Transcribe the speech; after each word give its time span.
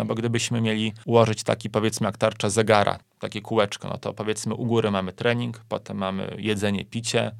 No 0.00 0.04
bo 0.04 0.14
gdybyśmy 0.14 0.60
mieli 0.60 0.92
ułożyć 1.04 1.42
taki, 1.42 1.70
powiedzmy, 1.70 2.06
jak 2.06 2.18
tarcza 2.18 2.50
zegara, 2.50 2.98
takie 3.18 3.40
kółeczko, 3.40 3.88
no 3.88 3.98
to 3.98 4.14
powiedzmy 4.14 4.54
u 4.54 4.66
góry 4.66 4.90
mamy 4.90 5.12
trening, 5.12 5.60
potem 5.68 5.96
mamy 5.96 6.36
jedzenie, 6.38 6.84
picie 6.84 7.32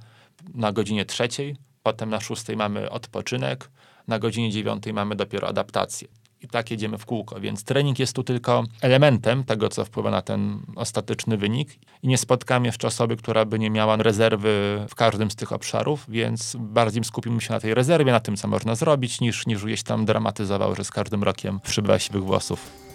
na 0.54 0.72
godzinie 0.72 1.04
trzeciej, 1.04 1.56
potem 1.82 2.10
na 2.10 2.20
szóstej 2.20 2.56
mamy 2.56 2.90
odpoczynek, 2.90 3.70
na 4.08 4.18
godzinie 4.18 4.50
dziewiątej 4.50 4.92
mamy 4.92 5.16
dopiero 5.16 5.48
adaptację 5.48 6.08
i 6.42 6.48
tak 6.48 6.70
jedziemy 6.70 6.98
w 6.98 7.06
kółko. 7.06 7.40
Więc 7.40 7.64
trening 7.64 7.98
jest 7.98 8.16
tu 8.16 8.24
tylko 8.24 8.64
elementem 8.80 9.44
tego, 9.44 9.68
co 9.68 9.84
wpływa 9.84 10.10
na 10.10 10.22
ten 10.22 10.60
ostateczny 10.76 11.36
wynik. 11.36 11.78
I 12.02 12.08
nie 12.08 12.18
spotkamy 12.18 12.66
jeszcze 12.66 12.86
osoby, 12.86 13.16
która 13.16 13.44
by 13.44 13.58
nie 13.58 13.70
miała 13.70 13.96
rezerwy 13.96 14.86
w 14.88 14.94
każdym 14.94 15.30
z 15.30 15.36
tych 15.36 15.52
obszarów, 15.52 16.04
więc 16.08 16.56
bardziej 16.60 17.04
skupimy 17.04 17.40
się 17.40 17.52
na 17.52 17.60
tej 17.60 17.74
rezerwie, 17.74 18.12
na 18.12 18.20
tym, 18.20 18.36
co 18.36 18.48
można 18.48 18.74
zrobić, 18.74 19.20
niż, 19.20 19.46
niż 19.46 19.64
gdzieś 19.64 19.82
tam 19.82 20.04
dramatyzował, 20.04 20.74
że 20.74 20.84
z 20.84 20.90
każdym 20.90 21.22
rokiem 21.22 21.60
przybywa 21.60 21.98
siwych 21.98 22.24
włosów. 22.24 22.89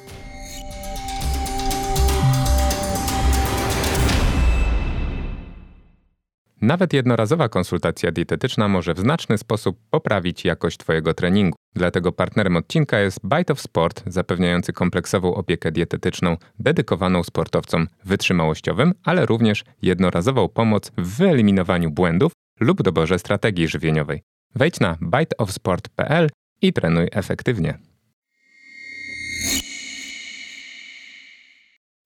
Nawet 6.65 6.93
jednorazowa 6.93 7.49
konsultacja 7.49 8.11
dietetyczna 8.11 8.67
może 8.67 8.93
w 8.93 8.99
znaczny 8.99 9.37
sposób 9.37 9.79
poprawić 9.89 10.45
jakość 10.45 10.77
Twojego 10.77 11.13
treningu. 11.13 11.57
Dlatego 11.75 12.11
partnerem 12.11 12.55
odcinka 12.55 12.99
jest 12.99 13.19
Bite 13.23 13.53
of 13.53 13.61
Sport, 13.61 14.03
zapewniający 14.07 14.73
kompleksową 14.73 15.35
opiekę 15.35 15.71
dietetyczną 15.71 16.37
dedykowaną 16.59 17.23
sportowcom 17.23 17.87
wytrzymałościowym, 18.05 18.93
ale 19.03 19.25
również 19.25 19.63
jednorazową 19.81 20.49
pomoc 20.49 20.91
w 20.97 21.17
wyeliminowaniu 21.17 21.91
błędów 21.91 22.31
lub 22.59 22.81
doborze 22.81 23.19
strategii 23.19 23.67
żywieniowej. 23.67 24.21
Wejdź 24.55 24.79
na 24.79 24.97
biteofsport.pl 25.01 26.29
i 26.61 26.73
trenuj 26.73 27.07
efektywnie. 27.11 27.94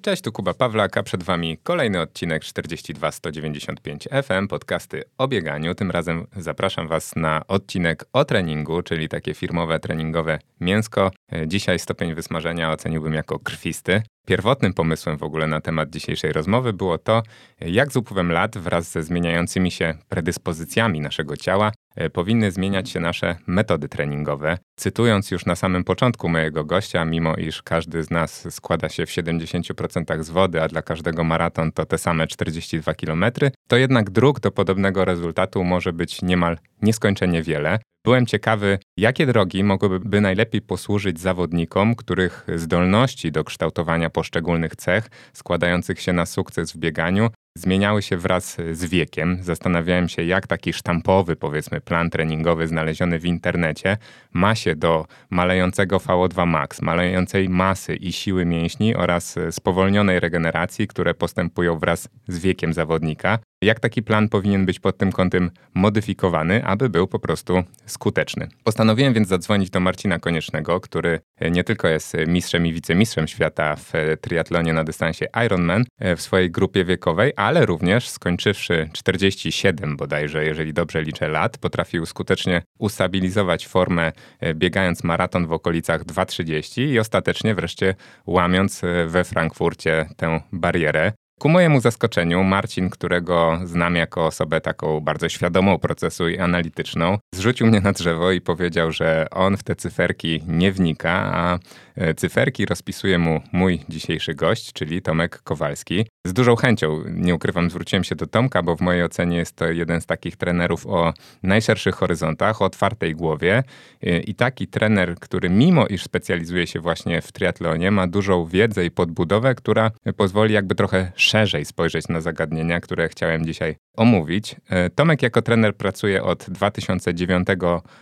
Cześć, 0.10 0.24
tu 0.24 0.32
Kuba 0.32 0.54
Pawlak, 0.54 0.98
a 0.98 1.04
przed 1.04 1.24
Wami 1.24 1.58
kolejny 1.64 2.02
odcinek 2.02 2.44
42195 2.44 4.08
FM, 4.24 4.48
podcasty 4.48 5.04
o 5.18 5.28
bieganiu. 5.28 5.76
Tym 5.76 5.92
razem 5.92 6.28
zapraszam 6.36 6.88
Was 6.88 7.16
na 7.16 7.42
odcinek 7.48 8.06
o 8.14 8.26
treningu, 8.26 8.82
czyli 8.82 9.10
takie 9.10 9.34
firmowe, 9.34 9.80
treningowe 9.80 10.40
mięsko. 10.60 11.12
Dzisiaj 11.48 11.80
stopień 11.80 12.14
wysmażenia 12.14 12.72
oceniłbym 12.72 13.14
jako 13.14 13.40
krwisty. 13.40 14.02
Pierwotnym 14.28 14.74
pomysłem 14.74 15.18
w 15.18 15.24
ogóle 15.24 15.48
na 15.48 15.62
temat 15.62 15.90
dzisiejszej 15.90 16.34
rozmowy 16.34 16.74
było 16.74 16.98
to, 16.98 17.24
jak 17.60 17.92
z 17.92 17.96
upływem 17.96 18.32
lat 18.32 18.58
wraz 18.58 18.92
ze 18.92 19.04
zmieniającymi 19.04 19.72
się 19.72 19.94
predyspozycjami 20.08 21.02
naszego 21.02 21.38
ciała 21.38 21.72
powinny 22.14 22.52
zmieniać 22.52 22.90
się 22.90 23.00
nasze 23.00 23.36
metody 23.48 23.90
treningowe. 23.90 24.58
Cytując 24.76 25.32
już 25.32 25.46
na 25.46 25.56
samym 25.56 25.84
początku 25.84 26.30
mojego 26.30 26.66
gościa, 26.66 27.06
mimo 27.06 27.36
iż 27.36 27.64
każdy 27.64 28.04
z 28.04 28.12
nas 28.12 28.48
składa 28.56 28.90
się 28.90 29.06
w 29.06 29.10
70% 29.10 30.24
z 30.24 30.30
wody, 30.30 30.62
a 30.62 30.68
dla 30.68 30.82
każdego 30.82 31.24
maraton 31.24 31.72
to 31.72 31.86
te 31.86 31.98
same 31.98 32.28
42 32.28 32.94
km, 32.94 33.26
to 33.68 33.78
jednak 33.78 34.10
dróg 34.10 34.40
do 34.40 34.52
podobnego 34.52 35.06
rezultatu 35.06 35.64
może 35.64 35.94
być 35.94 36.22
niemal 36.22 36.58
nieskończenie 36.82 37.44
wiele. 37.44 37.80
Byłem 38.04 38.26
ciekawy, 38.26 38.80
jakie 38.98 39.26
drogi 39.26 39.64
mogłyby 39.64 40.22
najlepiej 40.22 40.62
posłużyć 40.62 41.20
zawodnikom, 41.20 41.96
których 41.96 42.46
zdolności 42.56 43.32
do 43.32 43.44
kształtowania 43.44 44.10
poszczególnych 44.10 44.76
cech 44.76 45.10
składających 45.34 46.02
się 46.02 46.14
na 46.14 46.26
sukces 46.26 46.72
w 46.72 46.78
bieganiu 46.78 47.30
zmieniały 47.56 48.02
się 48.02 48.18
wraz 48.18 48.58
z 48.72 48.86
wiekiem. 48.86 49.38
Zastanawiałem 49.42 50.10
się, 50.10 50.24
jak 50.24 50.48
taki 50.48 50.74
sztampowy, 50.74 51.36
powiedzmy, 51.36 51.82
plan 51.82 52.10
treningowy 52.10 52.68
znaleziony 52.68 53.20
w 53.20 53.26
internecie 53.26 53.98
ma 54.34 54.56
się 54.56 54.76
do 54.76 55.06
malejącego 55.30 55.98
VO2 55.98 56.48
max, 56.48 56.82
malejącej 56.82 57.50
masy 57.50 57.96
i 57.96 58.14
siły 58.14 58.46
mięśni 58.46 58.96
oraz 58.96 59.36
spowolnionej 59.52 60.20
regeneracji, 60.20 60.88
które 60.88 61.14
postępują 61.14 61.80
wraz 61.80 62.10
z 62.28 62.40
wiekiem 62.40 62.74
zawodnika. 62.74 63.40
Jak 63.62 63.80
taki 63.80 64.04
plan 64.04 64.30
powinien 64.30 64.66
być 64.66 64.80
pod 64.80 64.98
tym 64.98 65.12
kątem 65.12 65.52
modyfikowany, 65.74 66.66
aby 66.66 66.90
był 66.90 67.08
po 67.08 67.20
prostu 67.20 67.64
skuteczny. 67.86 68.48
Postanowiłem 68.64 69.14
więc 69.14 69.28
zadzwonić 69.28 69.70
do 69.70 69.80
Marcina 69.80 70.20
Koniecznego, 70.20 70.80
który 70.80 71.20
nie 71.52 71.64
tylko 71.64 71.88
jest 71.88 72.18
mistrzem 72.28 72.66
i 72.66 72.74
wicemistrzem 72.74 73.28
świata 73.28 73.76
w 73.76 73.94
triatlonie 74.22 74.74
na 74.74 74.84
dystansie 74.84 75.26
Ironman 75.46 75.86
w 76.18 76.22
swojej 76.22 76.52
grupie 76.52 76.86
wiekowej, 76.86 77.34
ale 77.36 77.66
również 77.66 78.10
skończywszy 78.10 78.90
47 78.94 79.98
bodajże, 79.98 80.46
jeżeli 80.46 80.74
dobrze 80.74 81.02
liczę 81.02 81.28
lat, 81.28 81.58
potrafił 81.58 82.06
skutecznie 82.06 82.62
ustabilizować 82.78 83.68
formę 83.68 84.12
biegając 84.56 85.04
maraton 85.04 85.48
w 85.48 85.52
okolicach 85.52 86.04
2.30 86.04 86.82
i 86.82 87.00
ostatecznie 87.00 87.56
wreszcie 87.56 87.96
łamiąc 88.26 88.82
we 89.08 89.24
Frankfurcie 89.24 90.10
tę 90.18 90.42
barierę. 90.52 91.12
Ku 91.40 91.50
mojemu 91.50 91.82
zaskoczeniu, 91.82 92.44
Marcin, 92.44 92.90
którego 92.90 93.60
znam 93.64 93.96
jako 93.96 94.26
osobę 94.26 94.62
taką 94.62 95.00
bardzo 95.00 95.30
świadomą 95.30 95.78
procesu 95.78 96.30
i 96.30 96.38
analityczną, 96.38 97.18
zrzucił 97.36 97.68
mnie 97.68 97.82
na 97.82 97.92
drzewo 97.92 98.32
i 98.32 98.42
powiedział, 98.42 98.92
że 98.92 99.28
on 99.32 99.58
w 99.58 99.64
te 99.64 99.76
cyferki 99.76 100.44
nie 100.48 100.72
wnika, 100.72 101.32
a 101.34 101.60
e, 101.96 102.14
cyferki 102.14 102.66
rozpisuje 102.66 103.18
mu 103.18 103.42
mój 103.52 103.80
dzisiejszy 103.90 104.36
gość, 104.36 104.74
czyli 104.74 105.02
Tomek 105.02 105.42
Kowalski. 105.44 106.06
Z 106.28 106.34
dużą 106.34 106.56
chęcią, 106.56 107.04
nie 107.12 107.36
ukrywam, 107.36 107.70
zwróciłem 107.70 108.04
się 108.04 108.16
do 108.16 108.28
Tomka, 108.28 108.64
bo 108.64 108.76
w 108.76 108.82
mojej 108.82 109.04
ocenie 109.04 109.38
jest 109.38 109.56
to 109.56 109.72
jeden 109.72 110.02
z 110.02 110.06
takich 110.06 110.38
trenerów 110.38 110.88
o 110.88 111.14
najszerszych 111.44 111.96
horyzontach, 111.96 112.62
o 112.62 112.66
otwartej 112.66 113.16
głowie 113.16 113.64
e, 114.04 114.20
i 114.20 114.36
taki 114.36 114.68
trener, 114.68 115.16
który 115.16 115.50
mimo 115.50 115.88
iż 115.88 116.04
specjalizuje 116.04 116.68
się 116.68 116.80
właśnie 116.80 117.22
w 117.22 117.32
triatlonie, 117.32 117.92
ma 117.92 118.08
dużą 118.08 118.46
wiedzę 118.46 118.86
i 118.86 118.92
podbudowę, 118.92 119.56
która 119.56 119.92
pozwoli 120.18 120.54
jakby 120.54 120.76
trochę 120.76 121.12
szerzej 121.30 121.66
spojrzeć 121.66 122.08
na 122.08 122.22
zagadnienia, 122.22 122.80
które 122.80 123.10
chciałem 123.10 123.46
dzisiaj 123.46 123.76
omówić. 123.98 124.56
E, 124.70 124.90
Tomek 124.90 125.22
jako 125.24 125.42
trener 125.42 125.76
pracuje 125.76 126.24
od 126.24 126.46
2009 126.50 127.48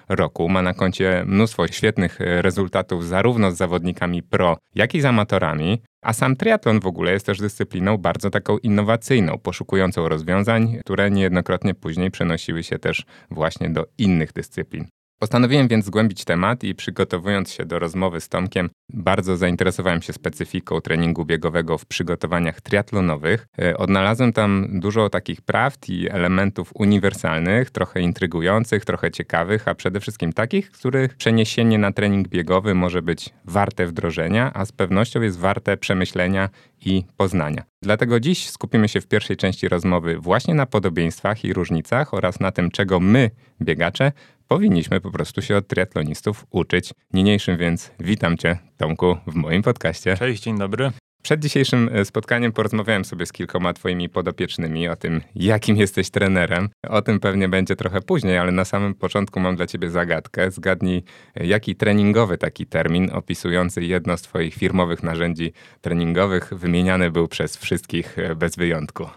roku. 0.09 0.49
Ma 0.49 0.61
na 0.61 0.73
koncie 0.73 1.23
mnóstwo 1.25 1.67
świetnych 1.67 2.21
e, 2.21 2.41
rezultatów 2.41 3.05
zarówno 3.07 3.51
z 3.51 3.57
zawodnikami 3.57 4.23
pro, 4.23 4.57
jak 4.75 4.95
i 4.95 5.01
z 5.01 5.05
amatorami. 5.05 5.81
A 6.01 6.13
sam 6.13 6.35
triatlon 6.35 6.79
w 6.79 6.88
ogóle 6.88 7.11
jest 7.11 7.25
też 7.25 7.39
dyscypliną 7.39 7.97
bardzo 7.97 8.29
taką 8.29 8.57
innowacyjną, 8.57 9.38
poszukującą 9.38 10.09
rozwiązań, 10.09 10.77
które 10.79 11.11
niejednokrotnie 11.11 11.73
później 11.73 12.11
przenosiły 12.11 12.63
się 12.63 12.79
też 12.79 13.05
właśnie 13.31 13.69
do 13.69 13.85
innych 13.97 14.33
dyscyplin. 14.33 14.88
Postanowiłem 15.19 15.67
więc 15.67 15.85
zgłębić 15.85 16.25
temat 16.25 16.63
i 16.63 16.75
przygotowując 16.75 17.51
się 17.51 17.66
do 17.66 17.79
rozmowy 17.79 18.22
z 18.22 18.29
Tomkiem, 18.29 18.69
bardzo 18.89 19.38
zainteresowałem 19.38 20.01
się 20.01 20.13
specyfiką 20.13 20.81
treningu 20.81 21.25
biegowego 21.25 21.78
w 21.78 21.85
przygotowaniach 21.85 22.61
triatlonowych. 22.61 23.47
E, 23.59 23.77
odnalazłem 23.77 24.33
tam 24.33 24.67
dużo 24.79 25.09
takich 25.09 25.41
prawd 25.41 25.89
i 25.89 26.09
elementów 26.09 26.72
uniwersalnych, 26.75 27.69
trochę 27.69 28.01
intrygujących, 28.01 28.85
trochę 28.85 29.11
ciekawych, 29.11 29.67
a 29.67 29.75
przede 29.75 30.00
wszystkim 30.00 30.33
takich, 30.33 30.72
których 30.72 31.16
przeniesienie 31.16 31.77
na 31.77 31.91
trening 31.91 32.27
biegowy 32.27 32.75
może 32.75 33.01
być 33.01 33.29
warte 33.45 33.85
wdrożenia, 33.85 34.51
a 34.53 34.66
z 34.66 34.72
pewnością 34.72 35.22
jest 35.22 35.39
warte 35.39 35.77
przemyślenia 35.77 36.50
i 36.85 37.03
poznania. 37.17 37.63
Dlatego 37.81 38.19
dziś 38.19 38.50
skupimy 38.50 38.89
się 38.89 39.01
w 39.01 39.07
pierwszej 39.07 39.38
części 39.38 39.69
rozmowy 39.69 40.17
właśnie 40.17 40.53
na 40.53 40.66
podobieństwach 40.66 41.45
i 41.45 41.53
różnicach 41.53 42.13
oraz 42.13 42.39
na 42.39 42.51
tym, 42.51 42.72
czego 42.72 43.00
my, 43.00 43.31
biegacze, 43.61 44.11
powinniśmy 44.47 45.02
po 45.02 45.12
prostu 45.12 45.41
się 45.41 45.58
od 45.58 45.68
triatlonistów 45.68 46.46
uczyć. 46.50 46.94
Niniejszym 47.13 47.58
więc 47.58 47.91
witam 48.00 48.38
Cię, 48.38 48.58
Tomku, 48.78 49.18
w 49.28 49.35
moim 49.35 49.62
podcaście. 49.62 50.18
Cześć, 50.18 50.44
dzień 50.44 50.58
dobry. 50.58 50.91
Przed 51.28 51.40
dzisiejszym 51.40 51.90
e, 51.94 52.06
spotkaniem 52.06 52.52
porozmawiałem 52.52 53.06
sobie 53.06 53.25
z 53.25 53.31
kilkoma 53.31 53.74
Twoimi 53.74 54.09
podopiecznymi 54.09 54.88
o 54.88 54.96
tym, 54.96 55.22
jakim 55.36 55.78
jesteś 55.78 56.09
trenerem. 56.09 56.69
O 56.90 57.02
tym 57.02 57.19
pewnie 57.19 57.50
będzie 57.50 57.75
trochę 57.75 58.02
później, 58.02 58.38
ale 58.38 58.52
na 58.52 58.66
samym 58.66 58.96
początku 58.96 59.40
mam 59.40 59.56
dla 59.56 59.68
Ciebie 59.68 59.90
zagadkę. 59.90 60.52
Zgadnij, 60.52 61.03
e, 61.36 61.46
jaki 61.46 61.75
treningowy 61.75 62.38
taki 62.38 62.66
termin 62.66 63.10
opisujący 63.13 63.83
jedno 63.83 64.18
z 64.18 64.21
Twoich 64.21 64.54
firmowych 64.54 65.04
narzędzi 65.04 65.54
treningowych 65.81 66.54
wymieniany 66.54 67.12
był 67.12 67.27
przez 67.27 67.57
wszystkich 67.57 68.19
e, 68.19 68.36
bez 68.36 68.56
wyjątku. 68.56 69.07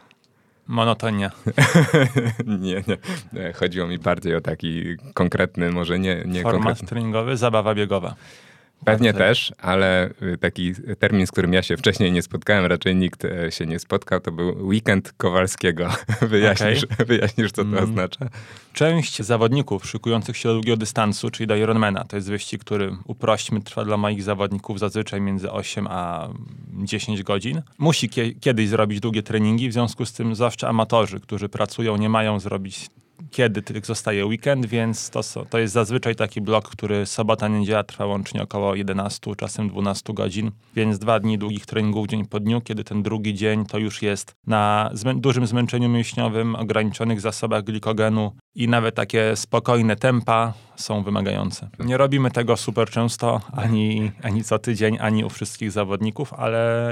Monotonia. 0.66 1.30
nie, 2.46 2.82
nie. 2.86 3.52
Chodziło 3.52 3.86
mi 3.86 3.98
bardziej 3.98 4.36
o 4.36 4.40
taki 4.40 4.96
konkretny, 5.14 5.70
może 5.70 5.98
nie, 5.98 6.22
nie 6.26 6.42
Format 6.42 6.62
konkretny. 6.62 6.88
treningowy, 6.88 7.36
zabawa 7.36 7.74
biegowa. 7.74 8.14
Pewnie 8.84 9.12
też, 9.12 9.52
ale 9.58 10.10
y, 10.22 10.38
taki 10.38 10.72
termin, 10.98 11.26
z 11.26 11.30
którym 11.30 11.52
ja 11.52 11.62
się 11.62 11.76
wcześniej 11.76 12.12
nie 12.12 12.22
spotkałem, 12.22 12.66
raczej 12.66 12.96
nikt 12.96 13.24
e, 13.24 13.52
się 13.52 13.66
nie 13.66 13.78
spotkał, 13.78 14.20
to 14.20 14.32
był 14.32 14.66
weekend 14.66 15.12
Kowalskiego. 15.16 15.88
wyjaśnisz, 16.22 16.84
okay. 16.84 17.06
wyjaśnisz 17.06 17.52
co 17.52 17.62
to 17.62 17.68
mm. 17.68 17.84
oznacza? 17.84 18.28
Część 18.72 19.22
zawodników 19.22 19.86
szykujących 19.86 20.36
się 20.36 20.48
do 20.48 20.54
długiego 20.54 20.76
dystansu, 20.76 21.30
czyli 21.30 21.46
do 21.46 21.56
Ironmana, 21.56 22.04
to 22.04 22.16
jest 22.16 22.28
wyścig, 22.28 22.60
który 22.64 22.96
uprośćmy 23.04 23.60
trwa 23.60 23.84
dla 23.84 23.96
moich 23.96 24.22
zawodników 24.22 24.78
zazwyczaj 24.78 25.20
między 25.20 25.52
8 25.52 25.86
a 25.90 26.28
10 26.72 27.22
godzin. 27.22 27.62
Musi 27.78 28.08
kie 28.08 28.34
kiedyś 28.34 28.68
zrobić 28.68 29.00
długie 29.00 29.22
treningi, 29.22 29.68
w 29.68 29.72
związku 29.72 30.06
z 30.06 30.12
tym 30.12 30.34
zawsze 30.34 30.68
amatorzy, 30.68 31.20
którzy 31.20 31.48
pracują, 31.48 31.96
nie 31.96 32.08
mają 32.08 32.40
zrobić 32.40 32.90
kiedy 33.31 33.62
tylko 33.62 33.87
zostaje 33.87 34.26
weekend, 34.26 34.67
więc 34.67 35.11
to, 35.11 35.20
to 35.50 35.58
jest 35.58 35.75
zazwyczaj 35.75 36.17
taki 36.17 36.40
blok, 36.40 36.69
który 36.69 37.06
sobota, 37.06 37.49
niedziela 37.49 37.84
trwa 37.84 38.06
łącznie 38.06 38.43
około 38.43 38.75
11, 38.75 39.37
czasem 39.37 39.69
12 39.69 40.14
godzin, 40.14 40.50
więc 40.75 40.99
dwa 40.99 41.20
dni 41.20 41.38
długich 41.38 41.67
treningów 41.67 42.06
dzień 42.06 42.26
po 42.26 42.40
dniu, 42.40 42.61
kiedy 42.61 42.84
ten 42.84 43.02
drugi 43.02 43.34
dzień 43.34 43.67
to 43.67 43.78
już 43.78 44.02
jest 44.02 44.34
na 44.46 44.90
zmę 44.93 45.14
dużym 45.14 45.46
zmęczeniu 45.46 45.88
mięśniowym, 45.88 46.55
ograniczonych 46.55 47.20
zasobach 47.20 47.64
glikogenu 47.64 48.32
i 48.55 48.69
nawet 48.69 48.94
takie 48.94 49.37
spokojne 49.37 49.96
tempa 49.96 50.52
są 50.76 51.02
wymagające. 51.02 51.69
Nie 51.78 51.96
robimy 51.96 52.31
tego 52.31 52.56
super 52.56 52.90
często, 52.90 53.40
ani, 53.52 54.12
ani 54.23 54.44
co 54.44 54.58
tydzień, 54.58 54.99
ani 55.00 55.25
u 55.25 55.28
wszystkich 55.28 55.73
zawodników, 55.73 56.32
ale 56.32 56.90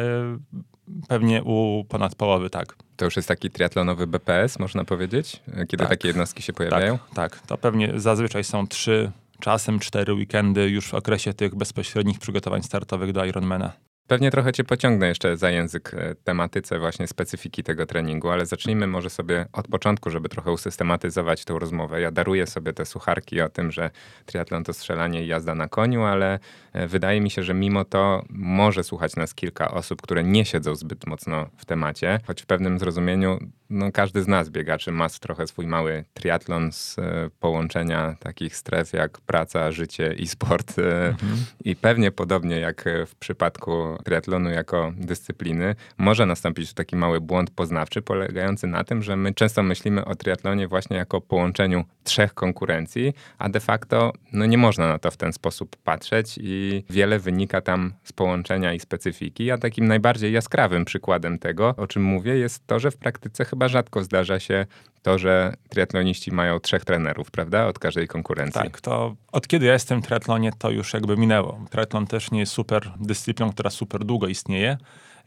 pewnie 1.09 1.43
u 1.43 1.85
ponad 1.89 2.15
połowy 2.15 2.51
tak. 2.51 2.77
To 2.97 3.05
już 3.05 3.17
jest 3.17 3.29
taki 3.29 3.51
triatlonowy 3.51 4.07
BPS, 4.07 4.59
można 4.59 4.85
powiedzieć, 4.85 5.43
kiedy 5.69 5.77
tak. 5.77 5.89
takie 5.89 6.09
jednostki 6.09 6.43
się 6.43 6.53
pojawiają? 6.53 6.99
Tak, 6.99 7.15
tak. 7.15 7.47
To 7.47 7.59
pewnie 7.59 7.93
zazwyczaj 7.97 8.45
są 8.45 8.67
trzy, 8.67 9.13
czasem 9.41 9.79
cztery 9.79 10.15
weekendy 10.15 10.69
już 10.69 10.89
w 10.89 10.95
okresie 10.95 11.35
tych 11.35 11.55
bezpośrednich 11.55 12.19
przygotowań 12.19 12.63
startowych 12.63 13.13
do 13.13 13.25
Ironmana. 13.25 13.73
Pewnie 14.09 14.31
trochę 14.31 14.53
cię 14.53 14.65
pociągnę 14.65 15.09
jeszcze 15.09 15.37
za 15.37 15.51
język 15.51 15.95
e, 15.95 16.15
tematyce 16.15 16.79
właśnie 16.79 17.07
specyfiki 17.07 17.63
tego 17.63 17.87
treningu, 17.87 18.29
ale 18.31 18.47
zacznijmy 18.47 18.87
może 18.87 19.11
sobie 19.11 19.47
od 19.53 19.69
początku, 19.69 20.11
żeby 20.11 20.29
trochę 20.29 20.53
usystematyzować 20.53 21.45
tę 21.45 21.59
rozmowę. 21.59 22.01
Ja 22.01 22.11
daruję 22.11 22.47
sobie 22.47 22.73
te 22.73 22.87
sucharki 22.87 23.41
o 23.41 23.49
tym, 23.49 23.73
że 23.73 23.91
triatlon 24.27 24.65
to 24.65 24.73
strzelanie 24.73 25.25
i 25.25 25.27
jazda 25.27 25.55
na 25.55 25.69
koniu, 25.69 26.03
ale 26.03 26.39
wydaje 26.87 27.21
mi 27.21 27.31
się, 27.31 27.43
że 27.43 27.55
mimo 27.55 27.85
to 27.85 28.25
może 28.31 28.85
słuchać 28.85 29.17
nas 29.17 29.35
kilka 29.35 29.71
osób, 29.71 30.03
które 30.03 30.25
nie 30.25 30.45
siedzą 30.45 30.75
zbyt 30.75 31.07
mocno 31.07 31.47
w 31.57 31.65
temacie, 31.65 32.21
choć 32.27 32.43
w 32.43 32.47
pewnym 32.47 32.79
zrozumieniu 32.79 33.39
no, 33.71 33.93
każdy 33.93 34.23
z 34.23 34.29
nas 34.29 34.51
biegaczy 34.51 34.93
ma 34.93 35.09
trochę 35.09 35.47
swój 35.47 35.67
mały 35.67 36.05
triatlon 36.15 36.73
z 36.73 36.99
e, 36.99 37.31
połączenia 37.41 38.17
takich 38.21 38.57
stref 38.57 38.93
jak 38.93 39.21
praca, 39.21 39.73
życie 39.73 40.15
i 40.19 40.27
sport. 40.27 40.79
Mhm. 40.79 41.39
I 41.65 41.77
pewnie 41.77 42.11
podobnie 42.11 42.61
jak 42.61 42.85
w 43.07 43.15
przypadku 43.15 43.99
triatlonu 44.05 44.51
jako 44.51 44.93
dyscypliny, 44.97 45.75
może 45.99 46.27
nastąpić 46.27 46.75
taki 46.75 46.97
mały 46.97 47.21
błąd 47.21 47.51
poznawczy, 47.51 48.03
polegający 48.03 48.67
na 48.67 48.85
tym, 48.85 49.03
że 49.03 49.17
my 49.17 49.35
często 49.35 49.63
myślimy 49.63 50.05
o 50.05 50.15
triatlonie 50.15 50.69
właśnie 50.69 50.97
jako 50.97 51.21
połączeniu 51.21 51.85
trzech 52.09 52.35
konkurencji, 52.35 53.13
a 53.39 53.49
de 53.49 53.61
facto 53.61 54.13
no 54.33 54.47
nie 54.47 54.59
można 54.59 54.89
na 54.89 54.99
to 54.99 55.11
w 55.11 55.17
ten 55.17 55.33
sposób 55.33 55.77
patrzeć 55.77 56.39
i 56.43 56.85
wiele 56.91 57.19
wynika 57.19 57.61
tam 57.61 57.93
z 58.05 58.13
połączenia 58.13 58.73
i 58.75 58.81
specyfiki. 58.81 59.51
A 59.51 59.59
takim 59.59 59.87
najbardziej 59.87 60.33
jaskrawym 60.33 60.85
przykładem 60.85 61.39
tego, 61.39 61.75
o 61.77 61.87
czym 61.87 62.03
mówię, 62.03 62.37
jest 62.37 62.67
to, 62.67 62.79
że 62.79 62.91
w 62.91 62.97
praktyce 62.97 63.45
chyba 63.45 63.69
rzadko 63.69 64.05
zdarza 64.05 64.41
się 64.41 64.67
to, 65.03 65.19
że 65.19 65.55
triatloniści 65.69 66.33
mają 66.33 66.61
trzech 66.61 66.85
trenerów, 66.85 67.31
prawda? 67.31 67.67
Od 67.67 67.79
każdej 67.79 68.09
konkurencji. 68.09 68.63
Tak, 68.63 68.81
to 68.81 69.17
od 69.33 69.49
kiedy 69.49 69.67
ja 69.67 69.73
jestem 69.73 70.03
w 70.03 70.07
triatlonie, 70.07 70.51
to 70.59 70.71
już 70.71 70.95
jakby 70.95 71.17
minęło. 71.17 71.61
Triatlon 71.71 72.07
też 72.07 72.31
nie 72.31 72.41
jest 72.41 72.53
super 72.53 72.91
dyscypliną, 73.01 73.53
która 73.53 73.71
super 73.71 74.05
długo 74.05 74.27
istnieje, 74.27 74.77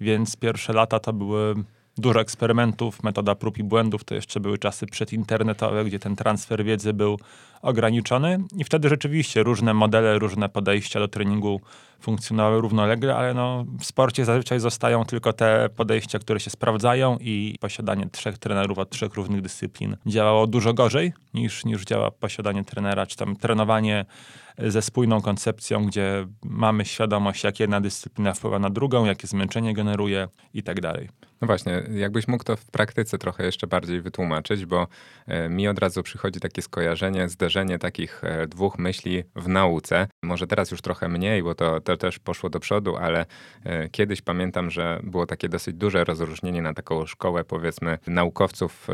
więc 0.01 0.35
pierwsze 0.35 0.73
lata 0.73 0.99
to 0.99 1.13
były 1.13 1.55
dużo 1.97 2.21
eksperymentów, 2.21 3.03
metoda 3.03 3.35
prób 3.35 3.57
i 3.57 3.63
błędów. 3.63 4.03
To 4.03 4.15
jeszcze 4.15 4.39
były 4.39 4.57
czasy 4.57 4.85
przedinternetowe, 4.85 5.85
gdzie 5.85 5.99
ten 5.99 6.15
transfer 6.15 6.63
wiedzy 6.63 6.93
był 6.93 7.19
ograniczony 7.61 8.43
i 8.57 8.63
wtedy 8.63 8.89
rzeczywiście 8.89 9.43
różne 9.43 9.73
modele, 9.73 10.19
różne 10.19 10.49
podejścia 10.49 10.99
do 10.99 11.07
treningu 11.07 11.61
funkcjonowały 11.99 12.61
równolegle, 12.61 13.15
ale 13.15 13.33
no, 13.33 13.65
w 13.79 13.85
sporcie 13.85 14.25
zazwyczaj 14.25 14.59
zostają 14.59 15.05
tylko 15.05 15.33
te 15.33 15.69
podejścia, 15.75 16.19
które 16.19 16.39
się 16.39 16.49
sprawdzają 16.49 17.17
i 17.17 17.55
posiadanie 17.59 18.09
trzech 18.11 18.37
trenerów 18.37 18.77
od 18.77 18.89
trzech 18.89 19.13
różnych 19.13 19.41
dyscyplin 19.41 19.97
działało 20.05 20.47
dużo 20.47 20.73
gorzej 20.73 21.13
niż, 21.33 21.65
niż 21.65 21.83
działa 21.83 22.11
posiadanie 22.11 22.63
trenera, 22.63 23.05
czy 23.05 23.17
tam 23.17 23.35
trenowanie 23.35 24.05
ze 24.57 24.81
spójną 24.81 25.21
koncepcją, 25.21 25.85
gdzie 25.85 26.27
mamy 26.43 26.85
świadomość, 26.85 27.43
jak 27.43 27.59
jedna 27.59 27.81
dyscyplina 27.81 28.33
wpływa 28.33 28.59
na 28.59 28.69
drugą, 28.69 29.05
jakie 29.05 29.27
zmęczenie 29.27 29.73
generuje 29.73 30.27
i 30.53 30.63
tak 30.63 30.81
dalej. 30.81 31.09
No 31.41 31.47
właśnie, 31.47 31.83
jakbyś 31.93 32.27
mógł 32.27 32.43
to 32.43 32.55
w 32.55 32.65
praktyce 32.65 33.17
trochę 33.17 33.45
jeszcze 33.45 33.67
bardziej 33.67 34.01
wytłumaczyć, 34.01 34.65
bo 34.65 34.87
e, 35.27 35.49
mi 35.49 35.67
od 35.67 35.79
razu 35.79 36.03
przychodzi 36.03 36.39
takie 36.39 36.61
skojarzenie, 36.61 37.29
zderzenie 37.29 37.79
takich 37.79 38.23
e, 38.23 38.47
dwóch 38.47 38.79
myśli 38.79 39.23
w 39.35 39.47
nauce. 39.47 40.07
Może 40.23 40.47
teraz 40.47 40.71
już 40.71 40.81
trochę 40.81 41.07
mniej, 41.07 41.43
bo 41.43 41.55
to, 41.55 41.81
to 41.81 41.97
też 41.97 42.19
poszło 42.19 42.49
do 42.49 42.59
przodu, 42.59 42.97
ale 42.97 43.25
e, 43.63 43.89
kiedyś 43.89 44.21
pamiętam, 44.21 44.69
że 44.69 44.99
było 45.03 45.25
takie 45.25 45.49
dosyć 45.49 45.75
duże 45.75 46.03
rozróżnienie 46.03 46.61
na 46.61 46.73
taką 46.73 47.05
szkołę, 47.05 47.43
powiedzmy, 47.43 47.97
naukowców 48.07 48.87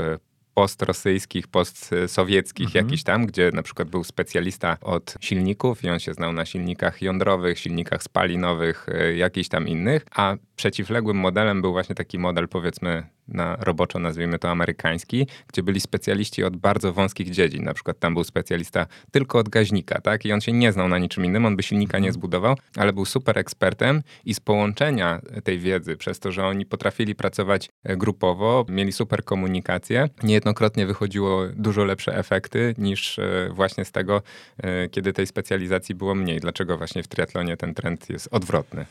postrosyjskich, 0.57 1.48
postsowieckich 1.48 2.68
mhm. 2.68 2.86
jakiś 2.86 3.04
tam, 3.04 3.25
gdzie 3.25 3.51
na 3.54 3.63
przykład 3.63 3.89
był 3.89 4.04
specjalista 4.04 4.77
od 4.81 5.15
silników 5.21 5.83
i 5.83 5.89
on 5.89 6.00
się 6.00 6.13
znał 6.13 6.33
na 6.33 6.45
silnikach 6.45 7.01
jądrowych, 7.01 7.59
silnikach 7.59 8.04
spalinowych, 8.04 8.88
jakichś 9.15 9.50
tam 9.50 9.68
innych, 9.68 10.06
a 10.15 10.36
przeciwległym 10.56 11.18
modelem 11.18 11.62
był 11.62 11.71
właśnie 11.71 11.95
taki 11.95 12.19
model, 12.19 12.48
powiedzmy, 12.48 13.04
na 13.27 13.56
roboczo 13.59 14.00
nazwijmy 14.00 14.39
to 14.39 14.50
amerykański, 14.50 15.27
gdzie 15.47 15.63
byli 15.63 15.81
specjaliści 15.81 16.44
od 16.44 16.57
bardzo 16.57 16.94
wąskich 16.94 17.29
dziedzin. 17.29 17.63
Na 17.63 17.74
przykład 17.74 18.00
tam 18.00 18.13
był 18.13 18.24
specjalista 18.24 18.88
tylko 19.12 19.39
od 19.39 19.50
gaźnika, 19.50 20.01
tak? 20.01 20.25
I 20.25 20.33
on 20.33 20.41
się 20.41 20.51
nie 20.51 20.71
znał 20.71 20.88
na 20.88 20.97
niczym 20.97 21.25
innym, 21.25 21.45
on 21.45 21.56
by 21.56 21.63
silnika 21.63 21.97
nie 21.97 22.07
mhm. 22.07 22.13
zbudował, 22.13 22.56
ale 22.75 22.94
był 22.94 23.06
super 23.06 23.39
ekspertem 23.39 24.01
i 24.25 24.33
z 24.33 24.39
połączenia 24.39 25.21
tej 25.44 25.59
wiedzy, 25.59 25.97
przez 25.97 26.19
to, 26.19 26.31
że 26.31 26.45
oni 26.45 26.65
potrafili 26.65 27.15
pracować 27.15 27.69
e, 27.83 27.97
grupowo, 27.97 28.65
mieli 28.69 28.91
super 28.91 29.24
komunikację, 29.24 30.09
niejednokrotnie 30.24 30.85
wychodziło 30.85 31.47
dużo 31.56 31.85
lepsze 31.85 32.18
efekty 32.18 32.75
niż 32.77 33.19
e, 33.19 33.50
właśnie 33.53 33.85
z 33.85 33.91
tego, 33.91 34.21
e, 34.57 34.89
kiedy 34.89 35.13
tej 35.13 35.27
specjalizacji 35.27 35.95
było 35.95 36.15
mniej. 36.15 36.39
Dlaczego 36.39 36.77
właśnie 36.77 37.03
w 37.03 37.07
triatlonie 37.07 37.57
ten 37.57 37.74
trend 37.74 38.09
jest 38.09 38.27
odwrotny? 38.31 38.85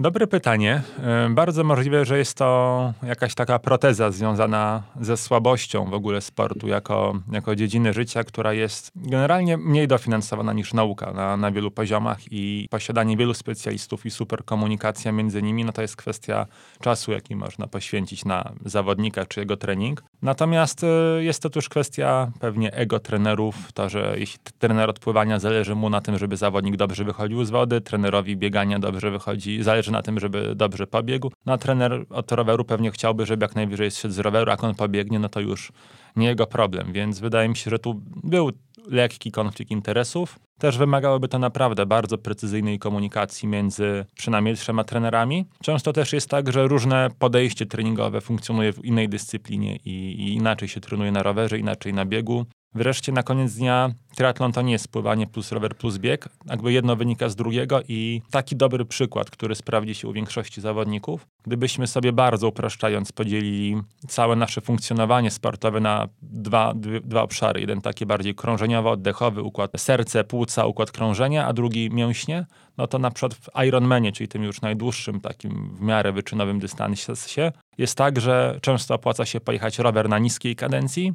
Dobre 0.00 0.26
pytanie. 0.26 0.82
E, 1.02 1.28
bardzo 1.30 1.64
możliwe, 1.64 2.04
że 2.04 2.18
jest 2.18 2.34
to 2.34 2.92
jakaś 3.02 3.34
taka 3.34 3.58
proteza 3.58 4.10
związana 4.10 4.82
ze 5.00 5.16
słabością 5.16 5.84
w 5.84 5.94
ogóle 5.94 6.20
sportu 6.20 6.68
jako, 6.68 7.14
jako 7.32 7.56
dziedziny 7.56 7.92
życia, 7.92 8.24
która 8.24 8.52
jest 8.52 8.92
generalnie 8.96 9.56
mniej 9.56 9.88
dofinansowana 9.88 10.52
niż 10.52 10.74
nauka 10.74 11.12
na, 11.12 11.36
na 11.36 11.50
wielu 11.50 11.70
poziomach 11.70 12.18
i 12.30 12.68
posiadanie 12.70 13.16
wielu 13.16 13.34
specjalistów 13.34 14.06
i 14.06 14.10
super 14.10 14.44
komunikacja 14.44 15.12
między 15.12 15.42
nimi, 15.42 15.64
no 15.64 15.72
to 15.72 15.82
jest 15.82 15.96
kwestia 15.96 16.46
czasu, 16.80 17.12
jaki 17.12 17.36
można 17.36 17.66
poświęcić 17.66 18.24
na 18.24 18.52
zawodnika 18.64 19.26
czy 19.26 19.40
jego 19.40 19.56
trening. 19.56 20.02
Natomiast 20.22 20.84
e, 20.84 20.86
jest 21.24 21.42
to 21.42 21.50
też 21.50 21.68
kwestia 21.68 22.30
pewnie 22.40 22.72
ego 22.72 23.00
trenerów, 23.00 23.72
to, 23.72 23.88
że 23.88 24.14
jeśli 24.18 24.38
trener 24.58 24.90
odpływania 24.90 25.38
zależy 25.38 25.74
mu 25.74 25.90
na 25.90 26.00
tym, 26.00 26.18
żeby 26.18 26.36
zawodnik 26.36 26.76
dobrze 26.76 27.04
wychodził 27.04 27.44
z 27.44 27.50
wody, 27.50 27.80
trenerowi 27.80 28.36
biegania 28.36 28.78
dobrze 28.78 29.10
wychodzi, 29.10 29.62
zależy 29.62 29.92
na 29.92 30.02
tym, 30.02 30.20
żeby 30.20 30.54
dobrze 30.54 30.86
pobiegł. 30.86 31.32
No 31.46 31.52
a 31.52 31.58
trener 31.58 32.04
od 32.10 32.32
roweru 32.32 32.64
pewnie 32.64 32.90
chciałby, 32.90 33.26
żeby 33.26 33.44
jak 33.44 33.56
najwyżej 33.56 33.90
zszedł 33.90 34.14
z 34.14 34.18
roweru, 34.18 34.50
jak 34.50 34.64
on 34.64 34.74
pobiegnie, 34.74 35.18
no 35.18 35.28
to 35.28 35.40
już 35.40 35.72
nie 36.16 36.26
jego 36.26 36.46
problem. 36.46 36.92
Więc 36.92 37.20
wydaje 37.20 37.48
mi 37.48 37.56
się, 37.56 37.70
że 37.70 37.78
tu 37.78 38.02
był 38.24 38.50
lekki 38.86 39.30
konflikt 39.30 39.70
interesów. 39.70 40.38
Też 40.58 40.78
wymagałoby 40.78 41.28
to 41.28 41.38
naprawdę 41.38 41.86
bardzo 41.86 42.18
precyzyjnej 42.18 42.78
komunikacji 42.78 43.48
między 43.48 44.04
przynajmniej 44.14 44.56
trzema 44.56 44.84
trenerami. 44.84 45.46
Często 45.62 45.92
też 45.92 46.12
jest 46.12 46.30
tak, 46.30 46.52
że 46.52 46.68
różne 46.68 47.08
podejście 47.18 47.66
treningowe 47.66 48.20
funkcjonuje 48.20 48.72
w 48.72 48.84
innej 48.84 49.08
dyscyplinie 49.08 49.76
i, 49.76 49.90
i 49.90 50.34
inaczej 50.34 50.68
się 50.68 50.80
trenuje 50.80 51.12
na 51.12 51.22
rowerze, 51.22 51.58
inaczej 51.58 51.94
na 51.94 52.04
biegu. 52.04 52.46
Wreszcie 52.74 53.12
na 53.12 53.22
koniec 53.22 53.54
dnia 53.54 53.90
triatlon 54.16 54.52
to 54.52 54.62
nie 54.62 54.72
jest 54.72 54.88
pływanie 54.88 55.26
plus 55.26 55.52
rower 55.52 55.76
plus 55.76 55.98
bieg. 55.98 56.28
Jakby 56.46 56.72
jedno 56.72 56.96
wynika 56.96 57.28
z 57.28 57.36
drugiego 57.36 57.80
i 57.88 58.22
taki 58.30 58.56
dobry 58.56 58.84
przykład, 58.84 59.30
który 59.30 59.54
sprawdzi 59.54 59.94
się 59.94 60.08
u 60.08 60.12
większości 60.12 60.60
zawodników, 60.60 61.26
gdybyśmy 61.46 61.86
sobie 61.86 62.12
bardzo 62.12 62.48
upraszczając 62.48 63.12
podzielili 63.12 63.76
całe 64.08 64.36
nasze 64.36 64.60
funkcjonowanie 64.60 65.30
sportowe 65.30 65.80
na 65.80 66.08
dwa, 66.22 66.74
dwa 67.04 67.22
obszary. 67.22 67.60
Jeden 67.60 67.80
taki 67.80 68.06
bardziej 68.06 68.34
krążeniowo-oddechowy, 68.34 69.42
układ 69.42 69.70
serce, 69.76 70.24
płuca, 70.24 70.66
układ 70.66 70.90
krążenia, 70.90 71.46
a 71.46 71.52
drugi 71.52 71.90
mięśnie, 71.90 72.46
no 72.78 72.86
to 72.86 72.98
na 72.98 73.10
przykład 73.10 73.34
w 73.34 73.48
Ironmanie, 73.66 74.12
czyli 74.12 74.28
tym 74.28 74.42
już 74.42 74.60
najdłuższym 74.60 75.20
takim 75.20 75.76
w 75.76 75.80
miarę 75.80 76.12
wyczynowym 76.12 76.58
dystansie, 76.58 77.52
jest 77.78 77.94
tak, 77.94 78.20
że 78.20 78.58
często 78.62 78.94
opłaca 78.94 79.26
się 79.26 79.40
pojechać 79.40 79.78
rower 79.78 80.08
na 80.08 80.18
niskiej 80.18 80.56
kadencji, 80.56 81.12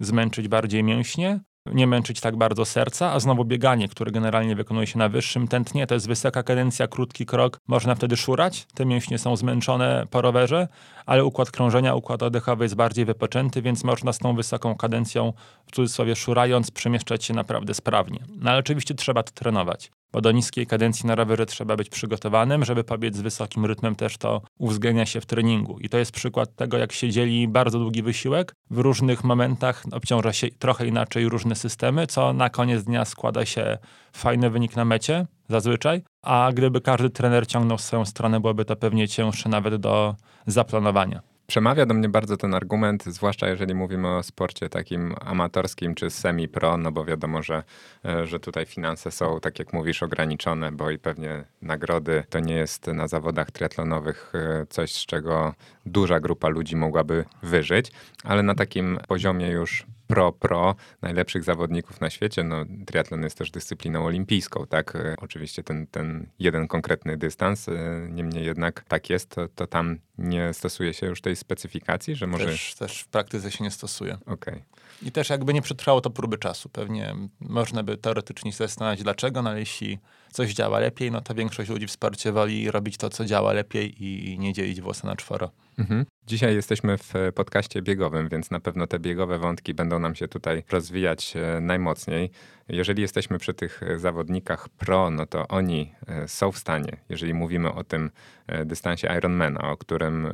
zmęczyć 0.00 0.48
bardziej 0.48 0.84
mięśnie, 0.84 1.40
nie 1.72 1.86
męczyć 1.86 2.20
tak 2.20 2.36
bardzo 2.36 2.64
serca, 2.64 3.12
a 3.12 3.20
znowu 3.20 3.44
bieganie, 3.44 3.88
które 3.88 4.10
generalnie 4.10 4.56
wykonuje 4.56 4.86
się 4.86 4.98
na 4.98 5.08
wyższym 5.08 5.48
tętnie, 5.48 5.86
to 5.86 5.94
jest 5.94 6.08
wysoka 6.08 6.42
kadencja, 6.42 6.88
krótki 6.88 7.26
krok, 7.26 7.60
można 7.68 7.94
wtedy 7.94 8.16
szurać, 8.16 8.66
te 8.74 8.86
mięśnie 8.86 9.18
są 9.18 9.36
zmęczone 9.36 10.06
po 10.10 10.22
rowerze, 10.22 10.68
ale 11.06 11.24
układ 11.24 11.50
krążenia, 11.50 11.94
układ 11.94 12.22
oddechowy 12.22 12.64
jest 12.64 12.74
bardziej 12.74 13.04
wypoczęty, 13.04 13.62
więc 13.62 13.84
można 13.84 14.12
z 14.12 14.18
tą 14.18 14.36
wysoką 14.36 14.74
kadencją, 14.74 15.32
w 15.66 15.72
cudzysłowie 15.72 16.16
szurając, 16.16 16.70
przemieszczać 16.70 17.24
się 17.24 17.34
naprawdę 17.34 17.74
sprawnie. 17.74 18.18
No 18.36 18.50
ale 18.50 18.58
oczywiście 18.58 18.94
trzeba 18.94 19.22
to 19.22 19.32
trenować 19.32 19.90
bo 20.16 20.20
do 20.20 20.32
niskiej 20.32 20.66
kadencji 20.66 21.06
na 21.06 21.14
rowerze 21.14 21.46
trzeba 21.46 21.76
być 21.76 21.90
przygotowanym, 21.90 22.64
żeby 22.64 22.84
pobiec 22.84 23.16
z 23.16 23.20
wysokim 23.20 23.66
rytmem 23.66 23.96
też 23.96 24.18
to 24.18 24.42
uwzględnia 24.58 25.06
się 25.06 25.20
w 25.20 25.26
treningu. 25.26 25.78
I 25.78 25.88
to 25.88 25.98
jest 25.98 26.12
przykład 26.12 26.54
tego, 26.54 26.78
jak 26.78 26.92
się 26.92 27.10
dzieli 27.10 27.48
bardzo 27.48 27.78
długi 27.78 28.02
wysiłek, 28.02 28.54
w 28.70 28.78
różnych 28.78 29.24
momentach 29.24 29.84
obciąża 29.92 30.32
się 30.32 30.48
trochę 30.58 30.86
inaczej 30.86 31.28
różne 31.28 31.54
systemy, 31.54 32.06
co 32.06 32.32
na 32.32 32.50
koniec 32.50 32.84
dnia 32.84 33.04
składa 33.04 33.46
się 33.46 33.78
fajny 34.12 34.50
wynik 34.50 34.76
na 34.76 34.84
mecie, 34.84 35.26
zazwyczaj, 35.48 36.02
a 36.22 36.50
gdyby 36.54 36.80
każdy 36.80 37.10
trener 37.10 37.46
ciągnął 37.46 37.78
swoją 37.78 38.04
stronę, 38.04 38.40
byłoby 38.40 38.64
to 38.64 38.76
pewnie 38.76 39.08
cięższe 39.08 39.48
nawet 39.48 39.76
do 39.76 40.14
zaplanowania. 40.46 41.35
Przemawia 41.46 41.86
do 41.86 41.94
mnie 41.94 42.08
bardzo 42.08 42.36
ten 42.36 42.54
argument, 42.54 43.04
zwłaszcza 43.04 43.48
jeżeli 43.48 43.74
mówimy 43.74 44.08
o 44.08 44.22
sporcie 44.22 44.68
takim 44.68 45.14
amatorskim 45.20 45.94
czy 45.94 46.10
semi-pro, 46.10 46.76
no 46.76 46.92
bo 46.92 47.04
wiadomo, 47.04 47.42
że, 47.42 47.62
e, 48.04 48.26
że 48.26 48.40
tutaj 48.40 48.66
finanse 48.66 49.10
są, 49.10 49.40
tak 49.40 49.58
jak 49.58 49.72
mówisz, 49.72 50.02
ograniczone, 50.02 50.72
bo 50.72 50.90
i 50.90 50.98
pewnie 50.98 51.44
nagrody 51.62 52.24
to 52.30 52.40
nie 52.40 52.54
jest 52.54 52.86
na 52.86 53.08
zawodach 53.08 53.50
triatlonowych 53.50 54.32
e, 54.34 54.66
coś, 54.66 54.92
z 54.92 55.06
czego 55.06 55.54
duża 55.86 56.20
grupa 56.20 56.48
ludzi 56.48 56.76
mogłaby 56.76 57.24
wyżyć, 57.42 57.92
ale 58.24 58.42
na 58.42 58.54
takim 58.54 58.98
poziomie 59.08 59.48
już 59.48 59.86
pro-pro 60.06 60.74
najlepszych 61.02 61.44
zawodników 61.44 62.00
na 62.00 62.10
świecie. 62.10 62.44
No, 62.44 62.64
triatlon 62.86 63.22
jest 63.22 63.38
też 63.38 63.50
dyscypliną 63.50 64.04
olimpijską, 64.04 64.66
tak? 64.66 64.96
E, 64.96 65.14
oczywiście 65.18 65.62
ten, 65.62 65.86
ten 65.86 66.26
jeden 66.38 66.68
konkretny 66.68 67.16
dystans, 67.16 67.68
e, 67.68 67.72
niemniej 68.10 68.44
jednak 68.44 68.84
tak 68.88 69.10
jest, 69.10 69.30
to, 69.30 69.48
to 69.48 69.66
tam 69.66 69.98
nie 70.18 70.54
stosuje 70.54 70.94
się 70.94 71.06
już 71.06 71.20
tej 71.20 71.36
specyfikacji, 71.36 72.16
że 72.16 72.26
może... 72.26 72.46
Też, 72.46 72.74
też 72.74 73.00
w 73.00 73.08
praktyce 73.08 73.50
się 73.50 73.64
nie 73.64 73.70
stosuje. 73.70 74.14
Okej. 74.26 74.54
Okay. 74.54 74.62
I 75.02 75.12
też 75.12 75.30
jakby 75.30 75.54
nie 75.54 75.62
przetrwało 75.62 76.00
to 76.00 76.10
próby 76.10 76.38
czasu. 76.38 76.68
Pewnie 76.68 77.14
można 77.40 77.82
by 77.82 77.96
teoretycznie 77.96 78.52
zastanawiać 78.52 79.02
dlaczego, 79.02 79.42
no 79.42 79.50
ale 79.50 79.60
jeśli 79.60 79.98
coś 80.32 80.54
działa 80.54 80.78
lepiej, 80.78 81.10
no 81.10 81.20
to 81.20 81.34
większość 81.34 81.70
ludzi 81.70 81.86
w 81.86 81.90
sporcie 81.90 82.32
woli 82.32 82.70
robić 82.70 82.96
to, 82.96 83.10
co 83.10 83.24
działa 83.24 83.52
lepiej 83.52 84.04
i 84.04 84.38
nie 84.38 84.52
dzielić 84.52 84.80
włosa 84.80 85.08
na 85.08 85.16
czworo. 85.16 85.50
Mhm. 85.78 86.04
Dzisiaj 86.26 86.54
jesteśmy 86.54 86.98
w 86.98 87.12
podcaście 87.34 87.82
biegowym, 87.82 88.28
więc 88.28 88.50
na 88.50 88.60
pewno 88.60 88.86
te 88.86 88.98
biegowe 88.98 89.38
wątki 89.38 89.74
będą 89.74 89.98
nam 89.98 90.14
się 90.14 90.28
tutaj 90.28 90.62
rozwijać 90.70 91.34
e, 91.36 91.60
najmocniej. 91.60 92.30
Jeżeli 92.68 93.02
jesteśmy 93.02 93.38
przy 93.38 93.54
tych 93.54 93.80
zawodnikach 93.96 94.68
pro, 94.68 95.10
no 95.10 95.26
to 95.26 95.48
oni 95.48 95.92
e, 96.06 96.28
są 96.28 96.52
w 96.52 96.58
stanie, 96.58 96.96
jeżeli 97.08 97.34
mówimy 97.34 97.72
o 97.72 97.84
tym 97.84 98.10
e, 98.46 98.64
dystansie 98.64 99.08
Ironmana, 99.18 99.70
o 99.70 99.76
którym, 99.76 100.32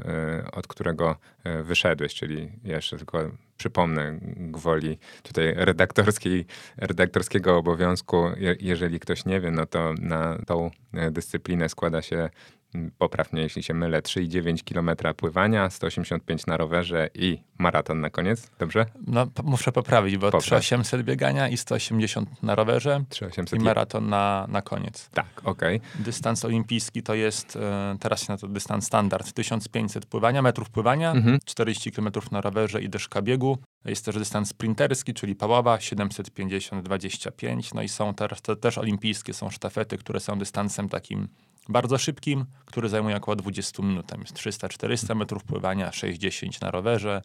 od 0.52 0.66
którego 0.66 1.16
wyszedłeś, 1.62 2.14
czyli 2.14 2.52
jeszcze 2.64 2.96
tylko 2.96 3.18
przypomnę 3.62 4.18
gwoli 4.36 4.98
tutaj 5.22 5.54
redaktorskiej, 5.56 6.46
redaktorskiego 6.76 7.56
obowiązku, 7.56 8.24
jeżeli 8.60 9.00
ktoś 9.00 9.24
nie 9.24 9.40
wie, 9.40 9.50
no 9.50 9.66
to 9.66 9.94
na 9.98 10.38
tą 10.46 10.70
dyscyplinę 11.10 11.68
składa 11.68 12.02
się 12.02 12.30
poprawnie 12.98 13.42
jeśli 13.42 13.62
się 13.62 13.74
mylę, 13.74 14.02
3,9 14.02 14.64
km 14.64 15.14
pływania, 15.14 15.70
185 15.70 16.46
na 16.46 16.56
rowerze 16.56 17.08
i 17.14 17.38
maraton 17.58 18.00
na 18.00 18.10
koniec, 18.10 18.50
dobrze? 18.58 18.86
No, 19.06 19.26
muszę 19.44 19.72
poprawić, 19.72 20.16
bo 20.16 20.26
Popraw. 20.26 20.42
3800 20.42 21.02
biegania 21.02 21.48
i 21.48 21.56
180 21.56 22.42
na 22.42 22.54
rowerze 22.54 23.04
3800 23.08 23.60
i 23.60 23.64
maraton 23.64 24.08
na, 24.08 24.46
na 24.48 24.62
koniec. 24.62 25.08
Tak, 25.10 25.26
okej. 25.44 25.76
Okay. 25.76 26.04
Dystans 26.04 26.44
olimpijski 26.44 27.02
to 27.02 27.14
jest, 27.14 27.56
e, 27.56 27.96
teraz 28.00 28.20
się 28.20 28.32
na 28.32 28.38
to 28.38 28.48
dystans 28.48 28.86
standard, 28.86 29.32
1500 29.32 30.06
pływania, 30.06 30.42
metrów 30.42 30.70
pływania, 30.70 31.12
mhm. 31.12 31.38
40 31.44 31.92
km 31.92 32.10
na 32.30 32.40
rowerze 32.40 32.82
i 32.82 32.88
deszka 32.88 33.22
biegu. 33.22 33.58
Jest 33.84 34.04
też 34.04 34.18
dystans 34.18 34.48
sprinterski, 34.48 35.14
czyli 35.14 35.34
paława, 35.34 35.76
750-25. 35.76 37.74
No 37.74 37.82
i 37.82 37.88
są 37.88 38.14
teraz 38.14 38.42
te, 38.42 38.56
też 38.56 38.78
olimpijskie, 38.78 39.34
są 39.34 39.50
sztafety, 39.50 39.98
które 39.98 40.20
są 40.20 40.38
dystansem 40.38 40.88
takim 40.88 41.28
bardzo 41.68 41.98
szybkim, 41.98 42.44
który 42.64 42.88
zajmuje 42.88 43.16
około 43.16 43.36
20 43.36 43.82
minut. 43.82 44.06
Tam 44.06 44.20
jest 44.20 44.34
300-400 44.34 45.16
metrów 45.16 45.44
pływania, 45.44 45.92
60 45.92 46.60
na 46.60 46.70
rowerze, 46.70 47.22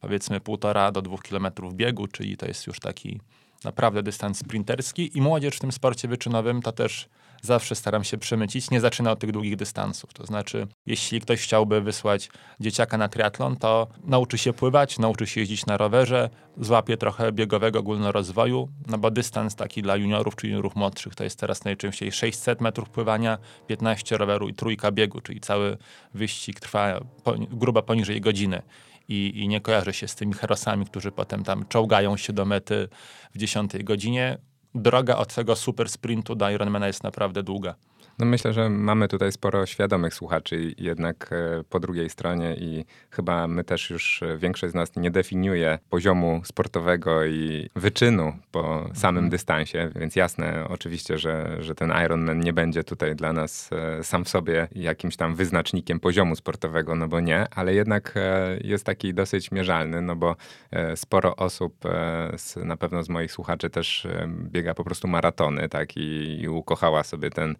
powiedzmy 0.00 0.40
1,5 0.40 0.92
do 0.92 1.02
2 1.02 1.18
kilometrów 1.18 1.74
biegu, 1.74 2.06
czyli 2.06 2.36
to 2.36 2.46
jest 2.46 2.66
już 2.66 2.80
taki 2.80 3.20
naprawdę 3.64 4.02
dystans 4.02 4.38
sprinterski 4.38 5.18
i 5.18 5.20
młodzież 5.20 5.56
w 5.56 5.60
tym 5.60 5.72
sporcie 5.72 6.08
wyczynowym 6.08 6.62
to 6.62 6.72
też 6.72 7.08
zawsze 7.42 7.74
staram 7.74 8.04
się 8.04 8.18
przemycić, 8.18 8.70
nie 8.70 8.80
zaczyna 8.80 9.12
od 9.12 9.18
tych 9.18 9.32
długich 9.32 9.56
dystansów. 9.56 10.14
To 10.14 10.26
znaczy, 10.26 10.66
jeśli 10.86 11.20
ktoś 11.20 11.42
chciałby 11.42 11.80
wysłać 11.80 12.30
dzieciaka 12.60 12.98
na 12.98 13.08
triatlon, 13.08 13.56
to 13.56 13.86
nauczy 14.04 14.38
się 14.38 14.52
pływać, 14.52 14.98
nauczy 14.98 15.26
się 15.26 15.40
jeździć 15.40 15.66
na 15.66 15.76
rowerze, 15.76 16.30
złapie 16.56 16.96
trochę 16.96 17.32
biegowego 17.32 17.78
ogólnorozwoju, 17.78 18.68
no 18.86 18.98
bo 18.98 19.10
dystans 19.10 19.54
taki 19.54 19.82
dla 19.82 19.96
juniorów 19.96 20.36
czy 20.36 20.46
juniorów 20.46 20.76
młodszych 20.76 21.14
to 21.14 21.24
jest 21.24 21.38
teraz 21.38 21.64
najczęściej 21.64 22.12
600 22.12 22.60
metrów 22.60 22.90
pływania, 22.90 23.38
15 23.66 24.16
roweru 24.16 24.48
i 24.48 24.54
trójka 24.54 24.92
biegu, 24.92 25.20
czyli 25.20 25.40
cały 25.40 25.76
wyścig 26.14 26.60
trwa 26.60 27.00
po, 27.24 27.34
grubo 27.38 27.82
poniżej 27.82 28.20
godziny. 28.20 28.62
I, 29.08 29.32
i, 29.34 29.48
nie 29.48 29.60
kojarzy 29.60 29.92
się 29.92 30.08
z 30.08 30.14
tymi 30.14 30.34
herosami, 30.34 30.86
którzy 30.86 31.12
potem 31.12 31.44
tam 31.44 31.64
czołgają 31.68 32.16
się 32.16 32.32
do 32.32 32.44
mety 32.44 32.88
w 33.34 33.38
10 33.38 33.72
godzinie 33.84 34.38
droga 34.74 35.16
od 35.16 35.34
tego 35.34 35.56
super 35.56 35.88
sprintu 35.88 36.34
do 36.34 36.50
Ironmana 36.50 36.86
jest 36.86 37.02
naprawdę 37.02 37.42
długa. 37.42 37.74
No 38.18 38.26
myślę, 38.26 38.52
że 38.52 38.70
mamy 38.70 39.08
tutaj 39.08 39.32
sporo 39.32 39.66
świadomych 39.66 40.14
słuchaczy 40.14 40.74
jednak 40.78 41.30
e, 41.32 41.64
po 41.64 41.80
drugiej 41.80 42.10
stronie 42.10 42.54
i 42.54 42.84
chyba 43.10 43.48
my 43.48 43.64
też 43.64 43.90
już, 43.90 44.22
e, 44.22 44.38
większość 44.38 44.72
z 44.72 44.74
nas 44.74 44.96
nie 44.96 45.10
definiuje 45.10 45.78
poziomu 45.90 46.42
sportowego 46.44 47.26
i 47.26 47.70
wyczynu 47.76 48.32
po 48.52 48.88
samym 48.94 49.18
mhm. 49.24 49.30
dystansie, 49.30 49.90
więc 49.96 50.16
jasne 50.16 50.66
oczywiście, 50.68 51.18
że, 51.18 51.56
że 51.60 51.74
ten 51.74 51.92
Ironman 52.04 52.40
nie 52.40 52.52
będzie 52.52 52.84
tutaj 52.84 53.16
dla 53.16 53.32
nas 53.32 53.70
e, 53.72 54.04
sam 54.04 54.24
w 54.24 54.28
sobie 54.28 54.68
jakimś 54.74 55.16
tam 55.16 55.34
wyznacznikiem 55.34 56.00
poziomu 56.00 56.36
sportowego, 56.36 56.94
no 56.94 57.08
bo 57.08 57.20
nie, 57.20 57.46
ale 57.54 57.74
jednak 57.74 58.14
jest 58.64 58.86
taki 58.86 59.14
dosyć 59.14 59.50
mierzalny, 59.50 60.02
no 60.02 60.16
bo 60.16 60.36
sporo 60.94 61.36
osób, 61.36 61.74
na 62.64 62.76
pewno 62.76 63.02
z 63.02 63.08
moich 63.08 63.32
słuchaczy 63.32 63.70
też 63.70 64.06
biega 64.28 64.74
po 64.74 64.84
prostu 64.84 65.08
maratony, 65.08 65.68
tak, 65.68 65.96
i, 65.96 66.40
i 66.40 66.48
ukochała 66.48 67.02
sobie 67.02 67.30
ten 67.30 67.56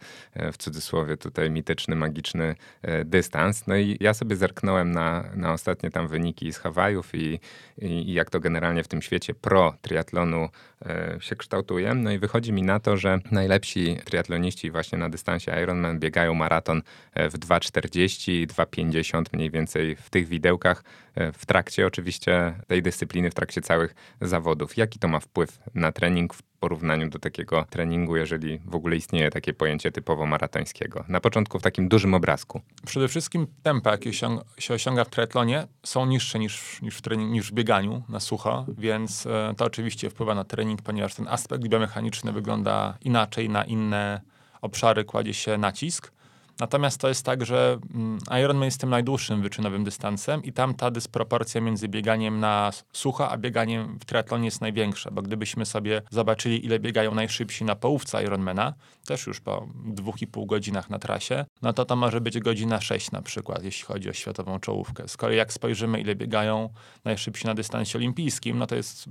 w 0.52 0.56
cudzysłowie 0.56 1.16
tutaj 1.16 1.50
mityczny, 1.50 1.96
magiczny 1.96 2.54
e, 2.82 3.04
dystans. 3.04 3.66
No 3.66 3.76
i 3.76 3.96
ja 4.00 4.14
sobie 4.14 4.36
zerknąłem 4.36 4.90
na, 4.90 5.24
na 5.34 5.52
ostatnie 5.52 5.90
tam 5.90 6.08
wyniki 6.08 6.52
z 6.52 6.58
Hawajów 6.58 7.14
i, 7.14 7.40
i, 7.78 7.86
i 7.86 8.12
jak 8.12 8.30
to 8.30 8.40
generalnie 8.40 8.84
w 8.84 8.88
tym 8.88 9.02
świecie 9.02 9.34
pro 9.34 9.74
triatlonu 9.82 10.48
e, 10.86 11.16
się 11.20 11.36
kształtuje. 11.36 11.94
No 11.94 12.10
i 12.10 12.18
wychodzi 12.18 12.52
mi 12.52 12.62
na 12.62 12.80
to, 12.80 12.96
że 12.96 13.18
najlepsi 13.30 13.96
triatloniści 14.04 14.70
właśnie 14.70 14.98
na 14.98 15.08
dystansie 15.08 15.52
Ironman 15.62 15.98
biegają 15.98 16.34
maraton 16.34 16.82
e, 17.14 17.30
w 17.30 17.38
2,40, 17.38 18.46
2,50 18.46 19.24
mniej 19.32 19.50
więcej 19.50 19.96
w 19.96 20.10
tych 20.10 20.28
widełkach 20.28 20.84
w 21.32 21.46
trakcie 21.46 21.86
oczywiście 21.86 22.54
tej 22.66 22.82
dyscypliny, 22.82 23.30
w 23.30 23.34
trakcie 23.34 23.60
całych 23.60 23.94
zawodów. 24.20 24.76
Jaki 24.76 24.98
to 24.98 25.08
ma 25.08 25.20
wpływ 25.20 25.58
na 25.74 25.92
trening 25.92 26.34
porównaniu 26.62 27.08
do 27.08 27.18
takiego 27.18 27.64
treningu, 27.70 28.16
jeżeli 28.16 28.58
w 28.58 28.74
ogóle 28.74 28.96
istnieje 28.96 29.30
takie 29.30 29.52
pojęcie 29.52 29.92
typowo 29.92 30.26
maratońskiego? 30.26 31.04
Na 31.08 31.20
początku 31.20 31.58
w 31.58 31.62
takim 31.62 31.88
dużym 31.88 32.14
obrazku. 32.14 32.60
Przede 32.86 33.08
wszystkim 33.08 33.46
tempa, 33.62 33.90
jakie 33.90 34.12
się 34.12 34.38
osiąga 34.74 35.04
w 35.04 35.10
triatlonie, 35.10 35.66
są 35.82 36.06
niższe 36.06 36.38
niż, 36.38 36.82
niż, 36.82 36.96
w, 36.96 37.02
trening, 37.02 37.30
niż 37.30 37.50
w 37.50 37.52
bieganiu 37.52 38.02
na 38.08 38.20
sucho, 38.20 38.66
więc 38.78 39.26
e, 39.26 39.54
to 39.56 39.64
oczywiście 39.64 40.10
wpływa 40.10 40.34
na 40.34 40.44
trening, 40.44 40.82
ponieważ 40.82 41.14
ten 41.14 41.28
aspekt 41.28 41.68
biomechaniczny 41.68 42.32
wygląda 42.32 42.98
inaczej, 43.00 43.48
na 43.48 43.64
inne 43.64 44.20
obszary 44.60 45.04
kładzie 45.04 45.34
się 45.34 45.58
nacisk. 45.58 46.11
Natomiast 46.60 47.00
to 47.00 47.08
jest 47.08 47.26
tak, 47.26 47.46
że 47.46 47.78
mm, 47.94 48.18
Ironman 48.40 48.64
jest 48.64 48.80
tym 48.80 48.90
najdłuższym 48.90 49.42
wyczynowym 49.42 49.84
dystansem 49.84 50.42
i 50.44 50.52
tam 50.52 50.74
ta 50.74 50.90
dysproporcja 50.90 51.60
między 51.60 51.88
bieganiem 51.88 52.40
na 52.40 52.70
sucho, 52.92 53.30
a 53.30 53.36
bieganiem 53.38 53.98
w 53.98 54.04
triatlonie 54.04 54.44
jest 54.44 54.60
największa, 54.60 55.10
bo 55.10 55.22
gdybyśmy 55.22 55.66
sobie 55.66 56.02
zobaczyli, 56.10 56.66
ile 56.66 56.78
biegają 56.78 57.14
najszybsi 57.14 57.64
na 57.64 57.76
połówce 57.76 58.24
Ironmana, 58.24 58.74
też 59.06 59.26
już 59.26 59.40
po 59.40 59.68
dwóch 59.84 60.22
i 60.22 60.26
pół 60.26 60.46
godzinach 60.46 60.90
na 60.90 60.98
trasie, 60.98 61.44
no 61.62 61.72
to 61.72 61.84
to 61.84 61.96
może 61.96 62.20
być 62.20 62.38
godzina 62.38 62.80
6 62.80 63.10
na 63.10 63.22
przykład, 63.22 63.64
jeśli 63.64 63.84
chodzi 63.84 64.10
o 64.10 64.12
światową 64.12 64.60
czołówkę. 64.60 65.08
Z 65.08 65.16
kolei 65.16 65.36
jak 65.36 65.52
spojrzymy, 65.52 66.00
ile 66.00 66.14
biegają 66.14 66.68
najszybsi 67.04 67.46
na 67.46 67.54
dystansie 67.54 67.98
olimpijskim, 67.98 68.58
no 68.58 68.66
to 68.66 68.74
jest 68.74 69.08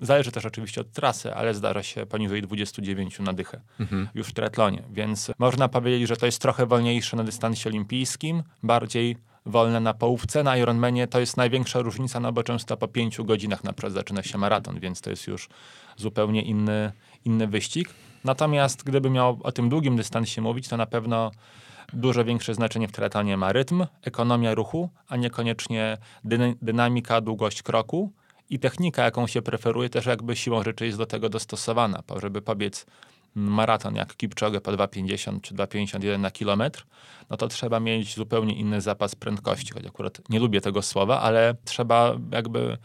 Zależy 0.00 0.32
też 0.32 0.46
oczywiście 0.46 0.80
od 0.80 0.92
trasy, 0.92 1.34
ale 1.34 1.54
zdarza 1.54 1.82
się 1.82 2.06
poniżej 2.06 2.42
29 2.42 3.18
na 3.18 3.32
dychę 3.32 3.60
mhm. 3.80 4.08
już 4.14 4.28
w 4.28 4.32
triatlonie. 4.32 4.82
Więc 4.92 5.30
można 5.38 5.68
powiedzieć, 5.68 6.08
że 6.08 6.16
to 6.16 6.26
jest 6.26 6.42
trochę 6.42 6.66
wolniejsze 6.66 7.16
na 7.16 7.24
dystansie 7.24 7.70
olimpijskim, 7.70 8.42
bardziej 8.62 9.16
wolne 9.46 9.80
na 9.80 9.94
połówce. 9.94 10.42
Na 10.42 10.56
Ironmanie 10.56 11.06
to 11.06 11.20
jest 11.20 11.36
największa 11.36 11.80
różnica, 11.80 12.20
no 12.20 12.32
bo 12.32 12.42
często 12.42 12.76
po 12.76 12.88
pięciu 12.88 13.24
godzinach 13.24 13.64
na 13.64 13.72
przykład 13.72 13.92
zaczyna 13.92 14.22
się 14.22 14.38
maraton, 14.38 14.80
więc 14.80 15.00
to 15.00 15.10
jest 15.10 15.26
już 15.26 15.48
zupełnie 15.96 16.42
inny, 16.42 16.92
inny 17.24 17.46
wyścig. 17.46 17.88
Natomiast 18.24 18.84
gdyby 18.84 19.10
miał 19.10 19.38
o 19.42 19.52
tym 19.52 19.68
długim 19.68 19.96
dystansie 19.96 20.42
mówić, 20.42 20.68
to 20.68 20.76
na 20.76 20.86
pewno 20.86 21.30
dużo 21.92 22.24
większe 22.24 22.54
znaczenie 22.54 22.88
w 22.88 22.92
triatlonie 22.92 23.36
ma 23.36 23.52
rytm, 23.52 23.86
ekonomia 24.02 24.54
ruchu, 24.54 24.90
a 25.08 25.16
niekoniecznie 25.16 25.98
dynamika, 26.62 27.20
długość 27.20 27.62
kroku 27.62 28.12
i 28.52 28.58
technika, 28.58 29.04
jaką 29.04 29.26
się 29.26 29.42
preferuje, 29.42 29.88
też 29.88 30.06
jakby 30.06 30.36
siłą 30.36 30.62
rzeczy 30.62 30.86
jest 30.86 30.98
do 30.98 31.06
tego 31.06 31.28
dostosowana, 31.28 32.02
żeby 32.20 32.42
pobiec 32.42 32.86
maraton 33.34 33.94
jak 33.94 34.16
Kipchoge 34.16 34.60
po 34.60 34.72
2,50 34.72 35.40
czy 35.40 35.54
2,51 35.54 36.18
na 36.18 36.30
kilometr, 36.30 36.86
no 37.30 37.36
to 37.36 37.48
trzeba 37.48 37.80
mieć 37.80 38.14
zupełnie 38.14 38.54
inny 38.54 38.80
zapas 38.80 39.14
prędkości, 39.14 39.72
choć 39.72 39.86
akurat 39.86 40.20
nie 40.28 40.40
lubię 40.40 40.60
tego 40.60 40.82
słowa, 40.82 41.20
ale 41.20 41.54
trzeba 41.64 42.16
jakby 42.32 42.78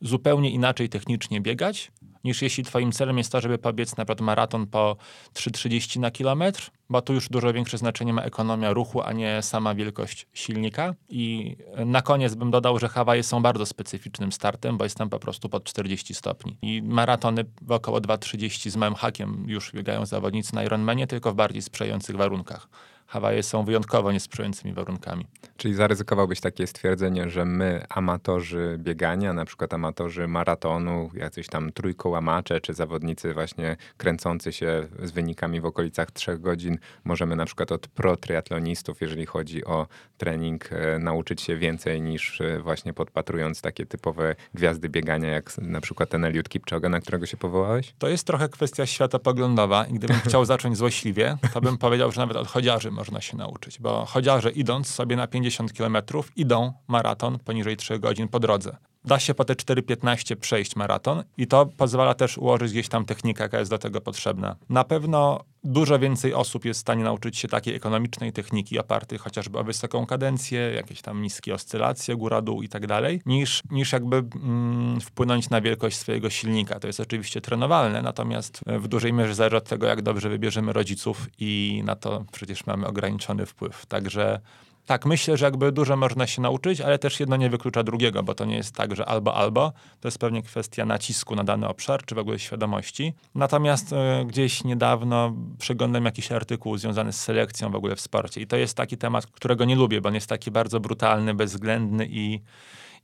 zupełnie 0.00 0.50
inaczej 0.50 0.88
technicznie 0.88 1.40
biegać, 1.40 1.92
niż 2.24 2.42
jeśli 2.42 2.64
twoim 2.64 2.92
celem 2.92 3.18
jest 3.18 3.32
to, 3.32 3.40
żeby 3.40 3.58
pobiec 3.58 3.96
na 3.96 4.04
przykład 4.04 4.20
maraton 4.20 4.66
po 4.66 4.96
3,30 5.34 6.00
na 6.00 6.10
kilometr, 6.10 6.70
bo 6.90 7.02
tu 7.02 7.14
już 7.14 7.28
dużo 7.28 7.52
większe 7.52 7.78
znaczenie 7.78 8.12
ma 8.12 8.22
ekonomia 8.22 8.72
ruchu, 8.72 9.02
a 9.02 9.12
nie 9.12 9.42
sama 9.42 9.74
wielkość 9.74 10.26
silnika. 10.32 10.94
I 11.08 11.56
na 11.86 12.02
koniec 12.02 12.34
bym 12.34 12.50
dodał, 12.50 12.78
że 12.78 12.88
Hawaje 12.88 13.22
są 13.22 13.42
bardzo 13.42 13.66
specyficznym 13.66 14.32
startem, 14.32 14.78
bo 14.78 14.84
jest 14.84 14.96
tam 14.96 15.08
po 15.08 15.18
prostu 15.18 15.48
pod 15.48 15.64
40 15.64 16.14
stopni. 16.14 16.56
I 16.62 16.82
maratony 16.82 17.44
w 17.62 17.72
około 17.72 17.98
2,30 17.98 18.70
z 18.70 18.76
małym 18.76 18.94
hakiem 18.94 19.44
już 19.46 19.72
biegają 19.72 20.06
zawodnicy 20.06 20.54
na 20.54 20.64
Ironmanie, 20.64 21.06
tylko 21.06 21.32
w 21.32 21.34
bardziej 21.34 21.62
sprzyjających 21.62 22.16
warunkach. 22.16 22.68
Hawaje 23.12 23.42
są 23.42 23.64
wyjątkowo 23.64 24.12
niesprzyjającymi 24.12 24.74
warunkami. 24.74 25.26
Czyli 25.56 25.74
zaryzykowałbyś 25.74 26.40
takie 26.40 26.66
stwierdzenie, 26.66 27.30
że 27.30 27.44
my, 27.44 27.84
amatorzy 27.88 28.76
biegania, 28.78 29.32
na 29.32 29.44
przykład 29.44 29.74
amatorzy 29.74 30.28
maratonu, 30.28 31.10
jacyś 31.14 31.46
tam 31.46 31.72
trójkołamacze, 31.72 32.60
czy 32.60 32.74
zawodnicy 32.74 33.34
właśnie 33.34 33.76
kręcący 33.96 34.52
się 34.52 34.88
z 35.02 35.10
wynikami 35.10 35.60
w 35.60 35.66
okolicach 35.66 36.10
trzech 36.10 36.40
godzin, 36.40 36.78
możemy 37.04 37.36
na 37.36 37.44
przykład 37.44 37.72
od 37.72 37.88
pro-triatlonistów, 37.88 39.00
jeżeli 39.00 39.26
chodzi 39.26 39.64
o 39.64 39.86
trening, 40.18 40.72
e, 40.72 40.98
nauczyć 40.98 41.40
się 41.40 41.56
więcej 41.56 42.02
niż 42.02 42.40
e, 42.40 42.60
właśnie 42.60 42.92
podpatrując 42.92 43.60
takie 43.60 43.86
typowe 43.86 44.34
gwiazdy 44.54 44.88
biegania, 44.88 45.28
jak 45.28 45.58
na 45.58 45.80
przykład 45.80 46.08
ten 46.10 46.24
Eliud 46.24 46.48
Kipchoge, 46.48 46.88
na 46.88 47.00
którego 47.00 47.26
się 47.26 47.36
powołałeś? 47.36 47.94
To 47.98 48.08
jest 48.08 48.26
trochę 48.26 48.48
kwestia 48.48 48.86
światopoglądowa 48.86 49.84
i 49.84 49.92
gdybym 49.92 50.16
chciał 50.26 50.44
zacząć 50.44 50.76
złośliwie, 50.76 51.36
to 51.54 51.60
bym 51.60 51.78
powiedział, 51.78 52.12
że 52.12 52.20
nawet 52.20 52.36
od 52.36 52.48
chodziarzy 52.48 52.90
można 53.02 53.20
się 53.20 53.36
nauczyć, 53.36 53.80
bo 53.80 54.04
chodziarze 54.06 54.50
idąc 54.50 54.86
sobie 54.86 55.16
na 55.16 55.26
50 55.26 55.72
km 55.72 55.96
idą 56.36 56.72
maraton 56.88 57.38
poniżej 57.38 57.76
3 57.76 57.98
godzin 57.98 58.28
po 58.28 58.40
drodze. 58.40 58.76
Da 59.04 59.18
się 59.18 59.34
po 59.34 59.44
te 59.44 59.54
4,15 59.54 60.36
przejść 60.36 60.76
maraton 60.76 61.22
i 61.36 61.46
to 61.46 61.66
pozwala 61.66 62.14
też 62.14 62.38
ułożyć 62.38 62.72
gdzieś 62.72 62.88
tam 62.88 63.04
technikę, 63.04 63.42
jaka 63.42 63.58
jest 63.58 63.70
do 63.70 63.78
tego 63.78 64.00
potrzebna. 64.00 64.56
Na 64.68 64.84
pewno 64.84 65.44
dużo 65.64 65.98
więcej 65.98 66.34
osób 66.34 66.64
jest 66.64 66.78
w 66.78 66.80
stanie 66.80 67.04
nauczyć 67.04 67.38
się 67.38 67.48
takiej 67.48 67.74
ekonomicznej 67.74 68.32
techniki 68.32 68.78
opartej 68.78 69.18
chociażby 69.18 69.58
o 69.58 69.64
wysoką 69.64 70.06
kadencję, 70.06 70.60
jakieś 70.60 71.02
tam 71.02 71.22
niskie 71.22 71.54
oscylacje, 71.54 72.16
góra-dół 72.16 72.62
i 72.62 72.68
tak 72.68 72.86
dalej, 72.86 73.20
niż, 73.26 73.62
niż 73.70 73.92
jakby 73.92 74.16
mm, 74.16 75.00
wpłynąć 75.00 75.50
na 75.50 75.60
wielkość 75.60 75.96
swojego 75.96 76.30
silnika. 76.30 76.80
To 76.80 76.86
jest 76.86 77.00
oczywiście 77.00 77.40
trenowalne, 77.40 78.02
natomiast 78.02 78.60
w 78.66 78.88
dużej 78.88 79.12
mierze 79.12 79.34
zależy 79.34 79.56
od 79.56 79.68
tego, 79.68 79.86
jak 79.86 80.02
dobrze 80.02 80.28
wybierzemy 80.28 80.72
rodziców 80.72 81.28
i 81.38 81.82
na 81.84 81.96
to 81.96 82.24
przecież 82.32 82.66
mamy 82.66 82.86
ograniczony 82.86 83.46
wpływ. 83.46 83.86
Także 83.86 84.40
tak, 84.86 85.06
myślę, 85.06 85.36
że 85.36 85.44
jakby 85.44 85.72
dużo 85.72 85.96
można 85.96 86.26
się 86.26 86.42
nauczyć, 86.42 86.80
ale 86.80 86.98
też 86.98 87.20
jedno 87.20 87.36
nie 87.36 87.50
wyklucza 87.50 87.82
drugiego, 87.82 88.22
bo 88.22 88.34
to 88.34 88.44
nie 88.44 88.56
jest 88.56 88.74
tak, 88.74 88.96
że 88.96 89.06
albo, 89.06 89.34
albo. 89.34 89.72
To 90.00 90.08
jest 90.08 90.18
pewnie 90.18 90.42
kwestia 90.42 90.86
nacisku 90.86 91.36
na 91.36 91.44
dany 91.44 91.68
obszar, 91.68 92.04
czy 92.04 92.14
w 92.14 92.18
ogóle 92.18 92.38
świadomości. 92.38 93.14
Natomiast 93.34 93.92
y, 93.92 93.96
gdzieś 94.26 94.64
niedawno 94.64 95.34
przeglądam 95.58 96.04
jakiś 96.04 96.32
artykuł 96.32 96.78
związany 96.78 97.12
z 97.12 97.20
selekcją 97.20 97.70
w 97.70 97.74
ogóle 97.74 97.96
w 97.96 98.00
sporcie 98.00 98.40
i 98.40 98.46
to 98.46 98.56
jest 98.56 98.76
taki 98.76 98.96
temat, 98.96 99.26
którego 99.26 99.64
nie 99.64 99.76
lubię, 99.76 100.00
bo 100.00 100.08
on 100.08 100.14
jest 100.14 100.28
taki 100.28 100.50
bardzo 100.50 100.80
brutalny, 100.80 101.34
bezwzględny 101.34 102.06
i 102.10 102.40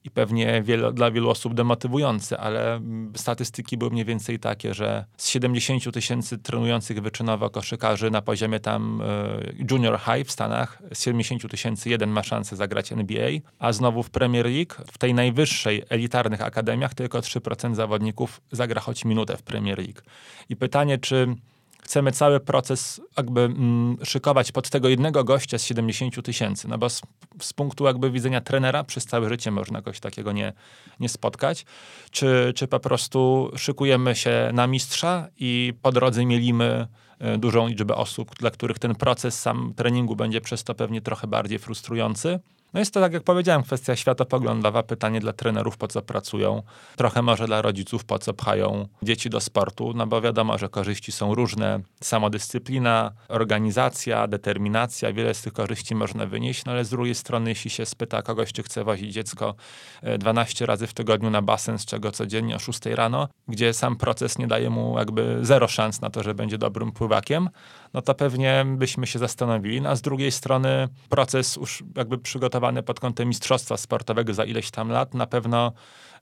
i 0.04 0.10
pewnie 0.10 0.62
wiele, 0.62 0.92
dla 0.92 1.10
wielu 1.10 1.30
osób 1.30 1.54
demotywujący, 1.54 2.38
ale 2.38 2.80
statystyki 3.16 3.76
były 3.76 3.90
mniej 3.90 4.04
więcej 4.04 4.38
takie, 4.38 4.74
że 4.74 5.04
z 5.16 5.28
70 5.28 5.94
tysięcy 5.94 6.38
trenujących 6.38 7.00
wyczynowo 7.02 7.50
koszykarzy 7.50 8.10
na 8.10 8.22
poziomie 8.22 8.60
tam 8.60 9.00
y, 9.00 9.66
junior 9.70 10.00
high 10.00 10.26
w 10.28 10.30
Stanach, 10.30 10.82
z 10.92 11.02
70 11.02 11.50
tysięcy 11.50 11.90
jeden 11.90 12.10
ma 12.10 12.22
szansę 12.22 12.56
zagrać 12.56 12.92
NBA, 12.92 13.30
a 13.58 13.72
znowu 13.72 14.02
w 14.02 14.10
Premier 14.10 14.46
League, 14.46 14.74
w 14.92 14.98
tej 14.98 15.14
najwyższej, 15.14 15.82
elitarnych 15.88 16.42
akademiach 16.42 16.94
tylko 16.94 17.18
3% 17.18 17.74
zawodników 17.74 18.40
zagra 18.52 18.80
choć 18.80 19.04
minutę 19.04 19.36
w 19.36 19.42
Premier 19.42 19.78
League. 19.78 20.00
I 20.48 20.56
pytanie, 20.56 20.98
czy 20.98 21.36
chcemy 21.88 22.12
cały 22.12 22.40
proces 22.40 23.00
jakby 23.16 23.40
mm, 23.40 23.96
szykować 24.04 24.52
pod 24.52 24.70
tego 24.70 24.88
jednego 24.88 25.24
gościa 25.24 25.58
z 25.58 25.64
70 25.64 26.24
tysięcy, 26.24 26.68
no 26.68 26.78
bo 26.78 26.90
z, 26.90 27.02
z, 27.40 27.52
punktu 27.52 27.84
jakby 27.84 28.10
widzenia 28.10 28.40
trenera 28.40 28.84
przez 28.84 29.04
całe 29.04 29.28
życie 29.28 29.50
można 29.50 29.82
kogoś 29.82 30.00
takiego 30.00 30.32
nie, 30.32 30.52
nie 31.00 31.08
spotkać, 31.08 31.66
czy, 32.10 32.52
czy 32.56 32.66
po 32.66 32.80
prostu 32.80 33.50
szykujemy 33.56 34.14
się 34.14 34.50
na 34.52 34.66
mistrza 34.66 35.28
i 35.38 35.72
po 35.82 35.92
drodze 35.92 36.24
mielimy 36.26 36.86
e, 37.18 37.38
dużą 37.38 37.66
liczbę 37.66 37.94
osób, 37.94 38.34
dla 38.38 38.50
których 38.50 38.78
ten 38.78 38.94
proces 38.94 39.40
sam 39.40 39.74
treningu 39.76 40.16
będzie 40.16 40.40
przez 40.40 40.64
to 40.64 40.74
pewnie 40.74 41.00
trochę 41.00 41.26
bardziej 41.26 41.58
frustrujący, 41.58 42.38
no 42.74 42.80
jest 42.80 42.94
to, 42.94 43.00
tak 43.00 43.12
jak 43.12 43.22
powiedziałem, 43.22 43.62
kwestia 43.62 43.96
światopoglądowa, 43.96 44.82
pytanie 44.82 45.20
dla 45.20 45.32
trenerów, 45.32 45.76
po 45.76 45.88
co 45.88 46.02
pracują, 46.02 46.62
trochę 46.96 47.22
może 47.22 47.46
dla 47.46 47.62
rodziców, 47.62 48.04
po 48.04 48.18
co 48.18 48.34
pchają 48.34 48.88
dzieci 49.02 49.30
do 49.30 49.40
sportu, 49.40 49.92
no 49.94 50.06
bo 50.06 50.20
wiadomo, 50.20 50.58
że 50.58 50.68
korzyści 50.68 51.12
są 51.12 51.34
różne, 51.34 51.80
samodyscyplina, 52.02 53.12
organizacja, 53.28 54.26
determinacja, 54.26 55.12
wiele 55.12 55.34
z 55.34 55.42
tych 55.42 55.52
korzyści 55.52 55.94
można 55.94 56.26
wynieść, 56.26 56.64
no 56.64 56.72
ale 56.72 56.84
z 56.84 56.90
drugiej 56.90 57.14
strony, 57.14 57.50
jeśli 57.50 57.70
się 57.70 57.86
spyta 57.86 58.22
kogoś, 58.22 58.52
czy 58.52 58.62
chce 58.62 58.84
wozić 58.84 59.12
dziecko 59.12 59.54
12 60.18 60.64
e, 60.64 60.66
razy 60.66 60.86
w 60.86 60.94
tygodniu 60.94 61.30
na 61.30 61.42
basen, 61.42 61.78
z 61.78 61.84
czego 61.84 62.12
codziennie 62.12 62.56
o 62.56 62.58
6 62.58 62.86
rano, 62.86 63.28
gdzie 63.48 63.74
sam 63.74 63.96
proces 63.96 64.38
nie 64.38 64.46
daje 64.46 64.70
mu 64.70 64.98
jakby 64.98 65.38
zero 65.42 65.68
szans 65.68 66.00
na 66.00 66.10
to, 66.10 66.22
że 66.22 66.34
będzie 66.34 66.58
dobrym 66.58 66.92
pływakiem, 66.92 67.48
no 67.94 68.02
to 68.02 68.14
pewnie 68.14 68.64
byśmy 68.76 69.06
się 69.06 69.18
zastanowili. 69.18 69.80
No, 69.80 69.88
a 69.88 69.96
z 69.96 70.02
drugiej 70.02 70.30
strony 70.30 70.88
proces 71.08 71.56
już 71.56 71.84
jakby 71.96 72.18
przygotowany 72.18 72.82
pod 72.82 73.00
kątem 73.00 73.28
mistrzostwa 73.28 73.76
sportowego 73.76 74.34
za 74.34 74.44
ileś 74.44 74.70
tam 74.70 74.90
lat 74.90 75.14
na 75.14 75.26
pewno 75.26 75.72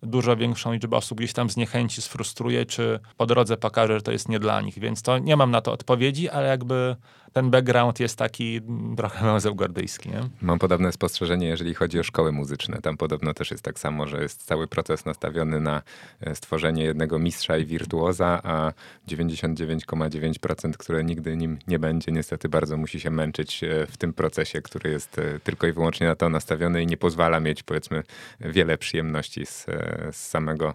dużo 0.02 0.36
większą 0.36 0.72
liczbę 0.72 0.96
osób 0.96 1.18
gdzieś 1.18 1.32
tam 1.32 1.50
zniechęci, 1.50 2.02
sfrustruje, 2.02 2.66
czy 2.66 3.00
po 3.16 3.26
drodze 3.26 3.56
pokaże, 3.56 3.94
że 3.94 4.02
to 4.02 4.12
jest 4.12 4.28
nie 4.28 4.38
dla 4.38 4.60
nich. 4.60 4.78
Więc 4.78 5.02
to 5.02 5.18
nie 5.18 5.36
mam 5.36 5.50
na 5.50 5.60
to 5.60 5.72
odpowiedzi, 5.72 6.28
ale 6.28 6.48
jakby 6.48 6.96
ten 7.36 7.50
background 7.50 8.00
jest 8.00 8.18
taki 8.18 8.60
trochę 8.96 9.24
małzełgordyjski. 9.24 10.08
Nie? 10.08 10.20
Mam 10.42 10.58
podobne 10.58 10.92
spostrzeżenie, 10.92 11.46
jeżeli 11.46 11.74
chodzi 11.74 12.00
o 12.00 12.02
szkoły 12.02 12.32
muzyczne. 12.32 12.78
Tam 12.82 12.96
podobno 12.96 13.34
też 13.34 13.50
jest 13.50 13.62
tak 13.62 13.78
samo, 13.78 14.06
że 14.06 14.22
jest 14.22 14.44
cały 14.44 14.68
proces 14.68 15.04
nastawiony 15.04 15.60
na 15.60 15.82
e, 16.20 16.34
stworzenie 16.34 16.84
jednego 16.84 17.18
mistrza 17.18 17.58
i 17.58 17.66
wirtuoza, 17.66 18.40
a 18.42 18.72
99,9%, 19.08 20.72
które 20.72 21.04
nigdy 21.04 21.36
nim 21.36 21.58
nie 21.68 21.78
będzie, 21.78 22.12
niestety 22.12 22.48
bardzo 22.48 22.76
musi 22.76 23.00
się 23.00 23.10
męczyć 23.10 23.64
e, 23.64 23.86
w 23.86 23.96
tym 23.96 24.12
procesie, 24.12 24.62
który 24.62 24.90
jest 24.90 25.18
e, 25.18 25.40
tylko 25.40 25.66
i 25.66 25.72
wyłącznie 25.72 26.06
na 26.06 26.16
to 26.16 26.28
nastawiony 26.28 26.82
i 26.82 26.86
nie 26.86 26.96
pozwala 26.96 27.40
mieć, 27.40 27.62
powiedzmy, 27.62 28.02
wiele 28.40 28.78
przyjemności 28.78 29.46
z, 29.46 29.66
z 30.12 30.16
samego 30.16 30.74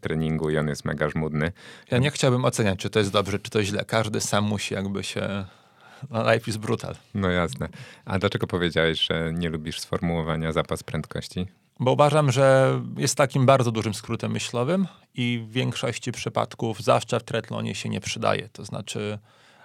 treningu 0.00 0.50
i 0.50 0.58
on 0.58 0.68
jest 0.68 0.84
mega 0.84 1.08
żmudny. 1.08 1.52
Ja 1.90 1.98
nie 1.98 2.10
chciałbym 2.10 2.44
oceniać, 2.44 2.78
czy 2.78 2.90
to 2.90 2.98
jest 2.98 3.12
dobrze, 3.12 3.38
czy 3.38 3.50
to 3.50 3.62
źle. 3.62 3.84
Każdy 3.84 4.20
sam 4.20 4.44
musi 4.44 4.74
jakby 4.74 5.04
się 5.04 5.44
life 6.10 6.50
is 6.50 6.56
brutal. 6.56 6.94
No 7.14 7.30
jasne. 7.30 7.68
A 8.04 8.18
dlaczego 8.18 8.46
powiedziałeś, 8.46 9.00
że 9.00 9.32
nie 9.32 9.48
lubisz 9.48 9.80
sformułowania 9.80 10.52
zapas 10.52 10.82
prędkości? 10.82 11.46
Bo 11.80 11.92
uważam, 11.92 12.32
że 12.32 12.80
jest 12.96 13.16
takim 13.16 13.46
bardzo 13.46 13.72
dużym 13.72 13.94
skrótem 13.94 14.32
myślowym 14.32 14.86
i 15.14 15.44
w 15.48 15.52
większości 15.52 16.12
przypadków, 16.12 16.80
zwłaszcza 16.80 17.18
w 17.18 17.22
triathlonie, 17.22 17.74
się 17.74 17.88
nie 17.88 18.00
przydaje. 18.00 18.48
To 18.48 18.64
znaczy 18.64 19.18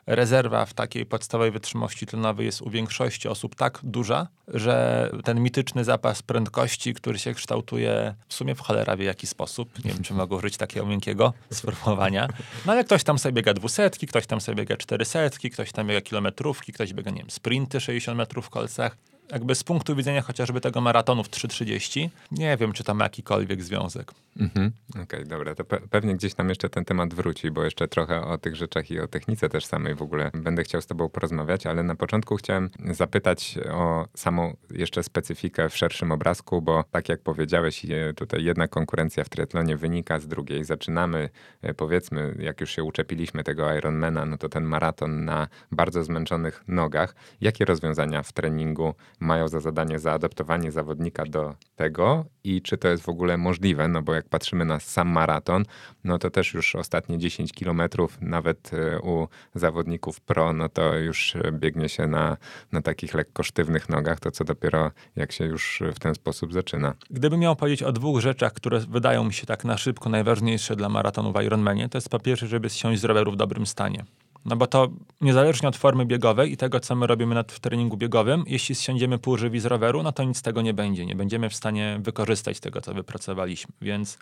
rezerwa 0.05 0.65
w 0.65 0.73
takiej 0.73 1.05
podstawowej 1.05 1.51
wytrzymałości 1.51 2.05
tlenowej 2.05 2.45
jest 2.45 2.61
u 2.61 2.69
większości 2.69 3.27
osób 3.27 3.55
tak 3.55 3.79
duża, 3.83 4.27
że 4.47 5.09
ten 5.23 5.41
mityczny 5.41 5.83
zapas 5.83 6.21
prędkości, 6.21 6.93
który 6.93 7.19
się 7.19 7.33
kształtuje 7.33 8.15
w 8.27 8.33
sumie 8.33 8.55
w 8.55 8.59
cholera 8.59 8.97
wie 8.97 9.05
jaki 9.05 9.27
sposób, 9.27 9.85
nie 9.85 9.91
wiem 9.91 10.03
czy 10.03 10.13
mogę 10.13 10.35
użyć 10.35 10.57
takiego 10.57 10.85
miękkiego 10.85 11.33
sformułowania, 11.51 12.27
no 12.65 12.71
ale 12.71 12.83
ktoś 12.83 13.03
tam 13.03 13.19
sobie 13.19 13.33
biega 13.33 13.53
dwusetki, 13.53 14.07
ktoś 14.07 14.27
tam 14.27 14.41
sobie 14.41 14.55
biega 14.55 14.77
czterysetki, 14.77 15.49
ktoś 15.49 15.71
tam 15.71 15.87
biega 15.87 16.01
kilometrówki, 16.01 16.73
ktoś 16.73 16.93
biega, 16.93 17.11
nie 17.11 17.19
wiem, 17.19 17.31
sprinty 17.31 17.79
60 17.79 18.17
metrów 18.17 18.45
w 18.45 18.49
kolcach 18.49 18.97
jakby 19.33 19.55
z 19.55 19.63
punktu 19.63 19.95
widzenia 19.95 20.21
chociażby 20.21 20.61
tego 20.61 20.81
maratonu 20.81 21.23
w 21.23 21.29
3.30, 21.29 22.09
nie 22.31 22.57
wiem, 22.57 22.73
czy 22.73 22.83
tam 22.83 22.97
ma 22.97 23.03
jakikolwiek 23.03 23.63
związek. 23.63 24.11
Mhm. 24.39 24.71
Okej, 24.89 25.03
okay, 25.03 25.25
dobra, 25.25 25.55
to 25.55 25.63
pe 25.63 25.79
pewnie 25.79 26.15
gdzieś 26.15 26.33
tam 26.33 26.49
jeszcze 26.49 26.69
ten 26.69 26.85
temat 26.85 27.13
wróci, 27.13 27.51
bo 27.51 27.63
jeszcze 27.63 27.87
trochę 27.87 28.21
o 28.21 28.37
tych 28.37 28.55
rzeczach 28.55 28.91
i 28.91 28.99
o 28.99 29.07
technice 29.07 29.49
też 29.49 29.65
samej 29.65 29.95
w 29.95 30.01
ogóle 30.01 30.31
będę 30.33 30.63
chciał 30.63 30.81
z 30.81 30.87
tobą 30.87 31.09
porozmawiać, 31.09 31.65
ale 31.65 31.83
na 31.83 31.95
początku 31.95 32.35
chciałem 32.35 32.69
zapytać 32.91 33.55
o 33.71 34.07
samą 34.15 34.55
jeszcze 34.71 35.03
specyfikę 35.03 35.69
w 35.69 35.77
szerszym 35.77 36.11
obrazku, 36.11 36.61
bo 36.61 36.83
tak 36.91 37.09
jak 37.09 37.21
powiedziałeś, 37.21 37.85
tutaj 38.15 38.43
jedna 38.43 38.67
konkurencja 38.67 39.23
w 39.23 39.29
triatlonie 39.29 39.77
wynika 39.77 40.19
z 40.19 40.27
drugiej. 40.27 40.65
Zaczynamy, 40.65 41.29
e, 41.61 41.73
powiedzmy, 41.73 42.35
jak 42.39 42.61
już 42.61 42.71
się 42.71 42.83
uczepiliśmy 42.83 43.43
tego 43.43 43.73
Ironmana, 43.73 44.25
no 44.25 44.37
to 44.37 44.49
ten 44.49 44.63
maraton 44.63 45.25
na 45.25 45.47
bardzo 45.71 46.03
zmęczonych 46.03 46.63
nogach. 46.67 47.15
Jakie 47.41 47.65
rozwiązania 47.65 48.23
w 48.23 48.33
treningu 48.33 48.93
mają 49.23 49.47
za 49.47 49.59
zadanie 49.59 49.99
zaadaptowanie 49.99 50.71
zawodnika 50.71 51.25
do 51.25 51.55
tego 51.75 52.25
i 52.43 52.61
czy 52.61 52.77
to 52.77 52.87
jest 52.87 53.03
w 53.03 53.09
ogóle 53.09 53.37
możliwe, 53.37 53.87
no 53.87 54.01
bo 54.01 54.13
jak 54.13 54.29
patrzymy 54.29 54.65
na 54.65 54.79
sam 54.79 55.07
maraton, 55.07 55.63
no 56.03 56.17
to 56.17 56.29
też 56.29 56.53
już 56.53 56.75
ostatnie 56.75 57.17
10 57.17 57.53
kilometrów, 57.53 58.17
nawet 58.21 58.71
e, 58.73 58.99
u 58.99 59.27
zawodników 59.55 60.21
pro, 60.21 60.53
no 60.53 60.69
to 60.69 60.95
już 60.95 61.33
biegnie 61.51 61.89
się 61.89 62.07
na, 62.07 62.37
na 62.71 62.81
takich 62.81 63.13
lekko 63.13 63.43
sztywnych 63.43 63.89
nogach, 63.89 64.19
to 64.19 64.31
co 64.31 64.43
dopiero 64.43 64.91
jak 65.15 65.31
się 65.31 65.45
już 65.45 65.83
w 65.95 65.99
ten 65.99 66.15
sposób 66.15 66.53
zaczyna. 66.53 66.93
Gdybym 67.09 67.39
miał 67.39 67.55
powiedzieć 67.55 67.83
o 67.83 67.91
dwóch 67.91 68.19
rzeczach, 68.19 68.53
które 68.53 68.79
wydają 68.79 69.23
mi 69.23 69.33
się 69.33 69.45
tak 69.45 69.65
na 69.65 69.77
szybko 69.77 70.09
najważniejsze 70.09 70.75
dla 70.75 70.89
maratonu 70.89 71.33
w 71.33 71.41
Ironmanie, 71.43 71.89
to 71.89 71.97
jest 71.97 72.09
po 72.09 72.19
pierwsze, 72.19 72.47
żeby 72.47 72.69
zsiąść 72.69 73.01
z 73.01 73.03
roweru 73.03 73.31
w 73.31 73.35
dobrym 73.35 73.65
stanie. 73.65 74.05
No 74.45 74.55
bo 74.55 74.67
to 74.67 74.89
niezależnie 75.21 75.69
od 75.69 75.77
formy 75.77 76.05
biegowej 76.05 76.51
i 76.51 76.57
tego, 76.57 76.79
co 76.79 76.95
my 76.95 77.07
robimy 77.07 77.35
na, 77.35 77.43
w 77.43 77.59
treningu 77.59 77.97
biegowym, 77.97 78.43
jeśli 78.47 78.75
zsiądziemy 78.75 79.19
pół 79.19 79.37
żywi 79.37 79.59
z 79.59 79.65
roweru, 79.65 80.03
no 80.03 80.11
to 80.11 80.23
nic 80.23 80.37
z 80.37 80.41
tego 80.41 80.61
nie 80.61 80.73
będzie. 80.73 81.05
Nie 81.05 81.15
będziemy 81.15 81.49
w 81.49 81.55
stanie 81.55 81.99
wykorzystać 82.01 82.59
tego, 82.59 82.81
co 82.81 82.93
wypracowaliśmy. 82.93 83.73
Więc 83.81 84.17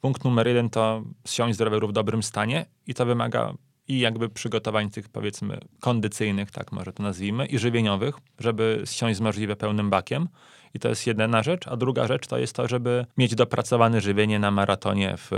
punkt 0.00 0.24
numer 0.24 0.48
jeden 0.48 0.70
to 0.70 1.02
zsiąść 1.24 1.58
z 1.58 1.60
roweru 1.60 1.88
w 1.88 1.92
dobrym 1.92 2.22
stanie 2.22 2.66
i 2.86 2.94
to 2.94 3.06
wymaga 3.06 3.54
i 3.88 3.98
jakby 3.98 4.28
przygotowań 4.28 4.90
tych 4.90 5.08
powiedzmy 5.08 5.60
kondycyjnych, 5.80 6.50
tak 6.50 6.72
może 6.72 6.92
to 6.92 7.02
nazwijmy, 7.02 7.46
i 7.46 7.58
żywieniowych, 7.58 8.14
żeby 8.38 8.82
zsiąść 8.84 9.16
z 9.18 9.20
możliwie 9.20 9.56
pełnym 9.56 9.90
bakiem. 9.90 10.28
I 10.74 10.78
to 10.78 10.88
jest 10.88 11.06
jedna 11.06 11.42
rzecz. 11.42 11.68
A 11.68 11.76
druga 11.76 12.06
rzecz 12.06 12.26
to 12.26 12.38
jest 12.38 12.52
to, 12.52 12.68
żeby 12.68 13.06
mieć 13.16 13.34
dopracowane 13.34 14.00
żywienie 14.00 14.38
na 14.38 14.50
maratonie 14.50 15.16
w, 15.16 15.30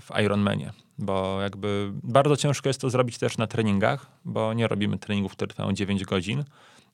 w 0.00 0.20
Ironmanie. 0.20 0.72
Bo 0.98 1.40
jakby 1.40 1.90
bardzo 2.02 2.36
ciężko 2.36 2.68
jest 2.68 2.80
to 2.80 2.90
zrobić 2.90 3.18
też 3.18 3.38
na 3.38 3.46
treningach, 3.46 4.06
bo 4.24 4.54
nie 4.54 4.68
robimy 4.68 4.98
treningów, 4.98 5.32
które 5.32 5.48
trwają 5.48 5.72
9 5.72 6.04
godzin. 6.04 6.44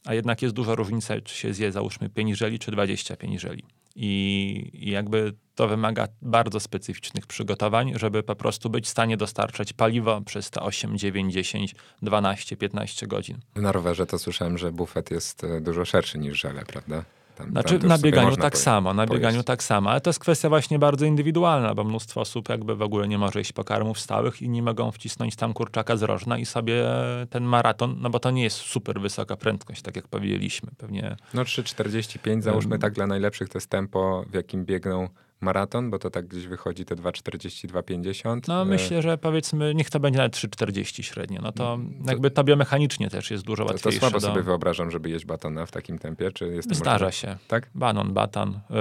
A 0.04 0.14
jednak 0.14 0.42
jest 0.42 0.54
duża 0.54 0.74
różnica, 0.74 1.20
czy 1.20 1.34
się 1.34 1.54
zje 1.54 1.72
załóżmy 1.72 2.08
5 2.08 2.38
żeli, 2.38 2.58
czy 2.58 2.70
25 2.70 3.40
żeli. 3.40 3.64
I, 3.96 4.70
I, 4.74 4.90
jakby 4.90 5.32
to 5.54 5.68
wymaga 5.68 6.08
bardzo 6.22 6.60
specyficznych 6.60 7.26
przygotowań, 7.26 7.92
żeby 7.96 8.22
po 8.22 8.36
prostu 8.36 8.70
być 8.70 8.84
w 8.86 8.88
stanie 8.88 9.16
dostarczać 9.16 9.72
paliwo 9.72 10.20
przez 10.20 10.50
te 10.50 10.60
8, 10.60 10.98
9, 10.98 11.34
10, 11.34 11.74
12, 12.02 12.56
15 12.56 13.06
godzin. 13.06 13.38
Na 13.56 13.72
rowerze 13.72 14.06
to 14.06 14.18
słyszałem, 14.18 14.58
że 14.58 14.72
bufet 14.72 15.10
jest 15.10 15.44
e, 15.44 15.60
dużo 15.60 15.84
szerszy 15.84 16.18
niż 16.18 16.40
żele, 16.40 16.64
prawda? 16.64 17.04
Tam, 17.38 17.50
znaczy 17.50 17.78
tam 17.78 17.88
na 17.88 17.98
bieganiu 17.98 18.36
tak 18.36 18.58
samo, 18.58 18.94
na 18.94 19.06
bieganiu 19.06 19.42
tak 19.42 19.62
samo, 19.62 19.90
ale 19.90 20.00
to 20.00 20.10
jest 20.10 20.20
kwestia 20.20 20.48
właśnie 20.48 20.78
bardzo 20.78 21.06
indywidualna, 21.06 21.74
bo 21.74 21.84
mnóstwo 21.84 22.20
osób 22.20 22.48
jakby 22.48 22.76
w 22.76 22.82
ogóle 22.82 23.08
nie 23.08 23.18
może 23.18 23.38
jeść 23.38 23.52
pokarmów 23.52 24.00
stałych 24.00 24.42
i 24.42 24.48
nie 24.48 24.62
mogą 24.62 24.90
wcisnąć 24.90 25.36
tam 25.36 25.52
kurczaka 25.52 25.96
z 25.96 26.02
rożna 26.02 26.38
i 26.38 26.46
sobie 26.46 26.84
ten 27.30 27.44
maraton, 27.44 27.96
no 28.00 28.10
bo 28.10 28.20
to 28.20 28.30
nie 28.30 28.42
jest 28.42 28.56
super 28.56 29.00
wysoka 29.00 29.36
prędkość, 29.36 29.82
tak 29.82 29.96
jak 29.96 30.08
powiedzieliśmy, 30.08 30.70
pewnie. 30.78 31.16
No 31.34 31.42
3,45 31.42 32.42
załóżmy 32.42 32.78
tak 32.78 32.92
dla 32.92 33.06
najlepszych 33.06 33.48
to 33.48 33.58
jest 33.58 33.70
tempo, 33.70 34.24
w 34.30 34.34
jakim 34.34 34.64
biegną 34.64 35.08
maraton, 35.40 35.90
bo 35.90 35.98
to 35.98 36.10
tak 36.10 36.26
gdzieś 36.26 36.46
wychodzi 36.46 36.84
te 36.84 36.96
2,40, 36.96 37.68
2,50. 37.68 38.40
No 38.48 38.62
e, 38.62 38.64
myślę, 38.64 39.02
że 39.02 39.18
powiedzmy, 39.18 39.74
niech 39.74 39.90
to 39.90 40.00
będzie 40.00 40.16
nawet 40.16 40.36
3,40 40.36 41.02
średnio. 41.02 41.40
No 41.42 41.52
to, 41.52 41.74
mm, 41.74 42.04
to 42.04 42.10
jakby 42.10 42.30
to 42.30 42.44
biomechanicznie 42.44 43.10
też 43.10 43.30
jest 43.30 43.44
dużo 43.44 43.64
łatwiejsze. 43.64 44.00
To, 44.00 44.06
to 44.06 44.10
słabo 44.10 44.20
do... 44.20 44.26
sobie 44.26 44.42
wyobrażam, 44.42 44.90
żeby 44.90 45.10
jeść 45.10 45.24
batona 45.24 45.66
w 45.66 45.70
takim 45.70 45.98
tempie, 45.98 46.32
czy 46.32 46.46
jest 46.48 46.74
Zdarza 46.74 47.06
możliwe? 47.06 47.12
się. 47.12 47.36
Tak? 47.48 47.70
Banon, 47.74 48.12
batan. 48.12 48.60
Yy, 48.70 48.76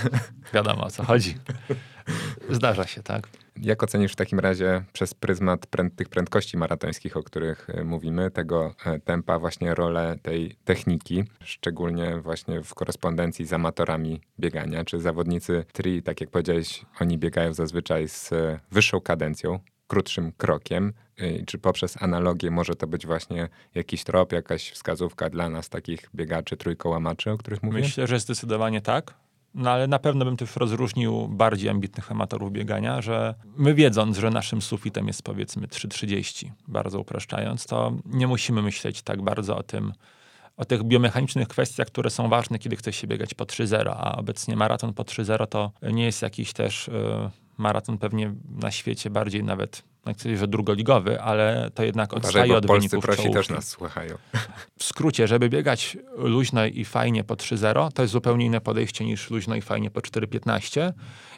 wiadomo 0.54 0.84
o 0.84 0.90
co 0.90 1.04
chodzi. 1.04 1.34
Zdarza 2.50 2.86
się, 2.86 3.02
tak. 3.02 3.28
Jak 3.56 3.82
ocenisz 3.82 4.12
w 4.12 4.16
takim 4.16 4.38
razie 4.38 4.84
przez 4.92 5.14
pryzmat 5.14 5.66
pręd, 5.66 5.96
tych 5.96 6.08
prędkości 6.08 6.56
maratońskich, 6.56 7.16
o 7.16 7.22
których 7.22 7.70
e, 7.70 7.84
mówimy, 7.84 8.30
tego 8.30 8.74
e, 8.84 8.98
tempa, 9.00 9.38
właśnie 9.38 9.74
rolę 9.74 10.16
tej 10.22 10.56
techniki, 10.64 11.24
szczególnie 11.44 12.20
właśnie 12.20 12.62
w 12.62 12.74
korespondencji 12.74 13.46
z 13.46 13.52
amatorami 13.52 14.20
biegania? 14.40 14.84
Czy 14.84 15.00
zawodnicy 15.00 15.64
tri, 15.72 16.02
tak 16.02 16.20
jak 16.20 16.30
powiedziałeś, 16.30 16.86
oni 17.00 17.18
biegają 17.18 17.54
zazwyczaj 17.54 18.08
z 18.08 18.32
e, 18.32 18.60
wyższą 18.70 19.00
kadencją, 19.00 19.58
krótszym 19.86 20.32
krokiem, 20.32 20.92
czy 21.46 21.58
poprzez 21.58 22.02
analogię 22.02 22.50
może 22.50 22.74
to 22.74 22.86
być 22.86 23.06
właśnie 23.06 23.48
jakiś 23.74 24.04
trop, 24.04 24.32
jakaś 24.32 24.70
wskazówka 24.70 25.30
dla 25.30 25.48
nas, 25.48 25.68
takich 25.68 26.10
biegaczy, 26.14 26.56
trójkołamaczy, 26.56 27.30
o 27.30 27.38
których 27.38 27.62
mówię? 27.62 27.80
Myślę, 27.80 28.06
że 28.06 28.20
zdecydowanie 28.20 28.80
tak. 28.80 29.14
No 29.54 29.70
ale 29.70 29.86
na 29.86 29.98
pewno 29.98 30.24
bym 30.24 30.36
też 30.36 30.56
rozróżnił 30.56 31.28
bardziej 31.28 31.70
ambitnych 31.70 32.12
amatorów 32.12 32.52
biegania, 32.52 33.02
że 33.02 33.34
my 33.56 33.74
wiedząc, 33.74 34.18
że 34.18 34.30
naszym 34.30 34.62
sufitem 34.62 35.06
jest 35.06 35.22
powiedzmy 35.22 35.66
3,30, 35.66 36.50
bardzo 36.68 37.00
upraszczając, 37.00 37.66
to 37.66 37.92
nie 38.06 38.26
musimy 38.26 38.62
myśleć 38.62 39.02
tak 39.02 39.22
bardzo 39.22 39.56
o 39.56 39.62
tym, 39.62 39.92
o 40.56 40.64
tych 40.64 40.84
biomechanicznych 40.84 41.48
kwestiach, 41.48 41.86
które 41.86 42.10
są 42.10 42.28
ważne, 42.28 42.58
kiedy 42.58 42.76
chce 42.76 42.92
się 42.92 43.06
biegać 43.06 43.34
po 43.34 43.44
3.0, 43.44 43.94
a 43.96 44.16
obecnie 44.16 44.56
maraton 44.56 44.94
po 44.94 45.02
3.0 45.02 45.46
to 45.46 45.72
nie 45.92 46.04
jest 46.04 46.22
jakiś 46.22 46.52
też 46.52 46.88
y, 46.88 46.92
maraton 47.58 47.98
pewnie 47.98 48.34
na 48.62 48.70
świecie 48.70 49.10
bardziej 49.10 49.44
nawet 49.44 49.91
no 50.06 50.14
chcę 50.14 50.36
że 50.36 50.48
drugoligowy, 50.48 51.20
ale 51.20 51.70
to 51.74 51.84
jednak 51.84 52.14
odstaje 52.14 52.56
od 52.56 52.66
wyników 52.66 53.04
prosi 53.04 53.30
też 53.30 53.48
nas 53.48 53.68
słuchają. 53.68 54.14
W 54.78 54.84
skrócie, 54.84 55.28
żeby 55.28 55.48
biegać 55.48 55.96
luźno 56.16 56.66
i 56.66 56.84
fajnie 56.84 57.24
po 57.24 57.34
3.0, 57.34 57.92
to 57.92 58.02
jest 58.02 58.12
zupełnie 58.12 58.46
inne 58.46 58.60
podejście 58.60 59.04
niż 59.04 59.30
luźno 59.30 59.56
i 59.56 59.62
fajnie 59.62 59.90
po 59.90 60.00
4.15 60.00 60.92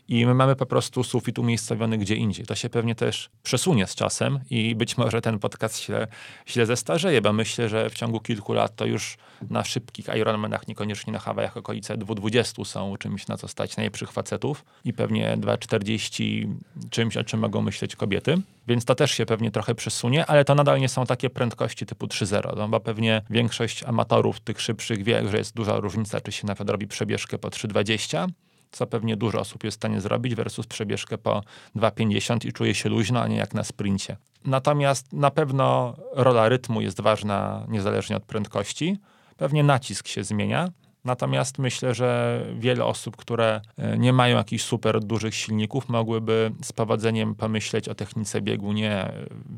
i 0.08 0.26
my 0.26 0.34
mamy 0.34 0.56
po 0.56 0.66
prostu 0.66 1.04
sufit 1.04 1.38
umiejscowiony 1.38 1.98
gdzie 1.98 2.16
indziej. 2.16 2.46
To 2.46 2.54
się 2.54 2.70
pewnie 2.70 2.94
też 2.94 3.30
przesunie 3.42 3.86
z 3.86 3.94
czasem 3.94 4.40
i 4.50 4.74
być 4.74 4.96
może 4.96 5.20
ten 5.20 5.38
podcast 5.38 5.78
się 5.78 6.06
źle 6.48 6.66
zestarzeje, 6.66 7.20
bo 7.20 7.32
myślę, 7.32 7.68
że 7.68 7.90
w 7.90 7.94
ciągu 7.94 8.20
kilku 8.20 8.52
lat 8.52 8.76
to 8.76 8.86
już 8.86 9.16
na 9.50 9.64
szybkich 9.64 10.06
Ironmanach, 10.16 10.68
niekoniecznie 10.68 11.12
na 11.12 11.18
Hawajach, 11.18 11.56
okolice 11.56 11.96
2.20 11.96 12.64
są 12.64 12.96
czymś, 12.96 13.26
na 13.26 13.36
co 13.36 13.48
stać 13.48 13.76
najlepszych 13.76 14.12
facetów 14.12 14.64
i 14.84 14.92
pewnie 14.92 15.36
2.40 15.36 16.48
czymś, 16.90 17.16
o 17.16 17.24
czym 17.24 17.40
mogą 17.40 17.62
myśleć 17.62 17.96
kobiety. 17.96 18.36
Więc 18.68 18.84
to 18.84 18.94
też 18.94 19.10
się 19.10 19.26
pewnie 19.26 19.50
trochę 19.50 19.74
przesunie, 19.74 20.26
ale 20.26 20.44
to 20.44 20.54
nadal 20.54 20.80
nie 20.80 20.88
są 20.88 21.06
takie 21.06 21.30
prędkości 21.30 21.86
typu 21.86 22.06
3.0, 22.06 22.56
no 22.56 22.68
bo 22.68 22.80
pewnie 22.80 23.22
większość 23.30 23.82
amatorów 23.82 24.40
tych 24.40 24.60
szybszych 24.60 25.04
wie, 25.04 25.28
że 25.28 25.36
jest 25.36 25.54
duża 25.54 25.76
różnica, 25.76 26.20
czy 26.20 26.32
się 26.32 26.46
nawet 26.46 26.70
robi 26.70 26.86
przebieżkę 26.86 27.38
po 27.38 27.48
3.20, 27.48 28.28
co 28.74 28.86
pewnie 28.86 29.16
dużo 29.16 29.40
osób 29.40 29.64
jest 29.64 29.76
w 29.76 29.80
stanie 29.80 30.00
zrobić, 30.00 30.34
versus 30.34 30.66
przebieżkę 30.66 31.18
po 31.18 31.42
2,50 31.76 32.46
i 32.46 32.52
czuje 32.52 32.74
się 32.74 32.88
luźno, 32.88 33.20
a 33.20 33.28
nie 33.28 33.36
jak 33.36 33.54
na 33.54 33.64
sprincie. 33.64 34.16
Natomiast 34.44 35.12
na 35.12 35.30
pewno 35.30 35.96
rola 36.12 36.48
rytmu 36.48 36.80
jest 36.80 37.00
ważna 37.00 37.66
niezależnie 37.68 38.16
od 38.16 38.24
prędkości. 38.24 38.98
Pewnie 39.36 39.62
nacisk 39.62 40.08
się 40.08 40.24
zmienia. 40.24 40.68
Natomiast 41.04 41.58
myślę, 41.58 41.94
że 41.94 42.40
wiele 42.58 42.84
osób, 42.84 43.16
które 43.16 43.60
e, 43.78 43.98
nie 43.98 44.12
mają 44.12 44.36
jakichś 44.36 44.64
super 44.64 45.00
dużych 45.00 45.34
silników, 45.34 45.88
mogłyby 45.88 46.52
z 46.62 46.72
powodzeniem 46.72 47.34
pomyśleć 47.34 47.88
o 47.88 47.94
technice 47.94 48.40
biegu. 48.40 48.72
Nie 48.72 49.12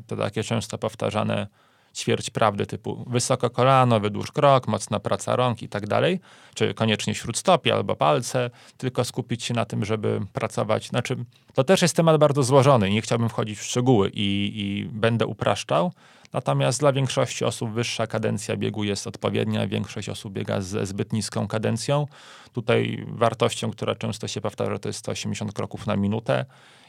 to 0.07 0.15
takie 0.15 0.43
często 0.43 0.77
powtarzane 0.77 1.47
ćwierć 1.95 2.29
prawdy 2.29 2.65
typu 2.65 3.05
wysoko 3.07 3.49
kolano, 3.49 3.99
wydłuż 3.99 4.31
krok, 4.31 4.67
mocna 4.67 4.99
praca 4.99 5.35
rąk 5.35 5.63
i 5.63 5.69
tak 5.69 5.87
dalej, 5.87 6.19
czy 6.53 6.73
koniecznie 6.73 7.15
śródstopie 7.15 7.73
albo 7.73 7.95
palce, 7.95 8.49
tylko 8.77 9.05
skupić 9.05 9.43
się 9.43 9.53
na 9.53 9.65
tym, 9.65 9.85
żeby 9.85 10.19
pracować. 10.33 10.87
Znaczy, 10.87 11.15
to 11.53 11.63
też 11.63 11.81
jest 11.81 11.95
temat 11.95 12.17
bardzo 12.17 12.43
złożony, 12.43 12.89
nie 12.89 13.01
chciałbym 13.01 13.29
wchodzić 13.29 13.59
w 13.59 13.63
szczegóły 13.63 14.09
i, 14.13 14.51
i 14.55 14.89
będę 14.91 15.25
upraszczał, 15.25 15.91
Natomiast 16.33 16.79
dla 16.79 16.93
większości 16.93 17.45
osób 17.45 17.71
wyższa 17.71 18.07
kadencja 18.07 18.57
biegu 18.57 18.83
jest 18.83 19.07
odpowiednia, 19.07 19.67
większość 19.67 20.09
osób 20.09 20.33
biega 20.33 20.61
ze 20.61 20.85
zbyt 20.85 21.13
niską 21.13 21.47
kadencją. 21.47 22.07
Tutaj 22.53 23.05
wartością, 23.07 23.71
która 23.71 23.95
często 23.95 24.27
się 24.27 24.41
powtarza, 24.41 24.79
to 24.79 24.89
jest 24.89 24.99
180 24.99 25.53
kroków 25.53 25.87
na 25.87 25.95
minutę 25.95 26.45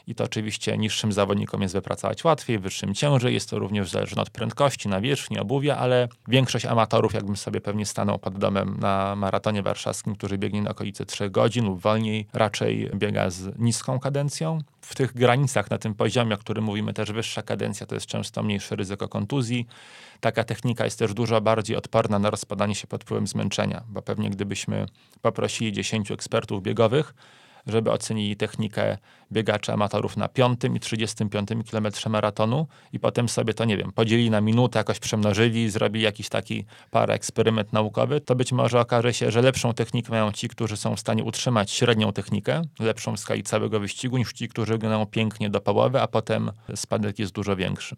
i 0.09 0.15
to 0.15 0.23
oczywiście 0.23 0.77
niższym 0.77 1.11
zawodnikom 1.11 1.61
jest 1.61 1.73
wypracować 1.73 2.23
łatwiej, 2.23 2.59
wyższym 2.59 2.93
ciężej. 2.93 3.33
Jest 3.33 3.49
to 3.49 3.59
również 3.59 3.89
zależne 3.89 4.21
od 4.21 4.29
prędkości, 4.29 4.89
nawierzchni, 4.89 5.39
obuwia, 5.39 5.77
ale 5.77 6.07
większość 6.27 6.65
amatorów, 6.65 7.13
jakbym 7.13 7.37
sobie 7.37 7.61
pewnie 7.61 7.85
stanął 7.85 8.19
pod 8.19 8.37
domem 8.37 8.77
na 8.79 9.15
maratonie 9.15 9.63
warszawskim, 9.63 10.15
który 10.15 10.37
biegnie 10.37 10.61
na 10.61 10.71
okolice 10.71 11.05
3 11.05 11.29
godzin 11.29 11.65
lub 11.65 11.81
wolniej, 11.81 12.27
raczej 12.33 12.91
biega 12.95 13.29
z 13.29 13.59
niską 13.59 13.99
kadencją. 13.99 14.59
W 14.81 14.95
tych 14.95 15.13
granicach, 15.13 15.69
na 15.69 15.77
tym 15.77 15.95
poziomie, 15.95 16.35
o 16.35 16.37
którym 16.37 16.63
mówimy, 16.63 16.93
też 16.93 17.11
wyższa 17.11 17.41
kadencja 17.41 17.87
to 17.87 17.95
jest 17.95 18.07
często 18.07 18.43
mniejsze 18.43 18.75
ryzyko 18.75 19.07
kontuzji. 19.07 19.67
Taka 20.19 20.43
technika 20.43 20.85
jest 20.85 20.99
też 20.99 21.13
dużo 21.13 21.41
bardziej 21.41 21.77
odporna 21.77 22.19
na 22.19 22.29
rozpadanie 22.29 22.75
się 22.75 22.87
pod 22.87 23.03
wpływem 23.03 23.27
zmęczenia, 23.27 23.83
bo 23.89 24.01
pewnie 24.01 24.29
gdybyśmy 24.29 24.85
poprosili 25.21 25.73
10 25.73 26.11
ekspertów 26.11 26.63
biegowych, 26.63 27.13
żeby 27.69 27.91
ocenili 27.91 28.35
technikę 28.35 28.97
biegacza 29.31 29.73
amatorów 29.73 30.17
na 30.17 30.27
piątym 30.27 30.75
i 30.75 30.79
35 30.79 31.49
kilometrze 31.65 32.09
maratonu 32.09 32.67
i 32.93 32.99
potem 32.99 33.29
sobie 33.29 33.53
to, 33.53 33.65
nie 33.65 33.77
wiem, 33.77 33.91
podzielili 33.91 34.29
na 34.29 34.41
minutę, 34.41 34.79
jakoś 34.79 34.99
przemnożyli, 34.99 35.69
zrobili 35.69 36.05
jakiś 36.05 36.29
taki 36.29 36.65
parę 36.91 37.13
eksperyment 37.13 37.73
naukowy, 37.73 38.21
to 38.21 38.35
być 38.35 38.51
może 38.51 38.79
okaże 38.79 39.13
się, 39.13 39.31
że 39.31 39.41
lepszą 39.41 39.73
technikę 39.73 40.11
mają 40.11 40.31
ci, 40.31 40.49
którzy 40.49 40.77
są 40.77 40.95
w 40.95 40.99
stanie 40.99 41.23
utrzymać 41.23 41.71
średnią 41.71 42.13
technikę, 42.13 42.61
lepszą 42.79 43.15
w 43.15 43.19
skali 43.19 43.43
całego 43.43 43.79
wyścigu, 43.79 44.17
niż 44.17 44.33
ci, 44.33 44.47
którzy 44.47 44.73
wyglądają 44.73 45.05
pięknie 45.05 45.49
do 45.49 45.61
połowy, 45.61 46.01
a 46.01 46.07
potem 46.07 46.51
spadek 46.75 47.19
jest 47.19 47.31
dużo 47.31 47.55
większy. 47.55 47.95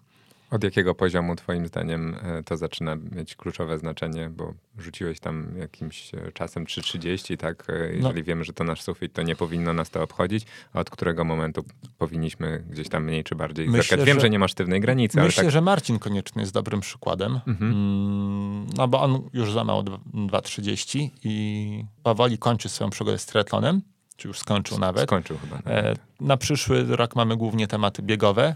Od 0.52 0.64
jakiego 0.64 0.96
poziomu 0.96 1.36
twoim 1.36 1.68
zdaniem 1.68 2.16
e, 2.24 2.44
to 2.44 2.58
zaczyna 2.58 2.96
mieć 2.96 3.36
kluczowe 3.36 3.78
znaczenie, 3.78 4.30
bo 4.30 4.54
rzuciłeś 4.78 5.20
tam 5.20 5.58
jakimś 5.58 6.16
e, 6.16 6.32
czasem 6.34 6.66
3.30, 6.66 7.38
tak? 7.38 7.70
E, 7.70 7.74
no. 7.74 7.86
Jeżeli 7.86 8.22
no. 8.22 8.26
wiemy, 8.26 8.44
że 8.44 8.54
to 8.54 8.64
nasz 8.64 8.82
sufit, 8.82 9.14
to 9.14 9.22
nie 9.22 9.36
powinno 9.36 9.74
nas 9.74 9.90
to 9.90 10.04
obchodzić, 10.04 10.46
a 10.74 10.80
od 10.80 10.90
którego 10.90 11.24
momentu 11.24 11.64
powinniśmy 11.98 12.64
gdzieś 12.70 12.90
tam 12.90 13.04
mniej 13.04 13.24
czy 13.24 13.36
bardziej 13.36 13.70
myślę, 13.70 13.98
Wiem, 13.98 14.16
że, 14.16 14.22
że, 14.22 14.30
nie 14.30 14.40
ma 14.40 14.48
sztywnej 14.48 14.82
granicy. 14.82 15.22
Myślę, 15.22 15.44
tak... 15.44 15.52
że 15.52 15.62
Marcin 15.62 16.00
Konieczny 16.00 16.42
jest 16.42 16.54
dobrym 16.54 16.80
przykładem, 16.80 17.40
mhm. 17.48 17.72
Mm, 17.72 18.68
no 18.78 18.88
bo 18.88 19.02
on 19.02 19.30
już 19.34 19.52
za 19.52 19.64
mało 19.64 19.84
2.30 19.84 21.10
i 21.24 21.86
powoli 22.04 22.38
kończy 22.38 22.70
swoją 22.70 22.90
przygodę 22.90 23.18
z 23.18 23.26
triatlonem, 23.26 23.82
czy 24.18 24.28
już 24.28 24.40
skończył 24.40 24.80
nawet. 24.80 25.04
Skończył 25.04 25.38
chyba. 25.38 25.56
Nawet. 25.56 26.00
Na 26.20 26.38
przyszły 26.38 26.84
rok 26.96 27.16
mamy 27.16 27.38
głównie 27.38 27.68
tematy 27.68 28.02
biegowe. 28.02 28.56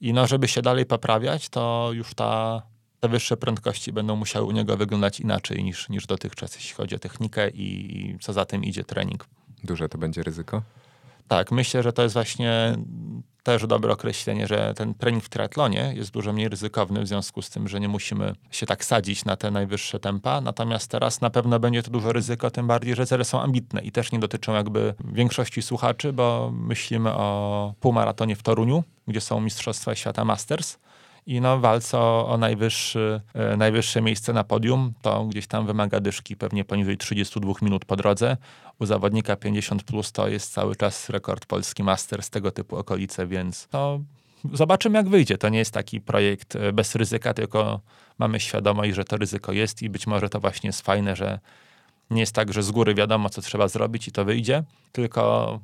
I 0.00 0.12
no, 0.12 0.26
żeby 0.26 0.48
się 0.48 0.62
dalej 0.62 0.86
poprawiać, 0.86 1.48
to 1.48 1.90
już 1.92 2.14
ta, 2.14 2.62
te 3.00 3.08
wyższe 3.08 3.36
prędkości 3.36 3.92
będą 3.92 4.16
musiały 4.16 4.46
u 4.46 4.50
niego 4.50 4.76
wyglądać 4.76 5.20
inaczej 5.20 5.64
niż, 5.64 5.88
niż 5.88 6.06
dotychczas, 6.06 6.54
jeśli 6.54 6.74
chodzi 6.74 6.94
o 6.94 6.98
technikę 6.98 7.50
i 7.50 8.18
co 8.20 8.32
za 8.32 8.44
tym 8.44 8.64
idzie 8.64 8.84
trening. 8.84 9.26
Duże 9.64 9.88
to 9.88 9.98
będzie 9.98 10.22
ryzyko? 10.22 10.62
Tak, 11.28 11.52
myślę, 11.52 11.82
że 11.82 11.92
to 11.92 12.02
jest 12.02 12.12
właśnie 12.12 12.76
też 13.42 13.66
dobre 13.66 13.92
określenie, 13.92 14.46
że 14.46 14.74
ten 14.74 14.94
trening 14.94 15.24
w 15.24 15.28
triatlonie 15.28 15.92
jest 15.96 16.10
dużo 16.10 16.32
mniej 16.32 16.48
ryzykowny 16.48 17.02
w 17.02 17.08
związku 17.08 17.42
z 17.42 17.50
tym, 17.50 17.68
że 17.68 17.80
nie 17.80 17.88
musimy 17.88 18.34
się 18.50 18.66
tak 18.66 18.84
sadzić 18.84 19.24
na 19.24 19.36
te 19.36 19.50
najwyższe 19.50 20.00
tempa. 20.00 20.40
Natomiast 20.40 20.90
teraz 20.90 21.20
na 21.20 21.30
pewno 21.30 21.60
będzie 21.60 21.82
to 21.82 21.90
dużo 21.90 22.12
ryzyko, 22.12 22.50
tym 22.50 22.66
bardziej, 22.66 22.94
że 22.94 23.06
cele 23.06 23.24
są 23.24 23.40
ambitne 23.40 23.82
i 23.82 23.92
też 23.92 24.12
nie 24.12 24.18
dotyczą 24.18 24.54
jakby 24.54 24.94
większości 25.04 25.62
słuchaczy, 25.62 26.12
bo 26.12 26.50
myślimy 26.54 27.12
o 27.12 27.74
półmaratonie 27.80 28.36
w 28.36 28.42
Toruniu, 28.42 28.84
gdzie 29.08 29.20
są 29.20 29.40
Mistrzostwa 29.40 29.94
Świata 29.94 30.24
Masters 30.24 30.78
i 31.26 31.40
no, 31.40 31.58
walce 31.58 31.98
o, 31.98 32.28
o 32.28 32.38
najwyższy, 32.38 33.20
e, 33.34 33.56
najwyższe 33.56 34.02
miejsce 34.02 34.32
na 34.32 34.44
podium, 34.44 34.92
to 35.02 35.24
gdzieś 35.24 35.46
tam 35.46 35.66
wymaga 35.66 36.00
dyszki 36.00 36.36
pewnie 36.36 36.64
poniżej 36.64 36.96
32 36.96 37.52
minut 37.62 37.84
po 37.84 37.96
drodze. 37.96 38.36
U 38.78 38.86
zawodnika 38.86 39.36
50 39.36 39.82
plus 39.82 40.12
to 40.12 40.28
jest 40.28 40.52
cały 40.52 40.76
czas 40.76 41.10
rekord 41.10 41.46
polski 41.46 41.82
master 41.82 42.22
z 42.22 42.30
tego 42.30 42.50
typu 42.50 42.76
okolice, 42.76 43.26
więc 43.26 43.68
no, 43.72 44.00
zobaczymy 44.52 44.98
jak 44.98 45.08
wyjdzie. 45.08 45.38
To 45.38 45.48
nie 45.48 45.58
jest 45.58 45.74
taki 45.74 46.00
projekt 46.00 46.56
e, 46.56 46.72
bez 46.72 46.94
ryzyka, 46.94 47.34
tylko 47.34 47.80
mamy 48.18 48.40
świadomość, 48.40 48.94
że 48.94 49.04
to 49.04 49.16
ryzyko 49.16 49.52
jest 49.52 49.82
i 49.82 49.90
być 49.90 50.06
może 50.06 50.28
to 50.28 50.40
właśnie 50.40 50.68
jest 50.68 50.82
fajne, 50.82 51.16
że 51.16 51.40
nie 52.10 52.20
jest 52.20 52.34
tak, 52.34 52.52
że 52.52 52.62
z 52.62 52.70
góry 52.70 52.94
wiadomo, 52.94 53.30
co 53.30 53.42
trzeba 53.42 53.68
zrobić 53.68 54.08
i 54.08 54.12
to 54.12 54.24
wyjdzie, 54.24 54.64
tylko 54.92 55.60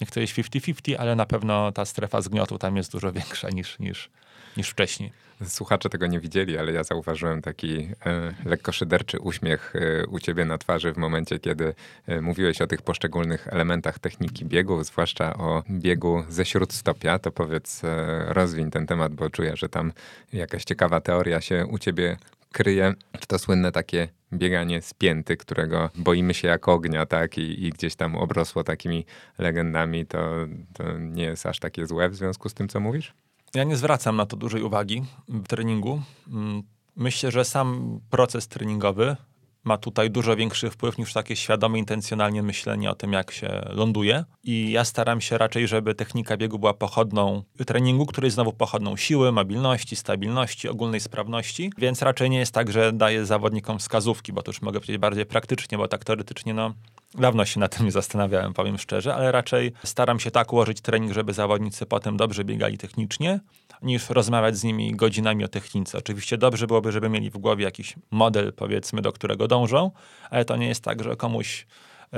nie 0.00 0.22
jest 0.22 0.34
50-50, 0.34 0.96
ale 0.98 1.16
na 1.16 1.26
pewno 1.26 1.72
ta 1.72 1.84
strefa 1.84 2.20
zgniotu 2.20 2.58
tam 2.58 2.76
jest 2.76 2.92
dużo 2.92 3.12
większa 3.12 3.48
niż, 3.50 3.78
niż, 3.78 4.10
niż 4.56 4.70
wcześniej. 4.70 5.12
Słuchacze 5.48 5.88
tego 5.88 6.06
nie 6.06 6.20
widzieli, 6.20 6.58
ale 6.58 6.72
ja 6.72 6.84
zauważyłem 6.84 7.42
taki 7.42 7.88
e, 8.06 8.34
lekko 8.44 8.72
szyderczy 8.72 9.18
uśmiech 9.18 9.72
e, 9.76 10.06
u 10.06 10.18
ciebie 10.18 10.44
na 10.44 10.58
twarzy 10.58 10.92
w 10.92 10.96
momencie, 10.96 11.38
kiedy 11.38 11.74
e, 12.06 12.20
mówiłeś 12.20 12.60
o 12.60 12.66
tych 12.66 12.82
poszczególnych 12.82 13.48
elementach 13.48 13.98
techniki 13.98 14.44
biegu, 14.44 14.84
zwłaszcza 14.84 15.34
o 15.36 15.62
biegu 15.70 16.24
ze 16.28 16.44
śródstopia. 16.44 17.18
To 17.18 17.32
powiedz, 17.32 17.84
e, 17.84 18.24
rozwiń 18.28 18.70
ten 18.70 18.86
temat, 18.86 19.14
bo 19.14 19.30
czuję, 19.30 19.56
że 19.56 19.68
tam 19.68 19.92
jakaś 20.32 20.64
ciekawa 20.64 21.00
teoria 21.00 21.40
się 21.40 21.66
u 21.66 21.78
ciebie 21.78 22.16
kryje. 22.52 22.94
Czy 23.20 23.26
to 23.26 23.38
słynne 23.38 23.72
takie 23.72 24.08
bieganie 24.32 24.82
z 24.82 24.94
pięty, 24.94 25.36
którego 25.36 25.90
boimy 25.94 26.34
się 26.34 26.48
jak 26.48 26.68
ognia, 26.68 27.06
tak? 27.06 27.38
I, 27.38 27.66
i 27.66 27.70
gdzieś 27.70 27.96
tam 27.96 28.16
obrosło 28.16 28.64
takimi 28.64 29.06
legendami, 29.38 30.06
to, 30.06 30.46
to 30.74 30.98
nie 30.98 31.24
jest 31.24 31.46
aż 31.46 31.58
takie 31.58 31.86
złe 31.86 32.08
w 32.08 32.14
związku 32.14 32.48
z 32.48 32.54
tym, 32.54 32.68
co 32.68 32.80
mówisz? 32.80 33.14
Ja 33.54 33.64
nie 33.64 33.76
zwracam 33.76 34.16
na 34.16 34.26
to 34.26 34.36
dużej 34.36 34.62
uwagi 34.62 35.02
w 35.28 35.48
treningu. 35.48 36.02
Mm, 36.28 36.62
myślę, 36.96 37.30
że 37.30 37.44
sam 37.44 38.00
proces 38.10 38.48
treningowy 38.48 39.16
ma 39.64 39.78
tutaj 39.78 40.10
dużo 40.10 40.36
większy 40.36 40.70
wpływ 40.70 40.98
niż 40.98 41.12
takie 41.12 41.36
świadome, 41.36 41.78
intencjonalnie 41.78 42.42
myślenie 42.42 42.90
o 42.90 42.94
tym, 42.94 43.12
jak 43.12 43.30
się 43.30 43.62
ląduje. 43.68 44.24
I 44.44 44.70
ja 44.70 44.84
staram 44.84 45.20
się 45.20 45.38
raczej, 45.38 45.68
żeby 45.68 45.94
technika 45.94 46.36
biegu 46.36 46.58
była 46.58 46.74
pochodną 46.74 47.42
treningu, 47.66 48.06
który 48.06 48.26
jest 48.26 48.34
znowu 48.34 48.52
pochodną 48.52 48.96
siły, 48.96 49.32
mobilności, 49.32 49.96
stabilności, 49.96 50.68
ogólnej 50.68 51.00
sprawności. 51.00 51.72
Więc 51.78 52.02
raczej 52.02 52.30
nie 52.30 52.38
jest 52.38 52.54
tak, 52.54 52.72
że 52.72 52.92
daję 52.92 53.26
zawodnikom 53.26 53.78
wskazówki, 53.78 54.32
bo 54.32 54.42
to 54.42 54.50
już 54.50 54.62
mogę 54.62 54.80
powiedzieć 54.80 54.98
bardziej 54.98 55.26
praktycznie, 55.26 55.78
bo 55.78 55.88
tak 55.88 56.04
teoretycznie 56.04 56.54
no, 56.54 56.74
Dawno 57.14 57.44
się 57.44 57.60
na 57.60 57.68
tym 57.68 57.86
nie 57.86 57.92
zastanawiałem, 57.92 58.52
powiem 58.52 58.78
szczerze, 58.78 59.14
ale 59.14 59.32
raczej 59.32 59.72
staram 59.84 60.20
się 60.20 60.30
tak 60.30 60.52
ułożyć 60.52 60.80
trening, 60.80 61.12
żeby 61.12 61.32
zawodnicy 61.32 61.86
potem 61.86 62.16
dobrze 62.16 62.44
biegali 62.44 62.78
technicznie, 62.78 63.40
niż 63.82 64.10
rozmawiać 64.10 64.56
z 64.56 64.64
nimi 64.64 64.96
godzinami 64.96 65.44
o 65.44 65.48
technice. 65.48 65.98
Oczywiście 65.98 66.38
dobrze 66.38 66.66
byłoby, 66.66 66.92
żeby 66.92 67.08
mieli 67.08 67.30
w 67.30 67.38
głowie 67.38 67.64
jakiś 67.64 67.94
model, 68.10 68.52
powiedzmy, 68.52 69.02
do 69.02 69.12
którego 69.12 69.48
dążą, 69.48 69.90
ale 70.30 70.44
to 70.44 70.56
nie 70.56 70.68
jest 70.68 70.84
tak, 70.84 71.04
że 71.04 71.16
komuś 71.16 71.66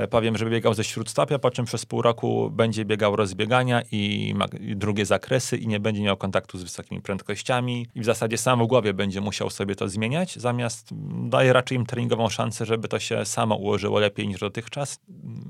powiem, 0.09 0.37
żeby 0.37 0.51
biegał 0.51 0.73
ze 0.73 0.83
śródstopia, 0.83 1.39
po 1.39 1.51
czym 1.51 1.65
przez 1.65 1.85
pół 1.85 2.01
roku 2.01 2.49
będzie 2.51 2.85
biegał 2.85 3.15
rozbiegania 3.15 3.81
i, 3.91 4.33
i 4.59 4.75
drugie 4.75 5.05
zakresy 5.05 5.57
i 5.57 5.67
nie 5.67 5.79
będzie 5.79 6.01
miał 6.01 6.17
kontaktu 6.17 6.57
z 6.57 6.63
wysokimi 6.63 7.01
prędkościami. 7.01 7.87
I 7.95 8.01
w 8.01 8.05
zasadzie 8.05 8.37
sam 8.37 8.63
w 8.63 8.67
głowie 8.67 8.93
będzie 8.93 9.21
musiał 9.21 9.49
sobie 9.49 9.75
to 9.75 9.89
zmieniać, 9.89 10.35
zamiast 10.35 10.89
daje 11.29 11.53
raczej 11.53 11.77
im 11.77 11.85
treningową 11.85 12.29
szansę, 12.29 12.65
żeby 12.65 12.87
to 12.87 12.99
się 12.99 13.25
samo 13.25 13.55
ułożyło 13.55 13.99
lepiej 13.99 14.27
niż 14.27 14.39
dotychczas, 14.39 14.99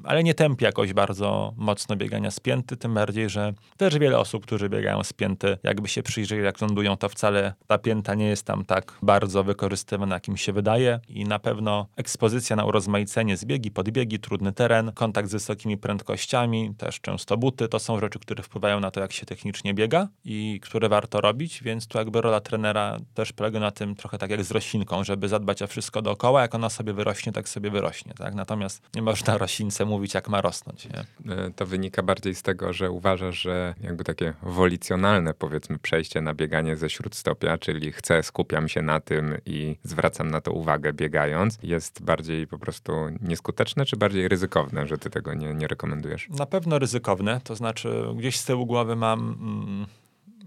ale 0.03 0.23
nie 0.23 0.33
tępi 0.33 0.65
jakoś 0.65 0.93
bardzo 0.93 1.53
mocno 1.57 1.95
biegania 1.95 2.31
spięty, 2.31 2.77
tym 2.77 2.93
bardziej, 2.93 3.29
że 3.29 3.53
też 3.77 3.97
wiele 3.97 4.19
osób, 4.19 4.43
którzy 4.45 4.69
biegają 4.69 5.03
spięty, 5.03 5.57
jakby 5.63 5.87
się 5.87 6.03
przyjrzeli, 6.03 6.43
jak 6.43 6.61
lądują, 6.61 6.97
to 6.97 7.09
wcale 7.09 7.53
ta 7.67 7.77
pięta 7.77 8.15
nie 8.15 8.27
jest 8.27 8.45
tam 8.45 8.65
tak 8.65 8.97
bardzo 9.01 9.43
wykorzystywana, 9.43 10.15
jak 10.15 10.27
im 10.27 10.37
się 10.37 10.53
wydaje. 10.53 10.99
I 11.09 11.23
na 11.23 11.39
pewno 11.39 11.87
ekspozycja 11.95 12.55
na 12.55 12.65
urozmaicenie 12.65 13.37
zbiegi, 13.37 13.71
podbiegi, 13.71 14.19
trudny 14.33 14.53
teren, 14.53 14.91
kontakt 14.91 15.29
z 15.29 15.31
wysokimi 15.31 15.77
prędkościami, 15.77 16.75
też 16.77 17.01
często 17.01 17.37
buty. 17.37 17.67
To 17.67 17.79
są 17.79 17.99
rzeczy, 17.99 18.19
które 18.19 18.43
wpływają 18.43 18.79
na 18.79 18.91
to, 18.91 18.99
jak 18.99 19.13
się 19.13 19.25
technicznie 19.25 19.73
biega 19.73 20.07
i 20.25 20.59
które 20.63 20.89
warto 20.89 21.21
robić, 21.21 21.63
więc 21.63 21.87
tu 21.87 21.97
jakby 21.97 22.21
rola 22.21 22.39
trenera 22.39 22.97
też 23.13 23.33
polega 23.33 23.59
na 23.59 23.71
tym 23.71 23.95
trochę 23.95 24.17
tak 24.17 24.31
jak 24.31 24.43
z 24.43 24.51
roślinką, 24.51 25.03
żeby 25.03 25.27
zadbać 25.27 25.61
o 25.61 25.67
wszystko 25.67 26.01
dookoła. 26.01 26.41
Jak 26.41 26.55
ona 26.55 26.69
sobie 26.69 26.93
wyrośnie, 26.93 27.31
tak 27.31 27.49
sobie 27.49 27.69
wyrośnie. 27.69 28.13
Tak? 28.13 28.35
Natomiast 28.35 28.81
nie 28.95 29.01
można 29.01 29.37
roślince 29.37 29.85
mówić, 29.85 30.13
jak 30.13 30.29
ma 30.29 30.41
rosnąć. 30.41 30.87
Nie? 30.89 31.33
E, 31.35 31.51
to 31.55 31.65
wynika 31.65 32.03
bardziej 32.03 32.35
z 32.35 32.41
tego, 32.41 32.73
że 32.73 32.91
uważasz, 32.91 33.39
że 33.39 33.75
jakby 33.81 34.03
takie 34.03 34.33
wolicjonalne 34.43 35.33
powiedzmy 35.33 35.79
przejście 35.79 36.21
na 36.21 36.33
bieganie 36.33 36.75
ze 36.75 36.89
śródstopia, 36.89 37.57
czyli 37.57 37.91
chcę, 37.91 38.23
skupiam 38.23 38.69
się 38.69 38.81
na 38.81 38.99
tym 38.99 39.37
i 39.45 39.75
zwracam 39.83 40.31
na 40.31 40.41
to 40.41 40.51
uwagę 40.51 40.93
biegając, 40.93 41.57
jest 41.63 42.03
bardziej 42.03 42.47
po 42.47 42.59
prostu 42.59 42.93
nieskuteczne, 43.21 43.85
czy 43.85 43.97
bardziej 43.97 44.22
ryzykowne, 44.27 44.87
że 44.87 44.97
ty 44.97 45.09
tego 45.09 45.33
nie, 45.33 45.53
nie 45.53 45.67
rekomendujesz? 45.67 46.29
Na 46.29 46.45
pewno 46.45 46.79
ryzykowne, 46.79 47.41
to 47.43 47.55
znaczy 47.55 48.05
gdzieś 48.15 48.39
z 48.39 48.45
tyłu 48.45 48.65
głowy 48.65 48.95
mam... 48.95 49.19
Mm, 49.19 49.85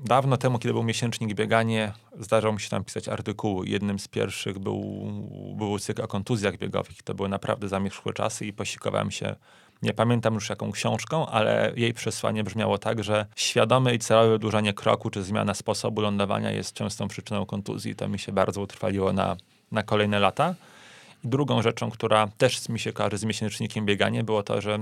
dawno 0.05 0.37
temu, 0.37 0.59
kiedy 0.59 0.73
był 0.73 0.83
miesięcznik 0.83 1.35
bieganie, 1.35 1.93
zdarzało 2.19 2.55
mi 2.55 2.61
się 2.61 2.71
tam 2.71 2.85
pisać 2.85 3.09
artykuły. 3.09 3.69
Jednym 3.69 3.99
z 3.99 4.09
pierwszych 4.09 4.59
był, 4.59 5.11
był 5.57 5.79
cykl 5.79 6.03
o 6.03 6.09
kontuzjach 6.09 6.57
biegowych. 6.57 7.03
To 7.03 7.15
były 7.15 7.29
naprawdę 7.29 7.69
zamierzchłe 7.69 8.13
czasy 8.13 8.47
i 8.47 8.53
posikowałem 8.53 9.11
się 9.11 9.37
nie 9.83 9.93
pamiętam 9.93 10.35
już 10.35 10.51
jaką 10.51 10.73
książką, 10.73 11.27
ale 11.27 11.73
jej 11.77 11.95
przesłanie 11.95 12.45
brzmiało 12.45 12.79
tak, 12.79 13.05
że 13.05 13.27
świadome 13.37 13.95
i 13.95 13.99
celowe 13.99 14.31
wydłużanie 14.31 14.73
kroku 14.73 15.11
czy 15.11 15.23
zmiana 15.23 15.55
sposobu 15.55 16.01
lądowania 16.01 16.51
jest 16.51 16.73
częstą 16.73 17.09
przyczyną 17.09 17.47
kontuzji. 17.47 17.95
To 17.95 18.09
mi 18.09 18.19
się 18.19 18.33
bardzo 18.33 18.61
utrwaliło 18.61 19.13
na, 19.13 19.37
na 19.73 19.83
kolejne 19.83 20.19
lata. 20.19 20.55
Drugą 21.27 21.63
rzeczą, 21.63 21.91
która 21.91 22.29
też 22.39 22.69
mi 22.69 22.79
się 22.79 22.93
kojarzy 22.93 23.19
z 23.19 23.25
miesięcznikiem 23.25 23.87
bieganie, 23.87 24.25
było 24.25 24.43
to, 24.43 24.61
że 24.61 24.79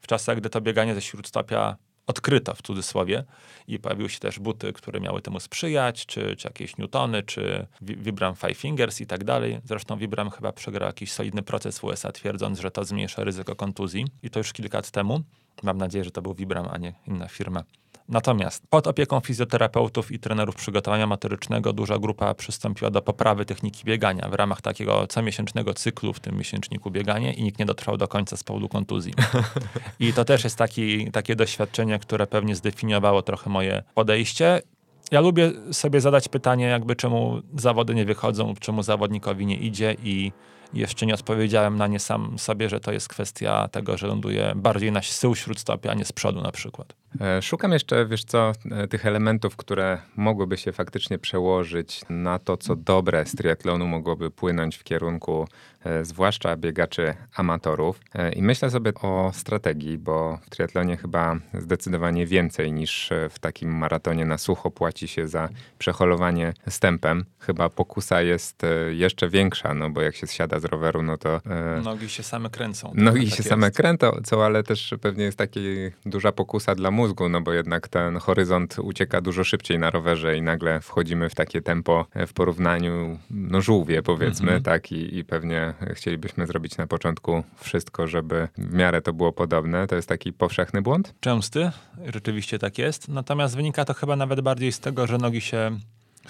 w 0.00 0.06
czasach, 0.06 0.36
gdy 0.36 0.50
to 0.50 0.60
bieganie 0.60 0.94
ze 0.94 1.02
śródstopia 1.02 1.76
odkryto 2.06 2.54
w 2.54 2.62
cudzysłowie 2.62 3.24
i 3.66 3.78
pojawiły 3.78 4.08
się 4.08 4.18
też 4.18 4.38
buty, 4.38 4.72
które 4.72 5.00
miały 5.00 5.22
temu 5.22 5.40
sprzyjać, 5.40 6.06
czy, 6.06 6.36
czy 6.36 6.48
jakieś 6.48 6.76
Newtony, 6.76 7.22
czy 7.22 7.66
Vibram 7.80 8.34
Five 8.34 8.58
Fingers 8.58 9.00
i 9.00 9.06
tak 9.06 9.24
dalej. 9.24 9.60
Zresztą 9.64 9.96
Vibram 9.96 10.30
chyba 10.30 10.52
przegrał 10.52 10.86
jakiś 10.86 11.12
solidny 11.12 11.42
proces 11.42 11.78
w 11.78 11.84
USA, 11.84 12.12
twierdząc, 12.12 12.60
że 12.60 12.70
to 12.70 12.84
zmniejsza 12.84 13.24
ryzyko 13.24 13.56
kontuzji 13.56 14.06
i 14.22 14.30
to 14.30 14.40
już 14.40 14.52
kilka 14.52 14.78
lat 14.78 14.90
temu. 14.90 15.20
Mam 15.62 15.78
nadzieję, 15.78 16.04
że 16.04 16.10
to 16.10 16.22
był 16.22 16.34
Vibram, 16.34 16.68
a 16.70 16.78
nie 16.78 16.94
inna 17.06 17.28
firma. 17.28 17.62
Natomiast 18.08 18.66
pod 18.70 18.86
opieką 18.86 19.20
fizjoterapeutów 19.20 20.12
i 20.12 20.18
trenerów 20.18 20.56
przygotowania 20.56 21.06
motorycznego 21.06 21.72
duża 21.72 21.98
grupa 21.98 22.34
przystąpiła 22.34 22.90
do 22.90 23.02
poprawy 23.02 23.44
techniki 23.44 23.84
biegania 23.84 24.28
w 24.28 24.34
ramach 24.34 24.60
takiego 24.60 25.06
comiesięcznego 25.06 25.74
cyklu 25.74 26.12
w 26.12 26.20
tym 26.20 26.36
miesięczniku 26.36 26.90
bieganie 26.90 27.34
i 27.34 27.42
nikt 27.42 27.58
nie 27.58 27.66
dotrwał 27.66 27.96
do 27.96 28.08
końca 28.08 28.36
z 28.36 28.44
powodu 28.44 28.68
kontuzji. 28.68 29.14
I 30.00 30.12
to 30.12 30.24
też 30.24 30.44
jest 30.44 30.56
taki, 30.56 31.10
takie 31.10 31.36
doświadczenie, 31.36 31.98
które 31.98 32.26
pewnie 32.26 32.56
zdefiniowało 32.56 33.22
trochę 33.22 33.50
moje 33.50 33.82
podejście. 33.94 34.62
Ja 35.10 35.20
lubię 35.20 35.52
sobie 35.72 36.00
zadać 36.00 36.28
pytanie, 36.28 36.64
jakby 36.64 36.96
czemu 36.96 37.42
zawody 37.56 37.94
nie 37.94 38.04
wychodzą, 38.04 38.54
czemu 38.60 38.82
zawodnikowi 38.82 39.46
nie 39.46 39.56
idzie 39.56 39.96
i 40.02 40.32
jeszcze 40.74 41.06
nie 41.06 41.14
odpowiedziałem 41.14 41.76
na 41.76 41.86
nie 41.86 41.98
sam 41.98 42.38
sobie, 42.38 42.68
że 42.68 42.80
to 42.80 42.92
jest 42.92 43.08
kwestia 43.08 43.68
tego, 43.68 43.96
że 43.96 44.06
ląduje 44.06 44.52
bardziej 44.56 44.92
na 44.92 45.00
tył 45.20 45.34
śródstopia, 45.34 45.90
a 45.90 45.94
nie 45.94 46.04
z 46.04 46.12
przodu 46.12 46.40
na 46.40 46.52
przykład. 46.52 46.94
E, 47.20 47.42
szukam 47.42 47.72
jeszcze, 47.72 48.06
wiesz 48.06 48.24
co, 48.24 48.52
e, 48.70 48.88
tych 48.88 49.06
elementów, 49.06 49.56
które 49.56 49.98
mogłyby 50.16 50.56
się 50.56 50.72
faktycznie 50.72 51.18
przełożyć 51.18 52.00
na 52.08 52.38
to, 52.38 52.56
co 52.56 52.76
dobre 52.76 53.26
z 53.26 53.34
triatlonu 53.34 53.86
mogłoby 53.86 54.30
płynąć 54.30 54.76
w 54.76 54.84
kierunku 54.84 55.48
e, 55.84 56.04
zwłaszcza 56.04 56.56
biegaczy 56.56 57.14
amatorów. 57.36 58.00
I 58.36 58.42
myślę 58.42 58.70
sobie 58.70 58.94
o 58.94 59.30
strategii, 59.34 59.98
bo 59.98 60.38
w 60.42 60.50
triatlonie 60.50 60.96
chyba 60.96 61.36
zdecydowanie 61.54 62.26
więcej 62.26 62.72
niż 62.72 63.10
w 63.30 63.38
takim 63.38 63.78
maratonie 63.78 64.24
na 64.24 64.38
sucho 64.38 64.70
płaci 64.70 65.08
się 65.08 65.28
za 65.28 65.48
przeholowanie 65.78 66.52
stępem. 66.68 67.24
Chyba 67.38 67.68
pokusa 67.68 68.22
jest 68.22 68.62
jeszcze 68.90 69.28
większa, 69.28 69.74
no 69.74 69.90
bo 69.90 70.00
jak 70.00 70.16
się 70.16 70.26
zsiada 70.26 70.60
z 70.60 70.64
roweru, 70.64 71.02
no 71.02 71.16
to... 71.16 71.40
Nogi 71.84 72.08
się 72.08 72.22
same 72.22 72.50
kręcą. 72.50 72.92
Nogi 72.94 73.20
tak 73.20 73.30
się 73.30 73.36
jest. 73.36 73.48
same 73.48 73.70
kręcą, 73.70 74.12
co 74.24 74.46
ale 74.46 74.62
też 74.62 74.94
pewnie 75.00 75.24
jest 75.24 75.38
taka 75.38 75.60
duża 76.06 76.32
pokusa 76.32 76.74
dla 76.74 76.90
mózgu, 76.98 77.28
no 77.28 77.40
bo 77.40 77.52
jednak 77.52 77.88
ten 77.88 78.16
horyzont 78.16 78.78
ucieka 78.78 79.20
dużo 79.20 79.44
szybciej 79.44 79.78
na 79.78 79.90
rowerze 79.90 80.36
i 80.36 80.42
nagle 80.42 80.80
wchodzimy 80.80 81.30
w 81.30 81.34
takie 81.34 81.62
tempo 81.62 82.06
w 82.26 82.32
porównaniu, 82.32 83.18
no 83.30 83.60
żółwie 83.60 84.02
powiedzmy, 84.02 84.52
-hmm. 84.52 84.62
tak, 84.62 84.92
I, 84.92 85.18
i 85.18 85.24
pewnie 85.24 85.74
chcielibyśmy 85.94 86.46
zrobić 86.46 86.76
na 86.76 86.86
początku 86.86 87.42
wszystko, 87.56 88.06
żeby 88.06 88.48
w 88.58 88.74
miarę 88.74 89.02
to 89.02 89.12
było 89.12 89.32
podobne. 89.32 89.86
To 89.86 89.96
jest 89.96 90.08
taki 90.08 90.32
powszechny 90.32 90.82
błąd? 90.82 91.14
Częsty, 91.20 91.70
rzeczywiście 92.06 92.58
tak 92.58 92.78
jest, 92.78 93.08
natomiast 93.08 93.56
wynika 93.56 93.84
to 93.84 93.94
chyba 93.94 94.16
nawet 94.16 94.40
bardziej 94.40 94.72
z 94.72 94.80
tego, 94.80 95.06
że 95.06 95.18
nogi 95.18 95.40
się 95.40 95.78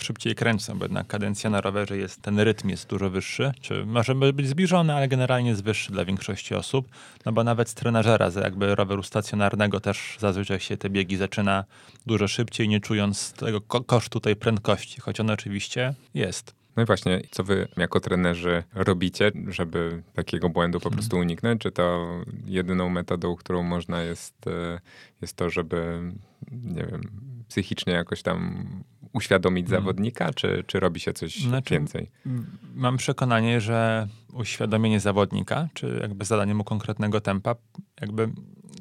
szybciej 0.03 0.35
kręcą, 0.35 0.79
bo 0.79 0.85
jednak 0.85 1.07
kadencja 1.07 1.51
na 1.51 1.61
rowerze 1.61 1.97
jest, 1.97 2.23
ten 2.23 2.41
rytm 2.41 2.69
jest 2.69 2.89
dużo 2.89 3.11
wyższy, 3.11 3.53
czy 3.61 3.87
może 3.87 4.15
być 4.15 4.49
zbliżony, 4.49 4.95
ale 4.95 5.09
generalnie 5.09 5.51
jest 5.51 5.65
wyższy 5.65 5.93
dla 5.93 6.05
większości 6.05 6.55
osób, 6.55 6.89
no 7.25 7.33
bo 7.33 7.45
nawet 7.45 7.69
z 7.69 7.75
trenażera, 7.75 8.31
jakby 8.43 8.75
roweru 8.75 9.03
stacjonarnego 9.03 9.81
też 9.81 10.17
zazwyczaj 10.21 10.61
się 10.61 10.77
te 10.77 10.91
biegi 10.91 11.17
zaczyna 11.17 11.65
dużo 12.07 12.29
szybciej, 12.29 12.69
nie 12.69 12.81
czując 12.81 13.33
tego 13.33 13.61
ko 13.61 13.81
kosztu 13.81 14.21
tej 14.21 14.37
prędkości, 14.37 15.01
choć 15.01 15.21
on 15.21 15.31
oczywiście 15.31 15.95
jest. 16.15 16.59
No 16.79 16.83
i 16.83 16.87
właśnie, 16.87 17.21
co 17.31 17.45
wy 17.45 17.69
jako 17.77 18.01
trenerzy 18.01 18.63
robicie, 18.75 19.33
żeby 19.49 20.03
takiego 20.15 20.49
błędu 20.49 20.81
po 20.81 20.89
mhm. 20.89 20.99
prostu 20.99 21.19
uniknąć? 21.19 21.61
Czy 21.61 21.73
to 21.73 22.09
jedyną 22.47 22.89
metodą, 22.89 23.37
którą 23.37 23.63
można 23.63 24.03
jest, 24.03 24.47
e, 24.47 24.81
jest 25.23 25.37
to, 25.37 25.51
żeby, 25.51 26.01
nie 26.53 26.85
wiem, 26.85 27.03
psychicznie 27.49 27.93
jakoś 27.93 28.23
tam 28.23 28.67
uświadomić 29.12 29.66
hmm. 29.66 29.83
zawodnika, 29.83 30.33
czy, 30.33 30.64
czy 30.66 30.81
robi 30.81 31.01
się 31.01 31.12
coś 31.12 31.37
znaczy, 31.40 31.75
więcej? 31.75 32.11
Mam 32.75 32.97
przekonanie, 32.97 33.61
że 33.61 34.09
uświadomienie 34.33 35.01
zawodnika, 35.01 35.68
czy 35.75 35.99
jakby 36.03 36.25
zadanie 36.25 36.55
mu 36.55 36.64
konkretnego 36.64 37.21
tempa, 37.21 37.55
jakby 38.01 38.31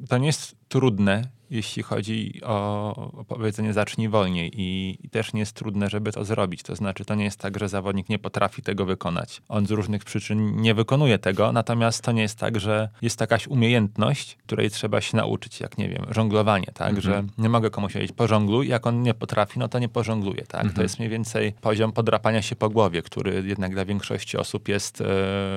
to 0.09 0.17
nie 0.17 0.27
jest 0.27 0.55
trudne 0.67 1.36
jeśli 1.49 1.83
chodzi 1.83 2.41
o, 2.43 3.23
powiedzenie 3.27 3.73
zacznij 3.73 4.09
wolniej 4.09 4.61
I, 4.61 4.97
i, 5.03 5.09
też 5.09 5.33
nie 5.33 5.39
jest 5.39 5.53
trudne, 5.53 5.89
żeby 5.89 6.11
to 6.11 6.25
zrobić. 6.25 6.63
To 6.63 6.75
znaczy, 6.75 7.05
to 7.05 7.15
nie 7.15 7.23
jest 7.23 7.39
tak, 7.39 7.59
że 7.59 7.69
zawodnik 7.69 8.09
nie 8.09 8.19
potrafi 8.19 8.61
tego 8.61 8.85
wykonać. 8.85 9.41
On 9.49 9.67
z 9.67 9.71
różnych 9.71 10.05
przyczyn 10.05 10.61
nie 10.61 10.73
wykonuje 10.73 11.19
tego, 11.19 11.51
natomiast 11.51 12.03
to 12.03 12.11
nie 12.11 12.21
jest 12.21 12.39
tak, 12.39 12.59
że 12.59 12.89
jest 13.01 13.21
jakaś 13.21 13.47
umiejętność, 13.47 14.37
której 14.45 14.69
trzeba 14.69 15.01
się 15.01 15.17
nauczyć, 15.17 15.59
jak 15.59 15.77
nie 15.77 15.89
wiem, 15.89 16.05
żonglowanie, 16.09 16.67
tak, 16.73 16.95
mhm. 16.95 17.01
że 17.01 17.23
nie 17.37 17.49
mogę 17.49 17.69
komuś 17.69 17.93
powiedzieć 17.93 18.15
pożongluj, 18.15 18.67
jak 18.67 18.87
on 18.87 19.03
nie 19.03 19.13
potrafi, 19.13 19.59
no 19.59 19.67
to 19.67 19.79
nie 19.79 19.89
pożongluje, 19.89 20.41
tak. 20.41 20.61
Mhm. 20.61 20.75
To 20.75 20.81
jest 20.81 20.99
mniej 20.99 21.09
więcej 21.09 21.53
poziom 21.61 21.91
podrapania 21.91 22.41
się 22.41 22.55
po 22.55 22.69
głowie, 22.69 23.01
który 23.01 23.43
jednak 23.47 23.73
dla 23.73 23.85
większości 23.85 24.37
osób 24.37 24.67
jest 24.67 25.01
e, 25.01 25.05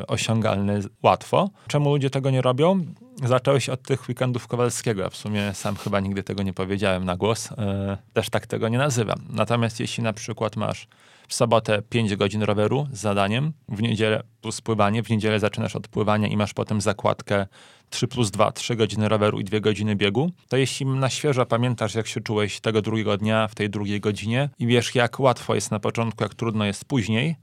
osiągalny 0.06 0.80
łatwo. 1.02 1.50
Czemu 1.66 1.90
ludzie 1.90 2.10
tego 2.10 2.30
nie 2.30 2.42
robią? 2.42 2.84
Zacząłeś 3.24 3.68
od 3.68 3.82
tych 3.82 4.08
weekendów 4.08 4.46
Kowalskiego. 4.46 5.10
W 5.10 5.16
sumie 5.16 5.54
sam 5.54 5.76
chyba 5.76 6.00
nigdy 6.00 6.22
tego 6.22 6.42
nie 6.42 6.52
powiedziałem 6.52 7.04
na 7.04 7.16
głos. 7.16 7.52
E, 7.52 7.98
też 8.12 8.30
tak 8.30 8.46
tego 8.46 8.68
nie 8.68 8.78
nazywam. 8.78 9.18
Natomiast 9.30 9.80
jeśli 9.80 10.02
na 10.02 10.12
przykład 10.12 10.56
masz 10.56 10.88
w 11.28 11.34
sobotę 11.34 11.82
5 11.82 12.16
godzin 12.16 12.42
roweru 12.42 12.88
z 12.92 13.00
zadaniem, 13.00 13.52
w 13.68 13.82
niedzielę 13.82 14.22
plus 14.40 14.60
pływanie, 14.60 15.02
w 15.02 15.10
niedzielę 15.10 15.40
zaczynasz 15.40 15.76
od 15.76 15.88
pływania 15.88 16.28
i 16.28 16.36
masz 16.36 16.54
potem 16.54 16.80
zakładkę 16.80 17.46
3 17.90 18.08
plus 18.08 18.30
2, 18.30 18.52
3 18.52 18.76
godziny 18.76 19.08
roweru 19.08 19.40
i 19.40 19.44
2 19.44 19.60
godziny 19.60 19.96
biegu, 19.96 20.30
to 20.48 20.56
jeśli 20.56 20.86
na 20.86 21.10
świeżo 21.10 21.46
pamiętasz, 21.46 21.94
jak 21.94 22.06
się 22.06 22.20
czułeś 22.20 22.60
tego 22.60 22.82
drugiego 22.82 23.16
dnia 23.16 23.48
w 23.48 23.54
tej 23.54 23.70
drugiej 23.70 24.00
godzinie 24.00 24.48
i 24.58 24.66
wiesz, 24.66 24.94
jak 24.94 25.20
łatwo 25.20 25.54
jest 25.54 25.70
na 25.70 25.80
początku, 25.80 26.22
jak 26.22 26.34
trudno 26.34 26.64
jest 26.64 26.84
później, 26.84 27.36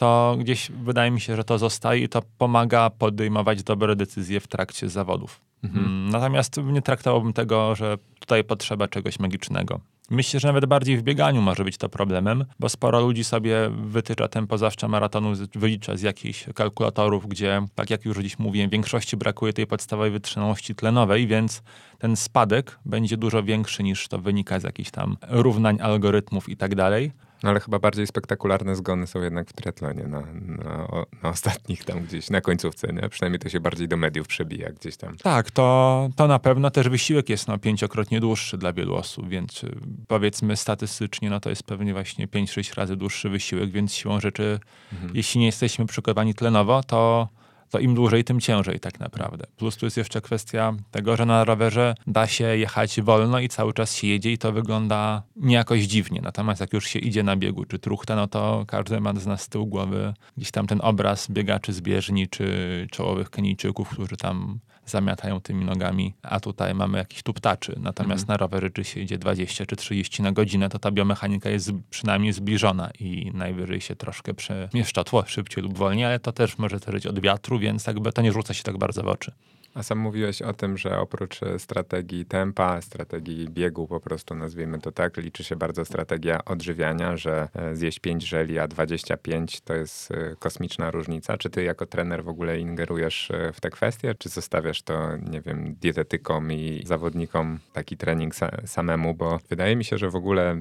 to 0.00 0.36
gdzieś 0.38 0.70
wydaje 0.70 1.10
mi 1.10 1.20
się, 1.20 1.36
że 1.36 1.44
to 1.44 1.58
zostaje 1.58 2.04
i 2.04 2.08
to 2.08 2.22
pomaga 2.38 2.90
podejmować 2.90 3.62
dobre 3.62 3.96
decyzje 3.96 4.40
w 4.40 4.46
trakcie 4.46 4.88
zawodów. 4.88 5.40
Mhm. 5.64 5.84
Mm, 5.84 6.10
natomiast 6.10 6.56
nie 6.56 6.82
traktowałbym 6.82 7.32
tego, 7.32 7.74
że 7.74 7.98
tutaj 8.20 8.44
potrzeba 8.44 8.88
czegoś 8.88 9.18
magicznego. 9.18 9.80
Myślę, 10.10 10.40
że 10.40 10.48
nawet 10.48 10.66
bardziej 10.66 10.96
w 10.96 11.02
bieganiu 11.02 11.42
może 11.42 11.64
być 11.64 11.78
to 11.78 11.88
problemem, 11.88 12.44
bo 12.58 12.68
sporo 12.68 13.00
ludzi 13.00 13.24
sobie 13.24 13.70
wytycza 13.70 14.28
tempo 14.28 14.58
zawsze 14.58 14.88
maratonu, 14.88 15.32
wylicza 15.54 15.96
z 15.96 16.02
jakichś 16.02 16.44
kalkulatorów, 16.54 17.28
gdzie, 17.28 17.66
tak 17.74 17.90
jak 17.90 18.04
już 18.04 18.18
dziś 18.18 18.38
mówiłem, 18.38 18.68
w 18.68 18.72
większości 18.72 19.16
brakuje 19.16 19.52
tej 19.52 19.66
podstawowej 19.66 20.10
wytrzymałości 20.10 20.74
tlenowej, 20.74 21.26
więc 21.26 21.62
ten 21.98 22.16
spadek 22.16 22.78
będzie 22.84 23.16
dużo 23.16 23.42
większy 23.42 23.82
niż 23.82 24.08
to 24.08 24.18
wynika 24.18 24.60
z 24.60 24.62
jakichś 24.62 24.90
tam 24.90 25.16
równań, 25.28 25.80
algorytmów 25.80 26.48
i 26.48 26.56
tak 26.56 26.74
dalej. 26.74 27.12
No 27.42 27.50
ale 27.50 27.60
chyba 27.60 27.78
bardziej 27.78 28.06
spektakularne 28.06 28.76
zgony 28.76 29.06
są 29.06 29.22
jednak 29.22 29.50
w 29.50 29.52
triatlonie, 29.52 30.02
na, 30.02 30.20
na, 30.20 30.88
na, 31.22 31.28
ostatnich 31.30 31.84
tam 31.84 32.00
gdzieś, 32.04 32.30
na 32.30 32.40
końcówce, 32.40 32.92
nie? 32.92 33.08
Przynajmniej 33.08 33.40
to 33.40 33.48
się 33.48 33.60
bardziej 33.60 33.88
do 33.88 33.96
mediów 33.96 34.26
przebija 34.26 34.72
gdzieś 34.72 34.96
tam. 34.96 35.16
Tak, 35.16 35.50
to, 35.50 36.08
to 36.16 36.26
na 36.26 36.38
pewno 36.38 36.70
też 36.70 36.88
wysiłek 36.88 37.28
jest 37.28 37.48
no, 37.48 37.58
pięciokrotnie 37.58 38.20
dłuższy 38.20 38.58
dla 38.58 38.72
wielu 38.72 38.94
osób, 38.94 39.28
więc 39.28 39.64
y, 39.64 39.76
powiedzmy 40.08 40.56
statystycznie, 40.56 41.30
no 41.30 41.40
to 41.40 41.50
jest 41.50 41.62
pewnie 41.62 41.92
właśnie 41.92 42.28
5-6 42.28 42.76
razy 42.76 42.96
dłuższy 42.96 43.28
wysiłek, 43.28 43.70
więc 43.70 43.94
siłą 43.94 44.20
rzeczy, 44.20 44.60
mhm. 44.92 45.10
jeśli 45.14 45.40
nie 45.40 45.46
jesteśmy 45.46 45.86
przygotowani 45.86 46.34
tlenowo, 46.34 46.82
to 46.82 47.28
to 47.70 47.78
im 47.78 47.94
dłużej, 47.94 48.24
tym 48.24 48.40
ciężej 48.40 48.80
tak 48.80 49.00
naprawdę. 49.00 49.46
Plus 49.56 49.76
tu 49.76 49.86
jest 49.86 49.96
jeszcze 49.96 50.20
kwestia 50.20 50.72
tego, 50.90 51.16
że 51.16 51.26
na 51.26 51.44
rowerze 51.44 51.94
da 52.06 52.26
się 52.26 52.44
jechać 52.44 53.00
wolno 53.00 53.40
i 53.40 53.48
cały 53.48 53.72
czas 53.72 53.94
się 53.94 54.06
jedzie 54.06 54.32
i 54.32 54.38
to 54.38 54.52
wygląda 54.52 55.22
nie 55.36 55.54
jakoś 55.54 55.80
dziwnie. 55.80 56.20
Natomiast 56.22 56.60
jak 56.60 56.72
już 56.72 56.86
się 56.86 56.98
idzie 56.98 57.22
na 57.22 57.36
biegu 57.36 57.64
czy 57.64 57.78
truchta, 57.78 58.16
no 58.16 58.26
to 58.26 58.64
każdy 58.68 59.00
ma 59.00 59.14
z 59.14 59.26
nas 59.26 59.42
z 59.42 59.48
tyłu 59.48 59.66
głowy 59.66 60.14
gdzieś 60.36 60.50
tam 60.50 60.66
ten 60.66 60.80
obraz 60.82 61.30
biegaczy 61.30 61.72
z 61.72 61.80
bieżni 61.80 62.28
czy 62.28 62.86
czołowych 62.90 63.30
Kenijczyków, 63.30 63.88
którzy 63.88 64.16
tam 64.16 64.58
zamiatają 64.90 65.40
tymi 65.40 65.64
nogami, 65.64 66.14
a 66.22 66.40
tutaj 66.40 66.74
mamy 66.74 66.98
jakiś 66.98 67.22
tuptaczy. 67.22 67.74
Natomiast 67.80 68.22
mhm. 68.22 68.34
na 68.34 68.36
rowery, 68.36 68.70
czy 68.70 68.84
się 68.84 69.00
idzie 69.00 69.18
20 69.18 69.66
czy 69.66 69.76
30 69.76 70.22
na 70.22 70.32
godzinę, 70.32 70.68
to 70.68 70.78
ta 70.78 70.90
biomechanika 70.90 71.50
jest 71.50 71.72
przynajmniej 71.90 72.32
zbliżona 72.32 72.90
i 73.00 73.30
najwyżej 73.34 73.80
się 73.80 73.96
troszkę 73.96 74.34
przemieszcza 74.34 75.04
tło 75.04 75.24
szybciej 75.26 75.64
lub 75.64 75.78
wolniej, 75.78 76.04
ale 76.04 76.18
to 76.18 76.32
też 76.32 76.58
może 76.58 76.78
zależeć 76.78 77.06
od 77.06 77.20
wiatru, 77.20 77.58
więc 77.58 77.86
jakby 77.86 78.12
to 78.12 78.22
nie 78.22 78.32
rzuca 78.32 78.54
się 78.54 78.62
tak 78.62 78.78
bardzo 78.78 79.02
w 79.02 79.08
oczy. 79.08 79.32
A 79.74 79.82
sam 79.82 79.98
mówiłeś 79.98 80.42
o 80.42 80.52
tym, 80.52 80.78
że 80.78 80.98
oprócz 80.98 81.42
e, 81.42 81.58
strategii 81.58 82.26
tempa, 82.26 82.80
strategii 82.80 83.48
biegu 83.48 83.86
po 83.86 84.00
prostu 84.00 84.34
nazwijmy 84.34 84.78
to 84.78 84.92
tak, 84.92 85.16
liczy 85.16 85.44
się 85.44 85.56
bardzo 85.56 85.84
strategia 85.84 86.44
odżywiania, 86.44 87.16
że 87.16 87.48
e, 87.54 87.76
zjeść 87.76 87.98
5 87.98 88.28
żeli, 88.28 88.58
a 88.58 88.68
25 88.68 89.60
to 89.60 89.74
jest 89.74 90.10
e, 90.10 90.36
kosmiczna 90.38 90.90
różnica. 90.90 91.38
Czy 91.38 91.50
ty 91.50 91.62
jako 91.62 91.86
trener 91.86 92.24
w 92.24 92.28
ogóle 92.28 92.60
ingerujesz 92.60 93.32
w 93.54 93.60
te 93.60 93.70
kwestie, 93.70 94.14
czy 94.14 94.28
zostawiasz 94.28 94.82
to, 94.82 95.16
nie 95.16 95.40
wiem, 95.40 95.74
dietetykom 95.80 96.52
i 96.52 96.82
zawodnikom 96.86 97.58
taki 97.72 97.96
trening 97.96 98.34
samemu, 98.66 99.14
bo 99.14 99.38
wydaje 99.48 99.76
mi 99.76 99.84
się, 99.84 99.98
że 99.98 100.10
w 100.10 100.16
ogóle 100.16 100.56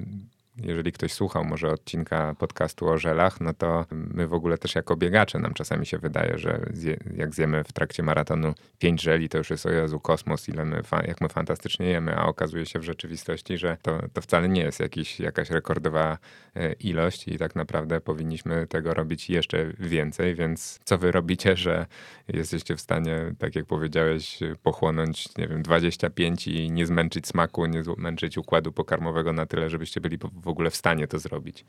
jeżeli 0.64 0.92
ktoś 0.92 1.14
słuchał 1.14 1.46
może 1.46 1.72
odcinka 1.72 2.36
podcastu 2.40 2.90
o 2.90 2.98
żelach, 2.98 3.42
no 3.42 3.54
to 3.54 3.86
my 3.92 4.28
w 4.28 4.34
ogóle 4.34 4.58
też 4.58 4.76
jako 4.76 4.96
biegacze 4.96 5.40
nam 5.40 5.54
czasami 5.54 5.86
się 5.86 5.98
wydaje, 5.98 6.38
że 6.38 6.66
zje, 6.74 6.98
jak 7.16 7.36
zjemy 7.36 7.64
w 7.64 7.74
trakcie 7.74 8.04
maratonu 8.04 8.54
pięć 8.80 9.02
żeli, 9.02 9.30
to 9.30 9.38
już 9.38 9.50
jest 9.50 9.66
o 9.66 9.70
Jezu 9.70 10.00
kosmos, 10.00 10.50
ile 10.50 10.66
my, 10.66 10.82
jak 11.08 11.22
my 11.22 11.30
fantastycznie 11.30 11.86
jemy, 11.86 12.16
a 12.16 12.26
okazuje 12.26 12.66
się 12.66 12.80
w 12.80 12.84
rzeczywistości, 12.84 13.58
że 13.58 13.78
to, 13.82 14.00
to 14.14 14.22
wcale 14.22 14.50
nie 14.50 14.62
jest 14.62 14.80
jakiś, 14.80 15.20
jakaś 15.20 15.50
rekordowa 15.50 16.18
e, 16.56 16.74
ilość 16.74 17.28
i 17.28 17.38
tak 17.38 17.56
naprawdę 17.56 18.02
powinniśmy 18.02 18.68
tego 18.68 18.94
robić 18.94 19.30
jeszcze 19.30 19.66
więcej, 19.80 20.36
więc 20.36 20.80
co 20.84 20.98
wy 20.98 21.12
robicie, 21.12 21.56
że 21.56 21.86
jesteście 22.28 22.76
w 22.76 22.82
stanie, 22.82 23.36
tak 23.40 23.56
jak 23.56 23.66
powiedziałeś, 23.66 24.40
pochłonąć, 24.64 25.38
nie 25.38 25.48
wiem, 25.48 25.64
25 25.64 26.48
i 26.48 26.72
nie 26.72 26.86
zmęczyć 26.86 27.28
smaku, 27.28 27.66
nie 27.66 27.84
zmęczyć 27.84 28.38
układu 28.38 28.72
pokarmowego 28.72 29.34
na 29.34 29.46
tyle, 29.46 29.70
żebyście 29.70 30.02
byli 30.02 30.18
w 30.18 30.48
w 30.50 30.52
ogóle 30.52 30.70
w 30.70 30.76
stanie 30.76 31.08
to 31.08 31.20
zrobić? 31.20 31.66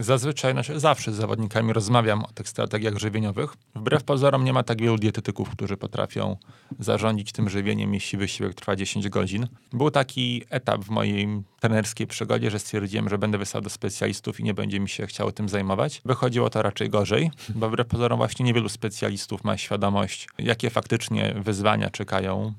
Zazwyczaj, 0.00 0.52
znaczy 0.52 0.80
zawsze 0.80 1.12
z 1.12 1.16
zawodnikami 1.16 1.72
rozmawiam 1.72 2.24
o 2.24 2.32
tych 2.34 2.48
strategiach 2.48 2.98
żywieniowych. 2.98 3.54
Wbrew 3.74 4.04
pozorom 4.04 4.44
nie 4.44 4.52
ma 4.52 4.62
tak 4.62 4.80
wielu 4.80 4.98
dietetyków, 4.98 5.50
którzy 5.50 5.76
potrafią 5.76 6.36
zarządzić 6.78 7.32
tym 7.32 7.48
żywieniem, 7.48 7.94
jeśli 7.94 8.18
wysiłek 8.18 8.54
trwa 8.54 8.76
10 8.76 9.08
godzin. 9.08 9.46
Był 9.72 9.90
taki 9.90 10.44
etap 10.50 10.84
w 10.84 10.90
mojej 10.90 11.28
trenerskiej 11.60 12.06
przygodzie, 12.06 12.50
że 12.50 12.58
stwierdziłem, 12.58 13.08
że 13.08 13.18
będę 13.18 13.38
wysłał 13.38 13.62
do 13.62 13.70
specjalistów 13.70 14.40
i 14.40 14.44
nie 14.44 14.54
będzie 14.54 14.80
mi 14.80 14.88
się 14.88 15.06
chciało 15.06 15.32
tym 15.32 15.48
zajmować. 15.48 16.02
Wychodziło 16.04 16.50
to 16.50 16.62
raczej 16.62 16.90
gorzej, 16.90 17.30
bo 17.48 17.68
wbrew 17.68 17.86
pozorom 17.86 18.18
właśnie 18.18 18.44
niewielu 18.44 18.68
specjalistów 18.68 19.44
ma 19.44 19.56
świadomość, 19.56 20.28
jakie 20.38 20.70
faktycznie 20.70 21.34
wyzwania 21.36 21.90
czekają 21.90 22.52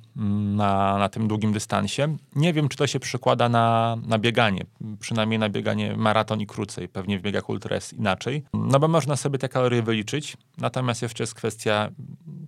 na, 0.56 0.98
na 0.98 1.10
tym 1.10 1.28
długim 1.28 1.54
dystansie. 1.54 2.18
Nie 2.36 2.54
wiem, 2.54 2.70
czy 2.70 2.78
to 2.78 2.88
się 2.88 3.00
przykłada 3.00 3.50
na, 3.50 3.98
na 4.08 4.20
bieganie, 4.20 4.66
przynajmniej 5.00 5.40
na 5.40 5.47
bieganie 5.50 5.96
maraton 5.98 6.42
i 6.42 6.48
krócej. 6.48 6.90
Pewnie 6.90 7.20
w 7.20 7.22
biegach 7.22 7.50
ultra 7.50 7.76
jest 7.76 7.94
inaczej. 7.94 8.44
No 8.54 8.80
bo 8.80 8.88
można 8.88 9.16
sobie 9.16 9.40
te 9.40 9.50
kalorie 9.50 9.82
wyliczyć, 9.82 10.38
natomiast 10.58 11.02
jeszcze 11.02 11.24
jest 11.24 11.34
kwestia 11.34 11.92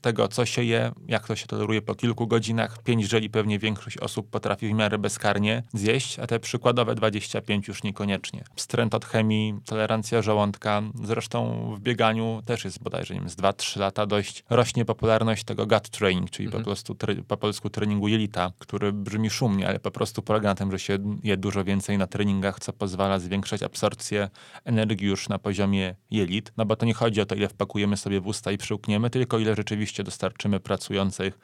tego, 0.01 0.27
co 0.27 0.45
się 0.45 0.63
je, 0.63 0.91
jak 1.07 1.27
to 1.27 1.35
się 1.35 1.47
toleruje 1.47 1.81
po 1.81 1.95
kilku 1.95 2.27
godzinach. 2.27 2.83
Pięć 2.83 3.09
żeli 3.09 3.29
pewnie 3.29 3.59
większość 3.59 3.97
osób 3.97 4.29
potrafi 4.29 4.67
w 4.67 4.73
miarę 4.73 4.97
bezkarnie 4.97 5.63
zjeść, 5.73 6.19
a 6.19 6.27
te 6.27 6.39
przykładowe 6.39 6.95
25 6.95 7.67
już 7.67 7.83
niekoniecznie. 7.83 8.43
Wstręt 8.55 8.95
od 8.95 9.05
chemii, 9.05 9.55
tolerancja 9.65 10.21
żołądka. 10.21 10.81
Zresztą 11.03 11.71
w 11.75 11.79
bieganiu 11.79 12.41
też 12.45 12.65
jest 12.65 12.83
bodajże, 12.83 13.13
nie 13.13 13.19
wiem, 13.19 13.29
z 13.29 13.35
2-3 13.35 13.79
lata 13.79 14.05
dość 14.05 14.43
rośnie 14.49 14.85
popularność 14.85 15.43
tego 15.43 15.65
gut 15.65 15.89
training, 15.89 16.29
czyli 16.29 16.45
mhm. 16.45 16.63
po 16.63 16.67
prostu 16.69 16.95
po 17.27 17.37
polsku 17.37 17.69
treningu 17.69 18.07
jelita, 18.07 18.51
który 18.59 18.93
brzmi 18.93 19.29
szumnie, 19.29 19.67
ale 19.67 19.79
po 19.79 19.91
prostu 19.91 20.21
polega 20.21 20.49
na 20.49 20.55
tym, 20.55 20.71
że 20.71 20.79
się 20.79 20.97
je 21.23 21.37
dużo 21.37 21.63
więcej 21.63 21.97
na 21.97 22.07
treningach, 22.07 22.59
co 22.59 22.73
pozwala 22.73 22.88
zwiększać 23.19 23.63
absorpcję 23.63 24.29
energii 24.65 25.07
już 25.07 25.29
na 25.29 25.39
poziomie 25.39 25.95
jelit. 26.11 26.51
No 26.57 26.65
bo 26.65 26.75
to 26.75 26.85
nie 26.85 26.93
chodzi 26.93 27.21
o 27.21 27.25
to, 27.25 27.35
ile 27.35 27.47
wpakujemy 27.47 27.97
sobie 27.97 28.21
w 28.21 28.27
usta 28.27 28.51
i 28.51 28.57
przyłkniemy, 28.57 29.09
tylko 29.09 29.39
ile 29.39 29.55
rzeczywiście 29.55 30.03
dostarczymy 30.03 30.59
pracujących 30.59 31.39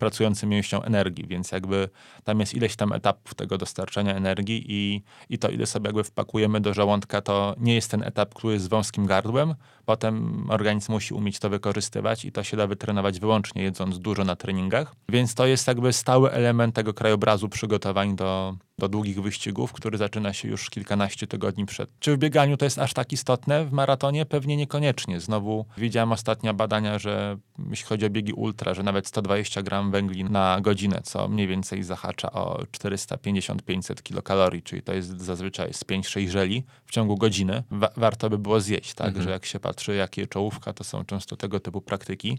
pracującym 0.00 0.48
mięśniom 0.48 0.82
energii, 0.84 1.26
więc 1.26 1.52
jakby 1.52 1.88
tam 2.24 2.40
jest 2.40 2.54
ileś 2.54 2.76
tam 2.76 2.92
etapów 2.92 3.34
tego 3.34 3.58
dostarczania 3.58 4.14
energii 4.14 4.64
i, 4.68 5.02
i 5.28 5.38
to, 5.38 5.48
ile 5.48 5.66
sobie 5.66 5.88
jakby 5.88 6.04
wpakujemy 6.04 6.60
do 6.60 6.74
żołądka, 6.74 7.20
to 7.20 7.54
nie 7.58 7.74
jest 7.74 7.90
ten 7.90 8.02
etap, 8.02 8.34
który 8.34 8.54
jest 8.54 8.68
wąskim 8.68 9.06
gardłem. 9.06 9.54
Potem 9.84 10.46
organizm 10.50 10.92
musi 10.92 11.14
umieć 11.14 11.38
to 11.38 11.50
wykorzystywać 11.50 12.24
i 12.24 12.32
to 12.32 12.44
się 12.44 12.56
da 12.56 12.66
wytrenować 12.66 13.20
wyłącznie 13.20 13.62
jedząc 13.62 13.98
dużo 13.98 14.24
na 14.24 14.36
treningach. 14.36 14.94
Więc 15.08 15.34
to 15.34 15.46
jest 15.46 15.66
jakby 15.66 15.92
stały 15.92 16.30
element 16.30 16.74
tego 16.74 16.94
krajobrazu 16.94 17.48
przygotowań 17.48 18.16
do, 18.16 18.56
do 18.78 18.88
długich 18.88 19.22
wyścigów, 19.22 19.72
który 19.72 19.98
zaczyna 19.98 20.32
się 20.32 20.48
już 20.48 20.70
kilkanaście 20.70 21.26
tygodni 21.26 21.66
przed. 21.66 21.90
Czy 21.98 22.16
w 22.16 22.18
bieganiu 22.18 22.56
to 22.56 22.64
jest 22.64 22.78
aż 22.78 22.92
tak 22.94 23.12
istotne? 23.12 23.64
W 23.64 23.72
maratonie 23.72 24.26
pewnie 24.26 24.56
niekoniecznie. 24.56 25.20
Znowu 25.20 25.66
widziałem 25.78 26.12
ostatnia 26.12 26.54
badania, 26.54 26.98
że 26.98 27.36
jeśli 27.70 27.86
chodzi 27.86 28.06
o 28.06 28.10
biegi 28.10 28.32
ultra, 28.32 28.74
że 28.74 28.82
nawet 28.82 29.06
120 29.06 29.62
gram 29.62 29.89
węgli 29.90 30.24
na 30.24 30.60
godzinę, 30.60 31.00
co 31.04 31.28
mniej 31.28 31.46
więcej 31.46 31.82
zahacza 31.82 32.32
o 32.32 32.62
450-500 32.78 34.02
kilokalorii, 34.02 34.62
czyli 34.62 34.82
to 34.82 34.94
jest 34.94 35.20
zazwyczaj 35.20 35.72
z 35.72 35.84
5-6 35.84 36.28
żeli 36.28 36.64
w 36.86 36.90
ciągu 36.90 37.16
godziny. 37.16 37.62
Wa 37.70 37.90
warto 37.96 38.30
by 38.30 38.38
było 38.38 38.60
zjeść, 38.60 38.94
tak? 38.94 39.06
Mhm. 39.06 39.24
Że 39.24 39.30
jak 39.30 39.46
się 39.46 39.60
patrzy, 39.60 39.94
jakie 39.94 40.26
czołówka, 40.26 40.72
to 40.72 40.84
są 40.84 41.04
często 41.04 41.36
tego 41.36 41.60
typu 41.60 41.80
praktyki. 41.80 42.38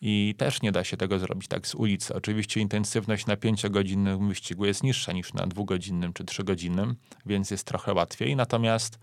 I 0.00 0.34
też 0.38 0.62
nie 0.62 0.72
da 0.72 0.84
się 0.84 0.96
tego 0.96 1.18
zrobić 1.18 1.48
tak 1.48 1.66
z 1.66 1.74
ulicy. 1.74 2.14
Oczywiście 2.14 2.60
intensywność 2.60 3.26
na 3.26 3.36
pięciogodzinnym 3.36 4.28
wyścigu 4.28 4.66
jest 4.66 4.82
niższa 4.82 5.12
niż 5.12 5.34
na 5.34 5.46
dwugodzinnym 5.46 6.12
czy 6.12 6.24
trzygodzinnym, 6.24 6.96
więc 7.26 7.50
jest 7.50 7.66
trochę 7.66 7.94
łatwiej. 7.94 8.36
Natomiast, 8.36 8.98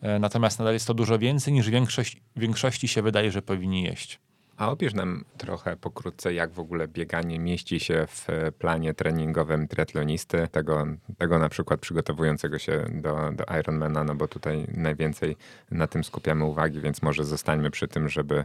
e, 0.00 0.18
natomiast 0.18 0.58
nadal 0.58 0.74
jest 0.74 0.86
to 0.86 0.94
dużo 0.94 1.18
więcej 1.18 1.52
niż 1.52 1.70
większość, 1.70 2.16
większości 2.36 2.88
się 2.88 3.02
wydaje, 3.02 3.30
że 3.30 3.42
powinni 3.42 3.82
jeść. 3.82 4.20
A 4.58 4.70
opisz 4.70 4.94
nam 4.94 5.24
trochę 5.36 5.76
pokrótce, 5.76 6.34
jak 6.34 6.50
w 6.52 6.58
ogóle 6.58 6.88
bieganie 6.88 7.38
mieści 7.38 7.80
się 7.80 8.06
w 8.06 8.28
planie 8.58 8.94
treningowym 8.94 9.68
triatlonisty, 9.68 10.48
tego, 10.48 10.86
tego 11.18 11.38
na 11.38 11.48
przykład 11.48 11.80
przygotowującego 11.80 12.58
się 12.58 12.84
do, 12.92 13.32
do 13.32 13.44
Ironmana, 13.60 14.04
no 14.04 14.14
bo 14.14 14.28
tutaj 14.28 14.66
najwięcej 14.74 15.36
na 15.70 15.86
tym 15.86 16.04
skupiamy 16.04 16.44
uwagi, 16.44 16.80
więc 16.80 17.02
może 17.02 17.24
zostańmy 17.24 17.70
przy 17.70 17.88
tym, 17.88 18.08
żeby, 18.08 18.34
e, 18.38 18.44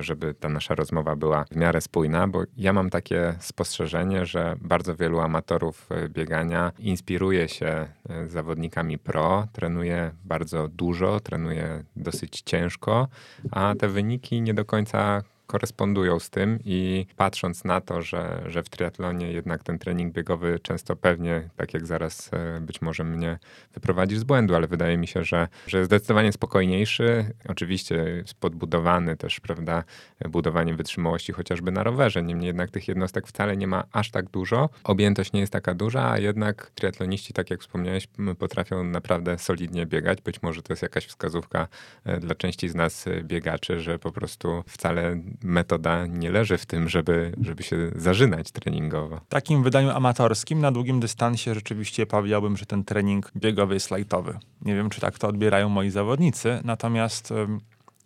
żeby 0.00 0.34
ta 0.34 0.48
nasza 0.48 0.74
rozmowa 0.74 1.16
była 1.16 1.44
w 1.44 1.56
miarę 1.56 1.80
spójna, 1.80 2.28
bo 2.28 2.42
ja 2.56 2.72
mam 2.72 2.90
takie 2.90 3.34
spostrzeżenie, 3.40 4.26
że 4.26 4.56
bardzo 4.60 4.96
wielu 4.96 5.20
amatorów 5.20 5.88
e, 5.90 6.08
biegania 6.08 6.72
inspiruje 6.78 7.48
się 7.48 7.66
e, 7.66 8.28
zawodnikami 8.28 8.98
pro, 8.98 9.46
trenuje 9.52 10.10
bardzo 10.24 10.68
dużo, 10.68 11.20
trenuje 11.20 11.84
dosyć 11.96 12.42
ciężko, 12.42 13.08
a 13.50 13.74
te 13.78 13.88
wyniki 13.88 14.42
nie 14.42 14.54
do 14.54 14.64
końca 14.64 15.22
korespondują 15.50 16.18
z 16.18 16.30
tym 16.30 16.58
i 16.64 17.06
patrząc 17.16 17.64
na 17.64 17.80
to, 17.80 18.02
że, 18.02 18.42
że 18.46 18.62
w 18.62 18.68
triatlonie 18.68 19.32
jednak 19.32 19.62
ten 19.62 19.78
trening 19.78 20.12
biegowy 20.12 20.58
często 20.62 20.96
pewnie, 20.96 21.50
tak 21.56 21.74
jak 21.74 21.86
zaraz 21.86 22.30
e, 22.32 22.60
być 22.60 22.82
może 22.82 23.04
mnie 23.04 23.38
wyprowadzisz 23.74 24.18
z 24.18 24.24
błędu, 24.24 24.54
ale 24.54 24.66
wydaje 24.66 24.96
mi 24.96 25.06
się, 25.06 25.24
że, 25.24 25.48
że 25.66 25.84
zdecydowanie 25.84 26.32
spokojniejszy, 26.32 27.34
oczywiście 27.48 28.24
podbudowany 28.40 29.16
też, 29.16 29.40
prawda, 29.40 29.84
budowaniem 30.28 30.76
wytrzymałości 30.76 31.32
chociażby 31.32 31.72
na 31.72 31.82
rowerze. 31.82 32.22
Niemniej 32.22 32.46
jednak 32.46 32.70
tych 32.70 32.88
jednostek 32.88 33.26
wcale 33.26 33.56
nie 33.56 33.66
ma 33.66 33.84
aż 33.92 34.10
tak 34.10 34.30
dużo. 34.30 34.68
Objętość 34.84 35.32
nie 35.32 35.40
jest 35.40 35.52
taka 35.52 35.74
duża, 35.74 36.10
a 36.10 36.18
jednak 36.18 36.70
triatloniści, 36.74 37.32
tak 37.32 37.50
jak 37.50 37.60
wspomniałeś, 37.60 38.08
potrafią 38.38 38.84
naprawdę 38.84 39.38
solidnie 39.38 39.86
biegać. 39.86 40.20
Być 40.20 40.42
może 40.42 40.62
to 40.62 40.72
jest 40.72 40.82
jakaś 40.82 41.06
wskazówka 41.06 41.68
e, 42.04 42.20
dla 42.20 42.34
części 42.34 42.68
z 42.68 42.74
nas 42.74 43.06
e, 43.06 43.24
biegaczy, 43.24 43.80
że 43.80 43.98
po 43.98 44.12
prostu 44.12 44.64
wcale 44.66 45.20
metoda 45.42 46.06
nie 46.06 46.30
leży 46.30 46.58
w 46.58 46.66
tym, 46.66 46.88
żeby, 46.88 47.32
żeby 47.40 47.62
się 47.62 47.90
zażynać 47.96 48.50
treningowo. 48.50 49.16
W 49.16 49.28
takim 49.28 49.62
wydaniu 49.62 49.90
amatorskim 49.90 50.60
na 50.60 50.72
długim 50.72 51.00
dystansie 51.00 51.54
rzeczywiście 51.54 52.06
powiedziałbym, 52.06 52.56
że 52.56 52.66
ten 52.66 52.84
trening 52.84 53.32
biegowy 53.36 53.74
jest 53.74 53.90
lightowy. 53.90 54.38
Nie 54.62 54.74
wiem, 54.74 54.90
czy 54.90 55.00
tak 55.00 55.18
to 55.18 55.28
odbierają 55.28 55.68
moi 55.68 55.90
zawodnicy, 55.90 56.60
natomiast 56.64 57.32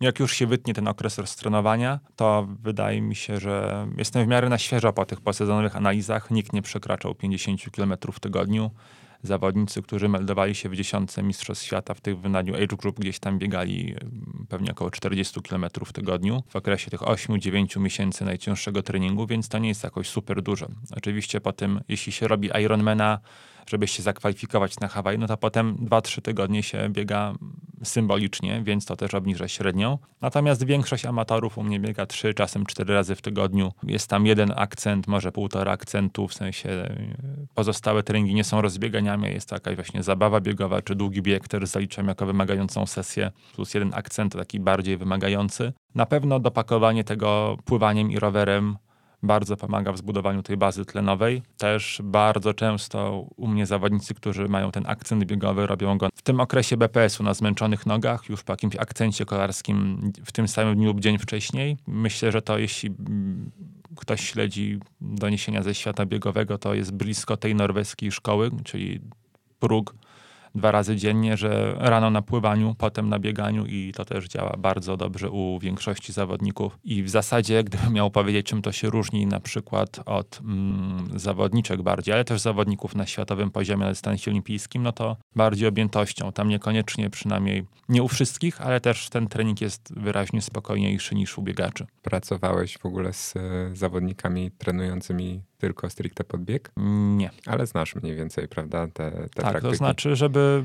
jak 0.01 0.19
już 0.19 0.33
się 0.33 0.47
wytnie 0.47 0.73
ten 0.73 0.87
okres 0.87 1.17
roztrenowania, 1.17 1.99
to 2.15 2.47
wydaje 2.63 3.01
mi 3.01 3.15
się, 3.15 3.39
że 3.39 3.87
jestem 3.97 4.25
w 4.25 4.27
miarę 4.27 4.49
na 4.49 4.57
świeżo 4.57 4.93
po 4.93 5.05
tych 5.05 5.21
posezonowych 5.21 5.75
analizach. 5.75 6.31
Nikt 6.31 6.53
nie 6.53 6.61
przekraczał 6.61 7.15
50 7.15 7.61
km 7.75 7.93
w 8.13 8.19
tygodniu 8.19 8.71
zawodnicy, 9.25 9.81
którzy 9.81 10.09
meldowali 10.09 10.55
się 10.55 10.69
w 10.69 10.75
dziesiątce 10.75 11.23
Mistrzostw 11.23 11.65
Świata 11.65 11.93
w 11.93 12.01
tych 12.01 12.19
wydaniu 12.19 12.55
Age 12.55 12.77
Group, 12.77 12.99
gdzieś 12.99 13.19
tam 13.19 13.39
biegali 13.39 13.95
pewnie 14.49 14.71
około 14.71 14.91
40 14.91 15.41
km 15.41 15.65
w 15.85 15.93
tygodniu 15.93 16.43
w 16.49 16.55
okresie 16.55 16.91
tych 16.91 16.99
8-9 16.99 17.79
miesięcy 17.79 18.25
najcięższego 18.25 18.83
treningu, 18.83 19.27
więc 19.27 19.49
to 19.49 19.57
nie 19.57 19.69
jest 19.69 19.83
jakoś 19.83 20.09
super 20.09 20.41
dużo. 20.41 20.67
Oczywiście 20.97 21.41
po 21.41 21.53
tym, 21.53 21.81
jeśli 21.87 22.11
się 22.11 22.27
robi 22.27 22.49
Ironmana, 22.63 23.19
żeby 23.69 23.87
się 23.87 24.03
zakwalifikować 24.03 24.79
na 24.79 24.87
Hawaii, 24.87 25.19
no 25.19 25.27
to 25.27 25.37
potem 25.37 25.75
2-3 25.75 26.21
tygodnie 26.21 26.63
się 26.63 26.89
biega 26.89 27.33
symbolicznie, 27.83 28.61
więc 28.63 28.85
to 28.85 28.95
też 28.95 29.13
obniża 29.13 29.47
średnią. 29.47 29.97
Natomiast 30.21 30.65
większość 30.65 31.05
amatorów 31.05 31.57
u 31.57 31.63
mnie 31.63 31.79
biega 31.79 32.05
3, 32.05 32.33
czasem 32.33 32.65
4 32.65 32.93
razy 32.93 33.15
w 33.15 33.21
tygodniu. 33.21 33.71
Jest 33.83 34.09
tam 34.09 34.25
jeden 34.25 34.53
akcent, 34.55 35.07
może 35.07 35.31
półtora 35.31 35.71
akcentu, 35.71 36.27
w 36.27 36.33
sensie 36.33 36.69
e, 36.69 36.97
pozostałe 37.55 38.03
treningi 38.03 38.35
nie 38.35 38.43
są 38.43 38.61
rozbieganiami, 38.61 39.27
jest 39.27 39.49
to 39.49 39.55
jakaś 39.55 39.75
właśnie 39.75 40.03
zabawa 40.03 40.41
biegowa, 40.41 40.81
czy 40.81 40.95
długi 40.95 41.21
bieg, 41.21 41.43
który 41.43 41.67
zaliczam 41.67 42.07
jako 42.07 42.25
wymagającą 42.25 42.85
sesję, 42.85 43.31
plus 43.55 43.73
jeden 43.73 43.93
akcent 43.93 44.35
taki 44.35 44.59
bardziej 44.59 44.97
wymagający. 44.97 45.73
Na 45.95 46.05
pewno 46.05 46.39
dopakowanie 46.39 47.03
tego 47.03 47.57
pływaniem 47.65 48.11
i 48.11 48.19
rowerem 48.19 48.77
bardzo 49.25 49.57
pomaga 49.57 49.91
w 49.91 49.97
zbudowaniu 49.97 50.43
tej 50.43 50.57
bazy 50.57 50.85
tlenowej. 50.85 51.41
Też 51.57 52.01
bardzo 52.03 52.53
często 52.53 53.25
u 53.35 53.47
mnie 53.47 53.65
zawodnicy, 53.65 54.13
którzy 54.13 54.47
mają 54.47 54.71
ten 54.71 54.83
akcent 54.87 55.25
biegowy, 55.25 55.67
robią 55.67 55.97
go 55.97 56.09
w 56.15 56.21
tym 56.21 56.39
okresie 56.39 56.77
BPS-u 56.77 57.23
na 57.23 57.33
zmęczonych 57.33 57.85
nogach, 57.85 58.29
już 58.29 58.43
po 58.43 58.53
jakimś 58.53 58.75
akcencie 58.75 59.25
kolarskim 59.25 60.11
w 60.25 60.31
tym 60.31 60.47
samym 60.47 60.75
dniu 60.75 60.87
lub 60.87 60.99
dzień 60.99 61.17
wcześniej. 61.17 61.77
Myślę, 61.87 62.31
że 62.31 62.41
to 62.41 62.57
jeśli 62.57 62.91
ktoś 63.95 64.21
śledzi 64.21 64.79
doniesienia 65.01 65.63
ze 65.63 65.75
świata 65.75 66.05
biegowego, 66.05 66.57
to 66.57 66.73
jest 66.73 66.91
blisko 66.91 67.37
tej 67.37 67.55
norweskiej 67.55 68.11
szkoły, 68.11 68.51
czyli 68.63 69.01
próg 69.59 69.95
dwa 70.55 70.71
razy 70.71 70.95
dziennie, 70.95 71.37
że 71.37 71.75
rano 71.77 72.09
na 72.09 72.21
pływaniu, 72.21 72.75
potem 72.77 73.09
na 73.09 73.19
bieganiu 73.19 73.65
i 73.65 73.91
to 73.95 74.05
też 74.05 74.27
działa 74.27 74.55
bardzo 74.57 74.97
dobrze 74.97 75.29
u 75.29 75.59
większości 75.59 76.13
zawodników. 76.13 76.79
I 76.83 77.03
w 77.03 77.09
zasadzie, 77.09 77.63
gdybym 77.63 77.93
miał 77.93 78.11
powiedzieć, 78.11 78.45
czym 78.45 78.61
to 78.61 78.71
się 78.71 78.89
różni 78.89 79.25
na 79.25 79.39
przykład 79.39 79.99
od 80.05 80.39
mm, 80.43 81.19
zawodniczek 81.19 81.81
bardziej, 81.81 82.13
ale 82.13 82.23
też 82.23 82.41
zawodników 82.41 82.95
na 82.95 83.05
światowym 83.05 83.51
poziomie 83.51 83.83
na 83.83 83.89
dystansie 83.89 84.31
olimpijskim, 84.31 84.83
no 84.83 84.91
to 84.91 85.17
bardziej 85.35 85.67
objętością. 85.67 86.31
Tam 86.31 86.49
niekoniecznie 86.49 87.09
przynajmniej, 87.09 87.65
nie 87.89 88.03
u 88.03 88.07
wszystkich, 88.07 88.61
ale 88.61 88.81
też 88.81 89.09
ten 89.09 89.27
trening 89.27 89.61
jest 89.61 89.93
wyraźnie 89.99 90.41
spokojniejszy 90.41 91.15
niż 91.15 91.37
u 91.37 91.41
biegaczy. 91.41 91.85
Pracowałeś 92.01 92.77
w 92.77 92.85
ogóle 92.85 93.13
z 93.13 93.35
e, 93.35 93.41
zawodnikami 93.75 94.51
trenującymi 94.51 95.41
tylko 95.57 95.89
stricte 95.89 96.23
podbieg? 96.23 96.71
Nie. 97.17 97.31
Ale 97.45 97.67
znasz 97.67 97.95
mniej 97.95 98.15
więcej, 98.15 98.47
prawda, 98.47 98.87
te, 98.87 99.11
te 99.11 99.29
tak, 99.29 99.29
praktyki? 99.51 99.67
to 99.67 99.75
znaczy, 99.75 100.15
żeby... 100.15 100.63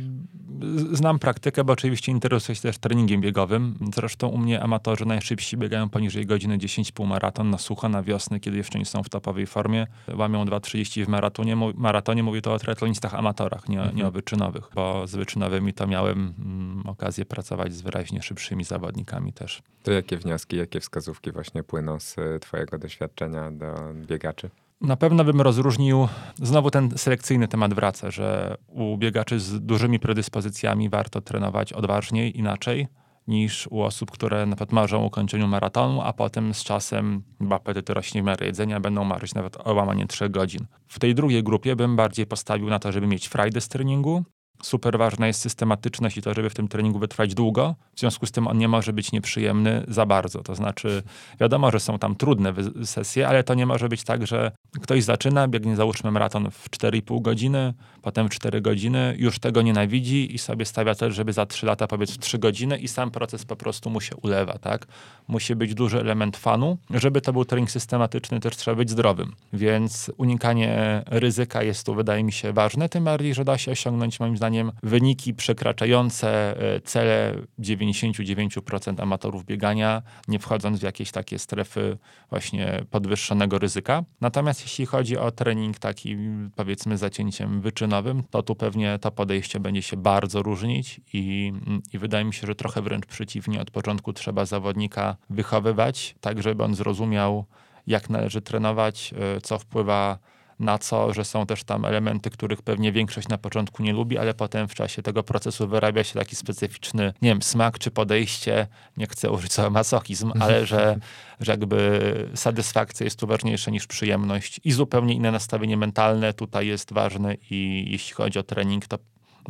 Znam 0.92 1.18
praktykę, 1.18 1.64
bo 1.64 1.72
oczywiście 1.72 2.12
interesuję 2.12 2.56
się 2.56 2.62
też 2.62 2.78
treningiem 2.78 3.20
biegowym. 3.20 3.74
Zresztą 3.94 4.28
u 4.28 4.38
mnie 4.38 4.62
amatorzy 4.62 5.06
najszybsi 5.06 5.56
biegają 5.56 5.88
poniżej 5.88 6.26
godziny 6.26 6.58
10 6.58 6.92
półmaraton 6.92 7.50
na 7.50 7.58
sucho, 7.58 7.88
na 7.88 8.02
wiosnę, 8.02 8.40
kiedy 8.40 8.56
jeszcze 8.56 8.78
nie 8.78 8.84
są 8.84 9.02
w 9.02 9.08
topowej 9.08 9.46
formie. 9.46 9.86
Łamią 10.14 10.44
2.30 10.44 11.04
w 11.04 11.08
maratonie. 11.08 11.56
maratonie 11.74 12.22
mówię 12.22 12.42
to 12.42 12.52
o 12.52 12.58
triatlonistach 12.58 13.14
amatorach, 13.14 13.68
nie, 13.68 13.78
mhm. 13.78 13.96
nie 13.96 14.06
o 14.06 14.10
wyczynowych, 14.10 14.64
bo 14.74 15.06
z 15.06 15.16
wyczynowymi 15.16 15.72
to 15.72 15.86
miałem 15.86 16.34
mm, 16.38 16.82
okazję 16.86 17.24
pracować 17.24 17.74
z 17.74 17.80
wyraźnie 17.80 18.22
szybszymi 18.22 18.64
zawodnikami 18.64 19.32
też. 19.32 19.62
To 19.82 19.92
jakie 19.92 20.16
wnioski, 20.16 20.56
jakie 20.56 20.80
wskazówki 20.80 21.32
właśnie 21.32 21.62
płyną 21.62 22.00
z 22.00 22.16
twojego 22.40 22.78
doświadczenia 22.78 23.50
do 23.50 23.74
biegaczy? 23.94 24.50
Na 24.80 24.96
pewno 24.96 25.24
bym 25.24 25.40
rozróżnił, 25.40 26.08
znowu 26.34 26.70
ten 26.70 26.98
selekcyjny 26.98 27.48
temat 27.48 27.74
wraca, 27.74 28.10
że 28.10 28.56
u 28.68 28.96
biegaczy 28.96 29.40
z 29.40 29.60
dużymi 29.60 29.98
predyspozycjami 29.98 30.88
warto 30.88 31.20
trenować 31.20 31.72
odważniej, 31.72 32.38
inaczej 32.38 32.88
niż 33.26 33.68
u 33.70 33.82
osób, 33.82 34.10
które 34.10 34.46
na 34.46 34.56
przykład 34.56 34.72
marzą 34.72 35.02
o 35.02 35.06
ukończeniu 35.06 35.48
maratonu, 35.48 36.00
a 36.02 36.12
potem 36.12 36.54
z 36.54 36.64
czasem, 36.64 37.22
bo 37.40 37.54
apetyty 37.54 37.94
rośnie 37.94 38.22
w 38.22 38.24
miarę 38.24 38.46
jedzenia, 38.46 38.80
będą 38.80 39.04
marzyć 39.04 39.34
nawet 39.34 39.66
o 39.66 39.74
łamanie 39.74 40.06
3 40.06 40.28
godzin. 40.28 40.66
W 40.86 40.98
tej 40.98 41.14
drugiej 41.14 41.42
grupie 41.42 41.76
bym 41.76 41.96
bardziej 41.96 42.26
postawił 42.26 42.68
na 42.68 42.78
to, 42.78 42.92
żeby 42.92 43.06
mieć 43.06 43.28
frajdę 43.28 43.60
z 43.60 43.68
treningu, 43.68 44.24
super 44.62 44.98
ważna 44.98 45.26
jest 45.26 45.40
systematyczność 45.40 46.16
i 46.16 46.22
to, 46.22 46.34
żeby 46.34 46.50
w 46.50 46.54
tym 46.54 46.68
treningu 46.68 46.98
wytrwać 46.98 47.34
długo. 47.34 47.74
W 47.94 48.00
związku 48.00 48.26
z 48.26 48.32
tym 48.32 48.46
on 48.46 48.58
nie 48.58 48.68
może 48.68 48.92
być 48.92 49.12
nieprzyjemny 49.12 49.84
za 49.88 50.06
bardzo. 50.06 50.42
To 50.42 50.54
znaczy, 50.54 51.02
wiadomo, 51.40 51.70
że 51.70 51.80
są 51.80 51.98
tam 51.98 52.14
trudne 52.16 52.54
sesje, 52.84 53.28
ale 53.28 53.44
to 53.44 53.54
nie 53.54 53.66
może 53.66 53.88
być 53.88 54.04
tak, 54.04 54.26
że 54.26 54.52
ktoś 54.82 55.04
zaczyna, 55.04 55.48
biegnie 55.48 55.76
załóżmy 55.76 56.10
maraton 56.10 56.50
w 56.50 56.70
4,5 56.70 57.22
godziny, 57.22 57.74
potem 58.02 58.28
w 58.28 58.30
4 58.30 58.60
godziny, 58.60 59.14
już 59.18 59.38
tego 59.38 59.62
nienawidzi 59.62 60.34
i 60.34 60.38
sobie 60.38 60.64
stawia 60.64 60.94
też, 60.94 61.14
żeby 61.14 61.32
za 61.32 61.46
3 61.46 61.66
lata 61.66 61.86
powiedz 61.86 62.10
w 62.10 62.18
3 62.18 62.38
godziny 62.38 62.78
i 62.78 62.88
sam 62.88 63.10
proces 63.10 63.44
po 63.44 63.56
prostu 63.56 63.90
mu 63.90 64.00
się 64.00 64.16
ulewa, 64.16 64.58
tak? 64.58 64.86
Musi 65.28 65.56
być 65.56 65.74
duży 65.74 66.00
element 66.00 66.36
fanu. 66.36 66.78
Żeby 66.90 67.20
to 67.20 67.32
był 67.32 67.44
trening 67.44 67.70
systematyczny, 67.70 68.40
też 68.40 68.56
trzeba 68.56 68.74
być 68.74 68.90
zdrowym. 68.90 69.32
Więc 69.52 70.10
unikanie 70.16 71.02
ryzyka 71.06 71.62
jest 71.62 71.86
tu, 71.86 71.94
wydaje 71.94 72.24
mi 72.24 72.32
się, 72.32 72.52
ważne, 72.52 72.88
tym 72.88 73.04
bardziej, 73.04 73.34
że 73.34 73.44
da 73.44 73.58
się 73.58 73.72
osiągnąć 73.72 74.20
moim 74.20 74.36
zdaniem 74.36 74.49
zdaniem 74.50 74.72
wyniki 74.82 75.34
przekraczające 75.34 76.56
e, 76.76 76.80
cele 76.80 77.34
99% 77.58 79.02
amatorów 79.02 79.44
biegania, 79.44 80.02
nie 80.28 80.38
wchodząc 80.38 80.80
w 80.80 80.82
jakieś 80.82 81.10
takie 81.10 81.38
strefy 81.38 81.98
właśnie 82.30 82.84
podwyższonego 82.90 83.58
ryzyka. 83.58 84.04
Natomiast 84.20 84.62
jeśli 84.62 84.86
chodzi 84.86 85.18
o 85.18 85.30
trening 85.30 85.78
taki 85.78 86.16
powiedzmy 86.56 86.98
zacięciem 86.98 87.60
wyczynowym, 87.60 88.22
to 88.30 88.42
tu 88.42 88.54
pewnie 88.54 88.98
to 88.98 89.10
podejście 89.10 89.60
będzie 89.60 89.82
się 89.82 89.96
bardzo 89.96 90.42
różnić 90.42 91.00
i, 91.12 91.52
i 91.92 91.98
wydaje 91.98 92.24
mi 92.24 92.34
się, 92.34 92.46
że 92.46 92.54
trochę 92.54 92.82
wręcz 92.82 93.06
przeciwnie, 93.06 93.60
od 93.60 93.70
początku 93.70 94.12
trzeba 94.12 94.44
zawodnika 94.44 95.16
wychowywać, 95.30 96.14
tak 96.20 96.42
żeby 96.42 96.64
on 96.64 96.74
zrozumiał, 96.74 97.44
jak 97.86 98.10
należy 98.10 98.40
trenować, 98.40 99.14
e, 99.36 99.40
co 99.40 99.58
wpływa 99.58 100.18
na 100.60 100.78
co, 100.78 101.12
że 101.14 101.24
są 101.24 101.46
też 101.46 101.64
tam 101.64 101.84
elementy, 101.84 102.30
których 102.30 102.62
pewnie 102.62 102.92
większość 102.92 103.28
na 103.28 103.38
początku 103.38 103.82
nie 103.82 103.92
lubi, 103.92 104.18
ale 104.18 104.34
potem 104.34 104.68
w 104.68 104.74
czasie 104.74 105.02
tego 105.02 105.22
procesu 105.22 105.68
wyrabia 105.68 106.04
się 106.04 106.18
taki 106.18 106.36
specyficzny, 106.36 107.12
nie 107.22 107.30
wiem, 107.30 107.42
smak 107.42 107.78
czy 107.78 107.90
podejście, 107.90 108.66
nie 108.96 109.06
chcę 109.06 109.30
użyć 109.30 109.52
słowa 109.52 109.70
masochizm, 109.70 110.32
ale 110.40 110.66
że, 110.66 110.98
że 111.40 111.52
jakby 111.52 112.30
satysfakcja 112.34 113.04
jest 113.04 113.18
tu 113.18 113.26
ważniejsza 113.26 113.70
niż 113.70 113.86
przyjemność. 113.86 114.60
I 114.64 114.72
zupełnie 114.72 115.14
inne 115.14 115.30
nastawienie 115.30 115.76
mentalne 115.76 116.34
tutaj 116.34 116.66
jest 116.66 116.92
ważne 116.92 117.34
i 117.50 117.86
jeśli 117.90 118.14
chodzi 118.14 118.38
o 118.38 118.42
trening, 118.42 118.86
to 118.86 118.98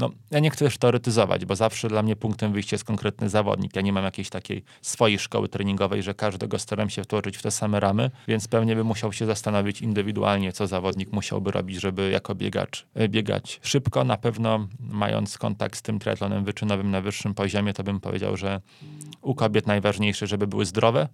no, 0.00 0.10
ja 0.30 0.38
nie 0.38 0.50
chcę 0.50 0.64
też 0.64 0.78
teoretyzować, 0.78 1.44
bo 1.44 1.56
zawsze 1.56 1.88
dla 1.88 2.02
mnie 2.02 2.16
punktem 2.16 2.52
wyjścia 2.52 2.74
jest 2.74 2.84
konkretny 2.84 3.28
zawodnik. 3.28 3.76
Ja 3.76 3.82
nie 3.82 3.92
mam 3.92 4.04
jakiejś 4.04 4.30
takiej 4.30 4.64
swojej 4.82 5.18
szkoły 5.18 5.48
treningowej, 5.48 6.02
że 6.02 6.14
każdego 6.14 6.58
staram 6.58 6.90
się 6.90 7.04
wtłoczyć 7.04 7.36
w 7.36 7.42
te 7.42 7.50
same 7.50 7.80
ramy, 7.80 8.10
więc 8.28 8.48
pewnie 8.48 8.76
bym 8.76 8.86
musiał 8.86 9.12
się 9.12 9.26
zastanowić 9.26 9.82
indywidualnie, 9.82 10.52
co 10.52 10.66
zawodnik 10.66 11.12
musiałby 11.12 11.50
robić, 11.50 11.80
żeby 11.80 12.10
jako 12.10 12.34
biegacz 12.34 12.86
e, 12.94 13.08
biegać 13.08 13.60
szybko. 13.62 14.04
Na 14.04 14.16
pewno 14.16 14.68
mając 14.80 15.38
kontakt 15.38 15.78
z 15.78 15.82
tym 15.82 15.98
triatlonem 15.98 16.44
wyczynowym 16.44 16.90
na 16.90 17.00
wyższym 17.00 17.34
poziomie, 17.34 17.74
to 17.74 17.84
bym 17.84 18.00
powiedział, 18.00 18.36
że 18.36 18.60
u 19.22 19.34
kobiet 19.34 19.66
najważniejsze, 19.66 20.26
żeby 20.26 20.46
były 20.46 20.66
zdrowe, 20.66 21.08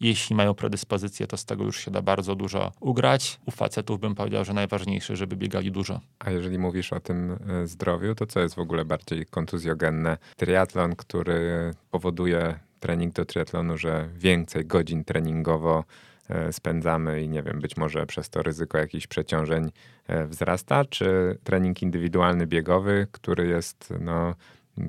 jeśli 0.00 0.36
mają 0.36 0.54
predyspozycję, 0.54 1.26
to 1.26 1.36
z 1.36 1.44
tego 1.44 1.64
już 1.64 1.80
się 1.80 1.90
da 1.90 2.02
bardzo 2.02 2.34
dużo 2.34 2.72
ugrać. 2.80 3.40
U 3.46 3.50
facetów 3.50 4.00
bym 4.00 4.14
powiedział, 4.14 4.44
że 4.44 4.52
najważniejsze, 4.52 5.16
żeby 5.16 5.36
biegali 5.36 5.72
dużo. 5.72 6.00
A 6.18 6.30
jeżeli 6.30 6.58
mówisz 6.58 6.92
o 6.92 7.00
tym 7.00 7.32
e, 7.32 7.66
zdrowiu, 7.66 8.14
to 8.14 8.26
co 8.26 8.40
jest 8.40 8.54
w 8.54 8.58
ogóle 8.58 8.84
bardziej 8.84 9.26
kontuzjogenne? 9.26 10.18
Triatlon, 10.36 10.96
który 10.96 11.74
powoduje 11.90 12.58
trening 12.80 13.14
do 13.14 13.24
triatlonu, 13.24 13.78
że 13.78 14.08
więcej 14.14 14.66
godzin 14.66 15.04
treningowo 15.04 15.84
e, 16.28 16.52
spędzamy 16.52 17.22
i 17.22 17.28
nie 17.28 17.42
wiem, 17.42 17.60
być 17.60 17.76
może 17.76 18.06
przez 18.06 18.30
to 18.30 18.42
ryzyko 18.42 18.78
jakichś 18.78 19.06
przeciążeń 19.06 19.70
e, 20.06 20.26
wzrasta, 20.26 20.84
czy 20.84 21.38
trening 21.44 21.82
indywidualny 21.82 22.46
biegowy, 22.46 23.06
który 23.12 23.46
jest 23.46 23.94
no, 24.00 24.34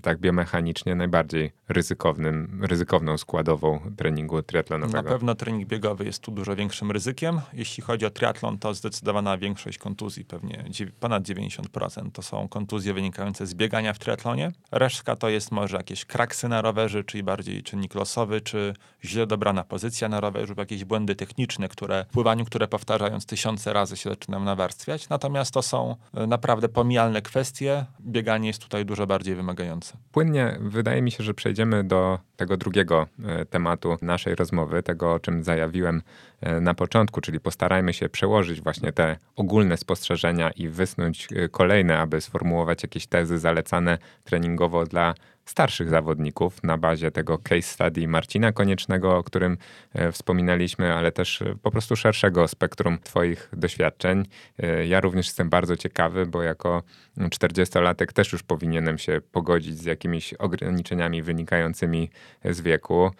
tak 0.01 0.19
biomechanicznie 0.19 0.95
najbardziej 0.95 1.51
ryzykownym, 1.69 2.61
ryzykowną 2.63 3.17
składową 3.17 3.79
treningu 3.97 4.41
triatlonowego. 4.41 5.03
Na 5.03 5.09
pewno 5.09 5.35
trening 5.35 5.67
biegowy 5.67 6.05
jest 6.05 6.19
tu 6.19 6.31
dużo 6.31 6.55
większym 6.55 6.91
ryzykiem. 6.91 7.41
Jeśli 7.53 7.83
chodzi 7.83 8.05
o 8.05 8.09
triatlon, 8.09 8.57
to 8.57 8.73
zdecydowana 8.73 9.37
większość 9.37 9.77
kontuzji, 9.77 10.25
pewnie 10.25 10.65
ponad 10.99 11.23
90% 11.23 12.11
to 12.11 12.21
są 12.21 12.47
kontuzje 12.47 12.93
wynikające 12.93 13.47
z 13.47 13.53
biegania 13.53 13.93
w 13.93 13.99
triatlonie. 13.99 14.51
Resztka 14.71 15.15
to 15.15 15.29
jest 15.29 15.51
może 15.51 15.77
jakieś 15.77 16.05
kraksy 16.05 16.47
na 16.47 16.61
rowerze, 16.61 17.03
czyli 17.03 17.23
bardziej 17.23 17.63
czynnik 17.63 17.95
losowy, 17.95 18.41
czy 18.41 18.73
źle 19.03 19.27
dobrana 19.27 19.63
pozycja 19.63 20.09
na 20.09 20.19
rowerze, 20.19 20.47
lub 20.47 20.57
jakieś 20.57 20.85
błędy 20.85 21.15
techniczne, 21.15 21.67
które 21.69 22.05
w 22.09 22.13
pływaniu, 22.13 22.45
które 22.45 22.67
powtarzając 22.67 23.25
tysiące 23.25 23.73
razy 23.73 23.97
się 23.97 24.09
zaczynam 24.09 24.43
nawarstwiać. 24.43 25.09
Natomiast 25.09 25.53
to 25.53 25.61
są 25.61 25.95
e, 26.13 26.27
naprawdę 26.27 26.69
pomijalne 26.69 27.21
kwestie. 27.21 27.85
Bieganie 28.01 28.47
jest 28.47 28.61
tutaj 28.61 28.85
dużo 28.85 29.07
bardziej 29.07 29.35
wymagające. 29.35 29.74
Płynnie 30.11 30.57
wydaje 30.59 31.01
mi 31.01 31.11
się, 31.11 31.23
że 31.23 31.33
przejdziemy 31.33 31.83
do 31.83 32.19
tego 32.35 32.57
drugiego 32.57 33.07
e, 33.25 33.45
tematu 33.45 33.97
naszej 34.01 34.35
rozmowy, 34.35 34.83
tego 34.83 35.13
o 35.13 35.19
czym 35.19 35.43
zajawiłem 35.43 36.01
e, 36.41 36.61
na 36.61 36.73
początku, 36.73 37.21
czyli 37.21 37.39
postarajmy 37.39 37.93
się 37.93 38.09
przełożyć 38.09 38.61
właśnie 38.61 38.91
te 38.91 39.17
ogólne 39.35 39.77
spostrzeżenia 39.77 40.51
i 40.51 40.69
wysnuć 40.69 41.27
e, 41.35 41.49
kolejne, 41.49 41.99
aby 41.99 42.21
sformułować 42.21 42.83
jakieś 42.83 43.07
tezy 43.07 43.39
zalecane 43.39 43.97
treningowo 44.23 44.85
dla 44.85 45.13
starszych 45.45 45.89
zawodników 45.89 46.63
na 46.63 46.77
bazie 46.77 47.11
tego 47.11 47.37
case 47.37 47.61
study 47.61 48.07
Marcina 48.07 48.51
Koniecznego, 48.51 49.17
o 49.17 49.23
którym 49.23 49.57
e, 49.93 50.11
wspominaliśmy, 50.11 50.93
ale 50.93 51.11
też 51.11 51.41
e, 51.41 51.55
po 51.61 51.71
prostu 51.71 51.95
szerszego 51.95 52.47
spektrum 52.47 52.99
Twoich 53.03 53.49
doświadczeń. 53.53 54.25
E, 54.59 54.87
ja 54.87 54.99
również 54.99 55.25
jestem 55.25 55.49
bardzo 55.49 55.77
ciekawy, 55.77 56.25
bo 56.25 56.43
jako 56.43 56.83
40-latek 57.17 58.13
też 58.13 58.31
już 58.31 58.43
powinienem 58.43 58.97
się 58.97 59.21
pogodzić 59.31 59.77
z 59.77 59.85
jakimiś 59.85 60.33
ograniczeniami 60.33 61.21
wynikającymi 61.21 62.09
z 62.45 62.61
wieku, 62.61 63.11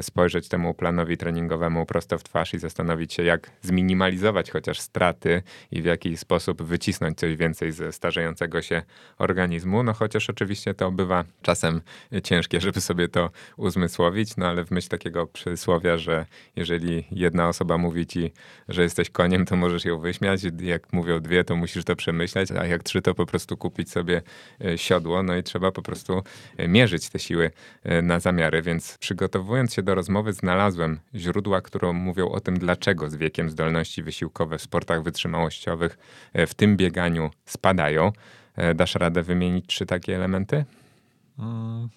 spojrzeć 0.00 0.48
temu 0.48 0.74
planowi 0.74 1.16
treningowemu 1.16 1.86
prosto 1.86 2.18
w 2.18 2.22
twarz 2.22 2.54
i 2.54 2.58
zastanowić 2.58 3.12
się, 3.12 3.22
jak 3.22 3.50
zminimalizować 3.62 4.50
chociaż 4.50 4.80
straty 4.80 5.42
i 5.70 5.82
w 5.82 5.84
jaki 5.84 6.16
sposób 6.16 6.62
wycisnąć 6.62 7.18
coś 7.18 7.36
więcej 7.36 7.72
ze 7.72 7.92
starzejącego 7.92 8.62
się 8.62 8.82
organizmu. 9.18 9.82
No 9.82 9.92
chociaż 9.92 10.30
oczywiście 10.30 10.74
to 10.74 10.90
bywa 10.90 11.24
czasem 11.42 11.80
ciężkie, 12.24 12.60
żeby 12.60 12.80
sobie 12.80 13.08
to 13.08 13.30
uzmysłowić, 13.56 14.36
no 14.36 14.46
ale 14.46 14.64
w 14.64 14.70
myśl 14.70 14.88
takiego 14.88 15.26
przysłowia, 15.26 15.98
że 15.98 16.26
jeżeli 16.56 17.04
jedna 17.10 17.48
osoba 17.48 17.78
mówi 17.78 18.06
ci, 18.06 18.32
że 18.68 18.82
jesteś 18.82 19.10
koniem, 19.10 19.44
to 19.44 19.56
możesz 19.56 19.84
ją 19.84 19.98
wyśmiać, 19.98 20.40
jak 20.60 20.92
mówią 20.92 21.20
dwie, 21.20 21.44
to 21.44 21.56
musisz 21.56 21.84
to 21.84 21.96
przemyśleć, 21.96 22.50
a 22.50 22.66
jak 22.66 22.82
trzy, 22.82 23.02
to 23.02 23.14
po 23.14 23.26
prostu 23.26 23.56
kupić 23.56 23.90
sobie 23.90 24.22
e, 24.64 24.78
siodło, 24.78 25.22
no 25.22 25.36
i 25.36 25.42
trzeba 25.42 25.72
po 25.72 25.82
prostu 25.82 26.22
e, 26.56 26.68
mierzyć 26.68 27.08
te 27.08 27.18
siły 27.18 27.50
e, 27.82 28.02
na 28.02 28.20
zamiary, 28.20 28.62
więc 28.62 28.98
przygotowując 28.98 29.63
się 29.72 29.82
do 29.82 29.94
rozmowy 29.94 30.32
znalazłem 30.32 31.00
źródła, 31.14 31.60
które 31.60 31.92
mówią 31.92 32.28
o 32.28 32.40
tym, 32.40 32.58
dlaczego 32.58 33.10
z 33.10 33.16
wiekiem 33.16 33.50
zdolności 33.50 34.02
wysiłkowe 34.02 34.58
w 34.58 34.62
sportach 34.62 35.02
wytrzymałościowych, 35.02 35.98
w 36.34 36.54
tym 36.54 36.76
bieganiu 36.76 37.30
spadają. 37.44 38.12
Dasz 38.74 38.94
radę 38.94 39.22
wymienić 39.22 39.66
trzy 39.66 39.86
takie 39.86 40.16
elementy? 40.16 40.64
Mm, 41.38 41.88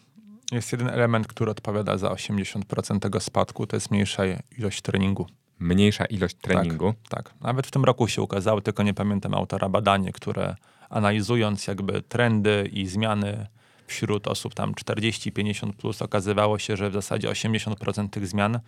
jest 0.52 0.72
jeden 0.72 0.90
element, 0.90 1.28
który 1.28 1.52
odpowiada 1.52 1.98
za 1.98 2.10
80% 2.10 3.00
tego 3.00 3.20
spadku, 3.20 3.68
to 3.68 3.76
jest 3.76 3.92
mniejsza 3.92 4.24
ilość 4.58 4.82
treningu. 4.82 5.28
Mniejsza 5.60 6.06
ilość 6.06 6.36
treningu? 6.36 6.94
Tak, 7.10 7.24
tak. 7.24 7.42
Nawet 7.42 7.68
w 7.68 7.72
tym 7.72 7.86
roku 7.86 8.08
się 8.08 8.22
ukazało, 8.22 8.62
tylko 8.62 8.84
nie 8.84 8.94
pamiętam 8.94 9.34
autora, 9.34 9.70
badanie, 9.70 10.12
które 10.12 10.56
analizując 10.90 11.68
jakby 11.68 12.02
trendy 12.02 12.70
i 12.72 12.88
zmiany 12.88 13.48
wśród 13.88 14.28
osób 14.28 14.54
tam 14.54 14.74
40-50 14.74 15.74
plus, 15.74 16.02
okazywało 16.02 16.60
się, 16.60 16.78
że 16.78 16.90
w 16.90 16.94
zasadzie 16.94 17.30
80% 17.30 18.10
tych 18.10 18.28
zmian 18.28 18.60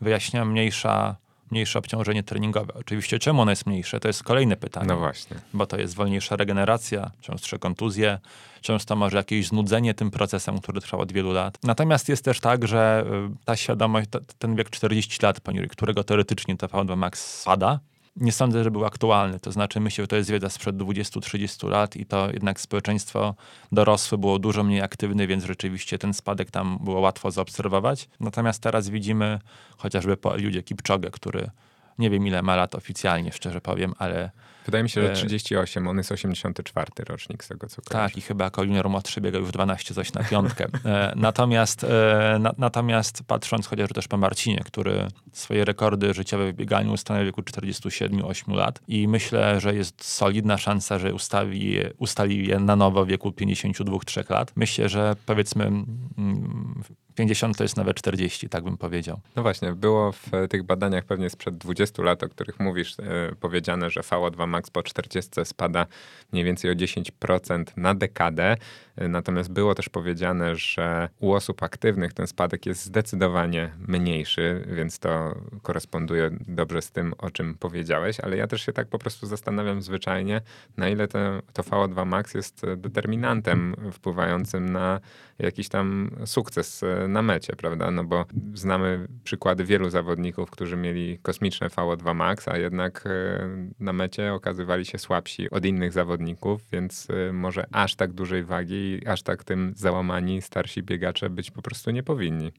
wyjaśnia 0.00 0.44
mniejsza 0.44 1.16
mniejsze 1.50 1.78
obciążenie 1.78 2.22
treningowe. 2.22 2.74
Oczywiście 2.74 3.18
czemu 3.18 3.42
ono 3.42 3.52
jest 3.52 3.66
mniejsze, 3.66 4.00
to 4.00 4.08
jest 4.08 4.22
kolejne 4.22 4.56
pytanie. 4.56 4.86
No 4.86 4.96
właśnie. 4.96 5.36
Bo 5.52 5.66
to 5.66 5.76
jest 5.76 5.94
wolniejsza 5.94 6.36
regeneracja, 6.36 7.10
częstsze 7.20 7.58
kontuzje, 7.58 8.18
często 8.60 8.96
może 8.96 9.16
jakieś 9.16 9.46
znudzenie 9.46 9.94
tym 9.94 10.10
procesem, 10.10 10.58
który 10.58 10.80
trwał 10.80 11.00
od 11.00 11.12
wielu 11.12 11.32
lat. 11.32 11.58
Natomiast 11.62 12.08
jest 12.08 12.24
też 12.24 12.40
tak, 12.40 12.68
że 12.68 13.04
y, 13.32 13.44
ta 13.44 13.56
świadomość, 13.56 14.08
ten 14.38 14.56
wiek 14.56 14.70
40 14.70 15.18
lat, 15.22 15.40
poniżej 15.40 15.68
którego 15.68 16.04
teoretycznie 16.04 16.56
TV2 16.56 16.96
Max 16.96 17.40
spada, 17.40 17.80
nie 18.20 18.32
sądzę, 18.32 18.64
że 18.64 18.70
był 18.70 18.84
aktualny. 18.84 19.40
To 19.40 19.52
znaczy, 19.52 19.80
myślę, 19.80 20.04
że 20.04 20.08
to 20.08 20.16
jest 20.16 20.30
wiedza 20.30 20.48
sprzed 20.48 20.76
20-30 20.76 21.68
lat 21.68 21.96
i 21.96 22.06
to 22.06 22.30
jednak 22.32 22.60
społeczeństwo 22.60 23.34
dorosłe 23.72 24.18
było 24.18 24.38
dużo 24.38 24.64
mniej 24.64 24.80
aktywne, 24.80 25.26
więc 25.26 25.44
rzeczywiście 25.44 25.98
ten 25.98 26.14
spadek 26.14 26.50
tam 26.50 26.78
było 26.80 27.00
łatwo 27.00 27.30
zaobserwować. 27.30 28.08
Natomiast 28.20 28.62
teraz 28.62 28.88
widzimy 28.88 29.38
chociażby 29.76 30.16
po 30.16 30.34
Eliudzie 30.34 30.62
Kipczogę, 30.62 31.10
który 31.10 31.50
nie 31.98 32.10
wiem 32.10 32.26
ile 32.26 32.42
ma 32.42 32.56
lat 32.56 32.74
oficjalnie, 32.74 33.32
szczerze 33.32 33.60
powiem, 33.60 33.94
ale 33.98 34.30
Wydaje 34.64 34.82
mi 34.82 34.90
się, 34.90 35.02
że 35.02 35.12
38, 35.12 35.88
on 35.88 35.96
jest 35.96 36.12
84 36.12 36.90
rocznik 37.08 37.44
z 37.44 37.48
tego, 37.48 37.66
co 37.66 37.82
kojarzę. 37.82 38.08
Tak, 38.08 38.18
i 38.18 38.20
chyba 38.20 38.44
jako 38.44 38.64
junior 38.64 38.90
młodszy 38.90 39.20
biega 39.20 39.38
już 39.38 39.50
12 39.50 39.94
coś 39.94 40.12
na 40.12 40.24
piątkę. 40.24 40.66
E, 40.84 41.12
natomiast, 41.16 41.84
e, 41.84 42.38
na, 42.40 42.52
natomiast 42.58 43.22
patrząc 43.26 43.66
chociażby 43.66 43.94
też 43.94 44.08
po 44.08 44.16
Marcinie, 44.16 44.62
który 44.64 45.08
swoje 45.32 45.64
rekordy 45.64 46.14
życiowe 46.14 46.52
w 46.52 46.56
bieganiu 46.56 46.92
ustanowił 46.92 47.24
w 47.24 47.26
wieku 47.26 47.42
47-8 47.42 48.54
lat 48.54 48.80
i 48.88 49.08
myślę, 49.08 49.60
że 49.60 49.74
jest 49.74 50.04
solidna 50.04 50.58
szansa, 50.58 50.98
że 50.98 51.14
ustawi, 51.14 51.78
ustali 51.98 52.48
je 52.48 52.60
na 52.60 52.76
nowo 52.76 53.04
w 53.04 53.08
wieku 53.08 53.30
52-3 53.30 54.30
lat. 54.30 54.52
Myślę, 54.56 54.88
że 54.88 55.16
powiedzmy 55.26 55.64
mm, 55.64 56.82
50 57.20 57.56
to 57.56 57.64
jest 57.64 57.76
nawet 57.76 57.96
40, 57.96 58.48
tak 58.48 58.64
bym 58.64 58.76
powiedział. 58.76 59.20
No 59.36 59.42
właśnie, 59.42 59.72
było 59.72 60.12
w 60.12 60.30
tych 60.50 60.62
badaniach 60.62 61.04
pewnie 61.04 61.30
sprzed 61.30 61.58
20 61.58 62.02
lat, 62.02 62.22
o 62.22 62.28
których 62.28 62.60
mówisz, 62.60 62.96
e, 62.98 63.02
powiedziane, 63.40 63.90
że 63.90 64.00
VO2 64.00 64.46
max 64.46 64.70
po 64.70 64.82
40 64.82 65.30
spada 65.44 65.86
mniej 66.32 66.44
więcej 66.44 66.70
o 66.70 66.74
10% 66.74 67.64
na 67.76 67.94
dekadę. 67.94 68.56
E, 69.00 69.08
natomiast 69.08 69.52
było 69.52 69.74
też 69.74 69.88
powiedziane, 69.88 70.56
że 70.56 71.08
u 71.18 71.32
osób 71.32 71.62
aktywnych 71.62 72.12
ten 72.12 72.26
spadek 72.26 72.66
jest 72.66 72.84
zdecydowanie 72.84 73.72
mniejszy, 73.88 74.64
więc 74.72 74.98
to 74.98 75.34
koresponduje 75.62 76.30
dobrze 76.48 76.82
z 76.82 76.90
tym, 76.90 77.14
o 77.18 77.30
czym 77.30 77.54
powiedziałeś, 77.54 78.20
ale 78.20 78.36
ja 78.36 78.46
też 78.46 78.66
się 78.66 78.72
tak 78.72 78.88
po 78.88 78.98
prostu 78.98 79.26
zastanawiam 79.26 79.82
zwyczajnie, 79.82 80.40
na 80.76 80.88
ile 80.88 81.08
to, 81.08 81.18
to 81.52 81.62
VO2 81.62 82.06
max 82.06 82.34
jest 82.34 82.62
determinantem 82.76 83.76
wpływającym 83.92 84.72
na 84.72 85.00
jakiś 85.38 85.68
tam 85.68 86.10
sukces 86.24 86.82
e, 86.82 87.08
na 87.08 87.22
mecie, 87.22 87.56
prawda? 87.56 87.90
No 87.90 88.04
bo 88.04 88.24
znamy 88.54 89.08
przykłady 89.24 89.64
wielu 89.64 89.90
zawodników, 89.90 90.50
którzy 90.50 90.76
mieli 90.76 91.18
kosmiczne 91.22 91.68
VO2 91.68 92.14
max, 92.14 92.48
a 92.48 92.58
jednak 92.58 93.04
e, 93.06 93.48
na 93.80 93.92
mecie 93.92 94.32
okazywali 94.32 94.84
się 94.84 94.98
słabsi 94.98 95.50
od 95.50 95.64
innych 95.64 95.92
zawodników, 95.92 96.62
więc 96.72 97.08
e, 97.10 97.32
może 97.32 97.66
aż 97.72 97.94
tak 97.94 98.12
dużej 98.12 98.44
wagi 98.44 98.89
i 98.90 99.06
aż 99.06 99.22
tak 99.22 99.44
tym 99.44 99.72
załamani 99.76 100.42
starsi 100.42 100.82
biegacze 100.82 101.30
być 101.30 101.50
po 101.50 101.62
prostu 101.62 101.90
nie 101.90 102.02
powinni. 102.02 102.52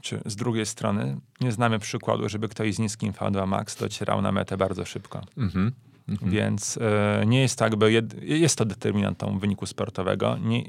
Czy 0.00 0.20
z 0.26 0.36
drugiej 0.36 0.66
strony 0.66 1.16
nie 1.40 1.52
znamy 1.52 1.78
przykładu, 1.78 2.28
żeby 2.28 2.48
ktoś 2.48 2.74
z 2.74 2.78
niskim 2.78 3.12
VO2 3.12 3.46
max 3.46 3.76
docierał 3.76 4.22
na 4.22 4.32
metę 4.32 4.56
bardzo 4.56 4.84
szybko. 4.84 5.22
Mhm. 5.36 5.72
Mhm. 6.08 6.32
Więc 6.32 6.78
e, 6.78 7.26
nie 7.26 7.40
jest 7.40 7.58
tak, 7.58 7.76
by 7.76 7.92
jed, 7.92 8.22
jest 8.22 8.58
to 8.58 8.64
determinantą 8.64 9.38
wyniku 9.38 9.66
sportowego. 9.66 10.38
Nie, 10.38 10.64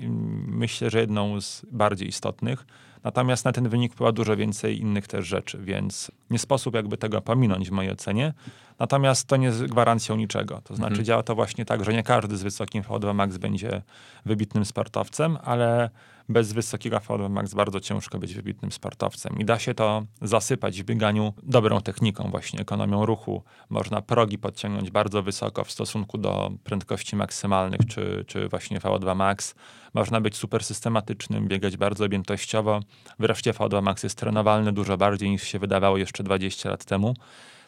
myślę, 0.47 0.89
że 0.89 0.99
jedną 0.99 1.41
z 1.41 1.65
bardziej 1.72 2.07
istotnych. 2.07 2.65
Natomiast 3.03 3.45
na 3.45 3.51
ten 3.51 3.70
wynik 3.70 3.93
wpływa 3.93 4.11
dużo 4.11 4.38
więcej 4.38 4.80
innych 4.80 5.07
też 5.07 5.28
rzeczy, 5.28 5.57
więc 5.57 6.11
nie 6.30 6.39
sposób 6.39 6.76
jakby 6.76 6.97
tego 6.97 7.22
pominąć 7.22 7.70
w 7.70 7.72
mojej 7.72 7.91
ocenie. 7.91 8.34
Natomiast 8.80 9.27
to 9.27 9.38
nie 9.38 9.47
jest 9.47 9.65
gwarancją 9.65 10.15
niczego. 10.15 10.61
To 10.63 10.75
znaczy 10.75 10.91
mhm. 10.91 11.05
działa 11.05 11.23
to 11.23 11.36
właśnie 11.36 11.65
tak, 11.65 11.86
że 11.86 11.93
nie 11.93 12.03
każdy 12.03 12.38
z 12.38 12.43
wysokim 12.43 12.84
VO2 12.84 13.15
max 13.15 13.38
będzie 13.38 13.82
wybitnym 14.25 14.65
sportowcem, 14.65 15.38
ale 15.43 15.89
bez 16.30 16.53
wysokiego 16.53 16.97
VO2 16.97 17.30
max 17.30 17.53
bardzo 17.53 17.80
ciężko 17.80 18.19
być 18.19 18.34
wybitnym 18.34 18.71
sportowcem. 18.71 19.39
I 19.39 19.45
da 19.45 19.59
się 19.59 19.73
to 19.73 20.03
zasypać 20.21 20.82
w 20.82 20.86
bieganiu 20.86 21.34
dobrą 21.43 21.82
techniką, 21.82 22.32
właśnie 22.32 22.59
ekonomią 22.59 23.05
ruchu. 23.05 23.43
Można 23.69 24.01
progi 24.01 24.38
podciągnąć 24.38 24.91
bardzo 24.91 25.23
wysoko 25.23 25.63
w 25.63 25.71
stosunku 25.71 26.17
do 26.17 26.51
prędkości 26.63 27.15
maksymalnych, 27.15 27.82
czy, 27.88 28.25
czy 28.27 28.47
właśnie 28.47 28.80
VO2 28.80 29.15
max. 29.15 29.55
Można 29.93 30.21
być 30.21 30.38
super 30.38 30.63
systematycznym, 30.63 31.47
biegać 31.47 31.77
bardzo 31.77 32.05
objętościowo. 32.05 32.80
Wreszcie 33.19 33.53
VO2 33.53 33.82
max 33.82 34.03
jest 34.03 34.17
trenowalny 34.17 34.71
dużo 34.71 34.97
bardziej 34.97 35.30
niż 35.30 35.43
się 35.43 35.59
wydawało 35.59 35.97
jeszcze 35.97 36.23
20 36.23 36.69
lat 36.69 36.86
temu. 36.86 37.13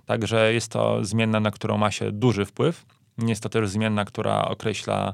Także 0.05 0.53
jest 0.53 0.71
to 0.71 1.05
zmienna, 1.05 1.39
na 1.39 1.51
którą 1.51 1.77
ma 1.77 1.91
się 1.91 2.11
duży 2.11 2.45
wpływ. 2.45 2.85
Jest 3.17 3.43
to 3.43 3.49
też 3.49 3.69
zmienna, 3.69 4.05
która 4.05 4.45
określa 4.45 5.13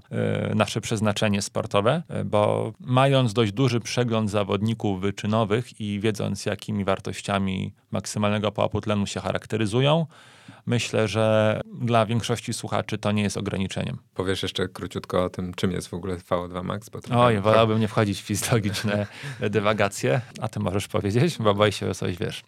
y, 0.51 0.55
nasze 0.55 0.81
przeznaczenie 0.81 1.41
sportowe, 1.41 2.03
y, 2.21 2.25
bo 2.25 2.73
mając 2.79 3.33
dość 3.33 3.51
duży 3.51 3.79
przegląd 3.79 4.29
zawodników 4.29 5.01
wyczynowych 5.01 5.81
i 5.81 5.99
wiedząc, 5.99 6.45
jakimi 6.45 6.85
wartościami 6.85 7.73
maksymalnego 7.91 8.51
połapu 8.51 8.81
tlenu 8.81 9.05
się 9.05 9.19
charakteryzują, 9.19 10.05
myślę, 10.65 11.07
że 11.07 11.61
dla 11.81 12.05
większości 12.05 12.53
słuchaczy 12.53 12.97
to 12.97 13.11
nie 13.11 13.23
jest 13.23 13.37
ograniczeniem. 13.37 13.97
Powiesz 14.13 14.43
jeszcze 14.43 14.67
króciutko 14.67 15.23
o 15.23 15.29
tym, 15.29 15.53
czym 15.53 15.71
jest 15.71 15.87
w 15.87 15.93
ogóle 15.93 16.15
VO2 16.15 16.63
Max? 16.63 16.89
Bo 16.89 16.99
Oj, 17.11 17.39
wolałbym 17.39 17.79
nie 17.79 17.87
wchodzić 17.87 18.21
w 18.21 18.25
fizjologiczne 18.25 19.07
dywagacje, 19.49 20.21
a 20.41 20.47
ty 20.47 20.59
możesz 20.59 20.87
powiedzieć, 20.87 21.37
bo 21.37 21.53
boję 21.53 21.71
się 21.71 21.93
coś, 21.93 22.17
wiesz. 22.17 22.43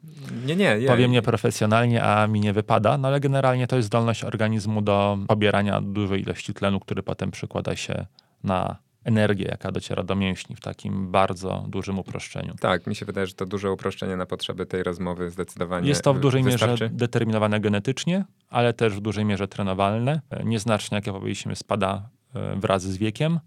Nie, 0.45 0.55
nie. 0.55 0.79
nie. 0.79 0.87
Powiem 0.87 1.11
nieprofesjonalnie, 1.11 2.03
a 2.03 2.27
mi 2.27 2.39
nie 2.39 2.53
wypada, 2.53 2.97
no 2.97 3.07
ale 3.07 3.19
generalnie 3.19 3.67
to 3.67 3.75
jest 3.75 3.85
zdolność 3.85 4.23
organizmu 4.23 4.81
do 4.81 5.17
pobierania 5.27 5.81
dużej 5.81 6.21
ilości 6.21 6.53
tlenu, 6.53 6.79
który 6.79 7.03
potem 7.03 7.31
przekłada 7.31 7.75
się 7.75 8.05
na 8.43 8.88
energię, 9.03 9.45
jaka 9.51 9.71
dociera 9.71 10.03
do 10.03 10.15
mięśni 10.15 10.55
w 10.55 10.59
takim 10.61 11.11
bardzo 11.11 11.65
dużym 11.67 11.99
uproszczeniu. 11.99 12.55
Tak, 12.59 12.87
mi 12.87 12.95
się 12.95 13.05
wydaje, 13.05 13.27
że 13.27 13.33
to 13.33 13.45
duże 13.45 13.71
uproszczenie 13.71 14.15
na 14.17 14.25
potrzeby 14.25 14.65
tej 14.65 14.83
rozmowy 14.83 15.29
zdecydowanie 15.29 15.87
Jest 15.89 16.03
to 16.03 16.13
w 16.13 16.19
dużej 16.19 16.43
wystarczy. 16.43 16.83
mierze 16.83 16.89
determinowane 16.89 17.59
genetycznie, 17.59 18.25
ale 18.49 18.73
też 18.73 18.93
w 18.93 19.01
dużej 19.01 19.25
mierze 19.25 19.47
trenowalne. 19.47 20.21
Nieznacznie, 20.43 20.95
jak 20.95 21.07
ja 21.07 21.13
powiedzieliśmy, 21.13 21.55
spada 21.55 22.09
e, 22.35 22.55
wraz 22.55 22.83
z 22.83 22.97
wiekiem. 22.97 23.39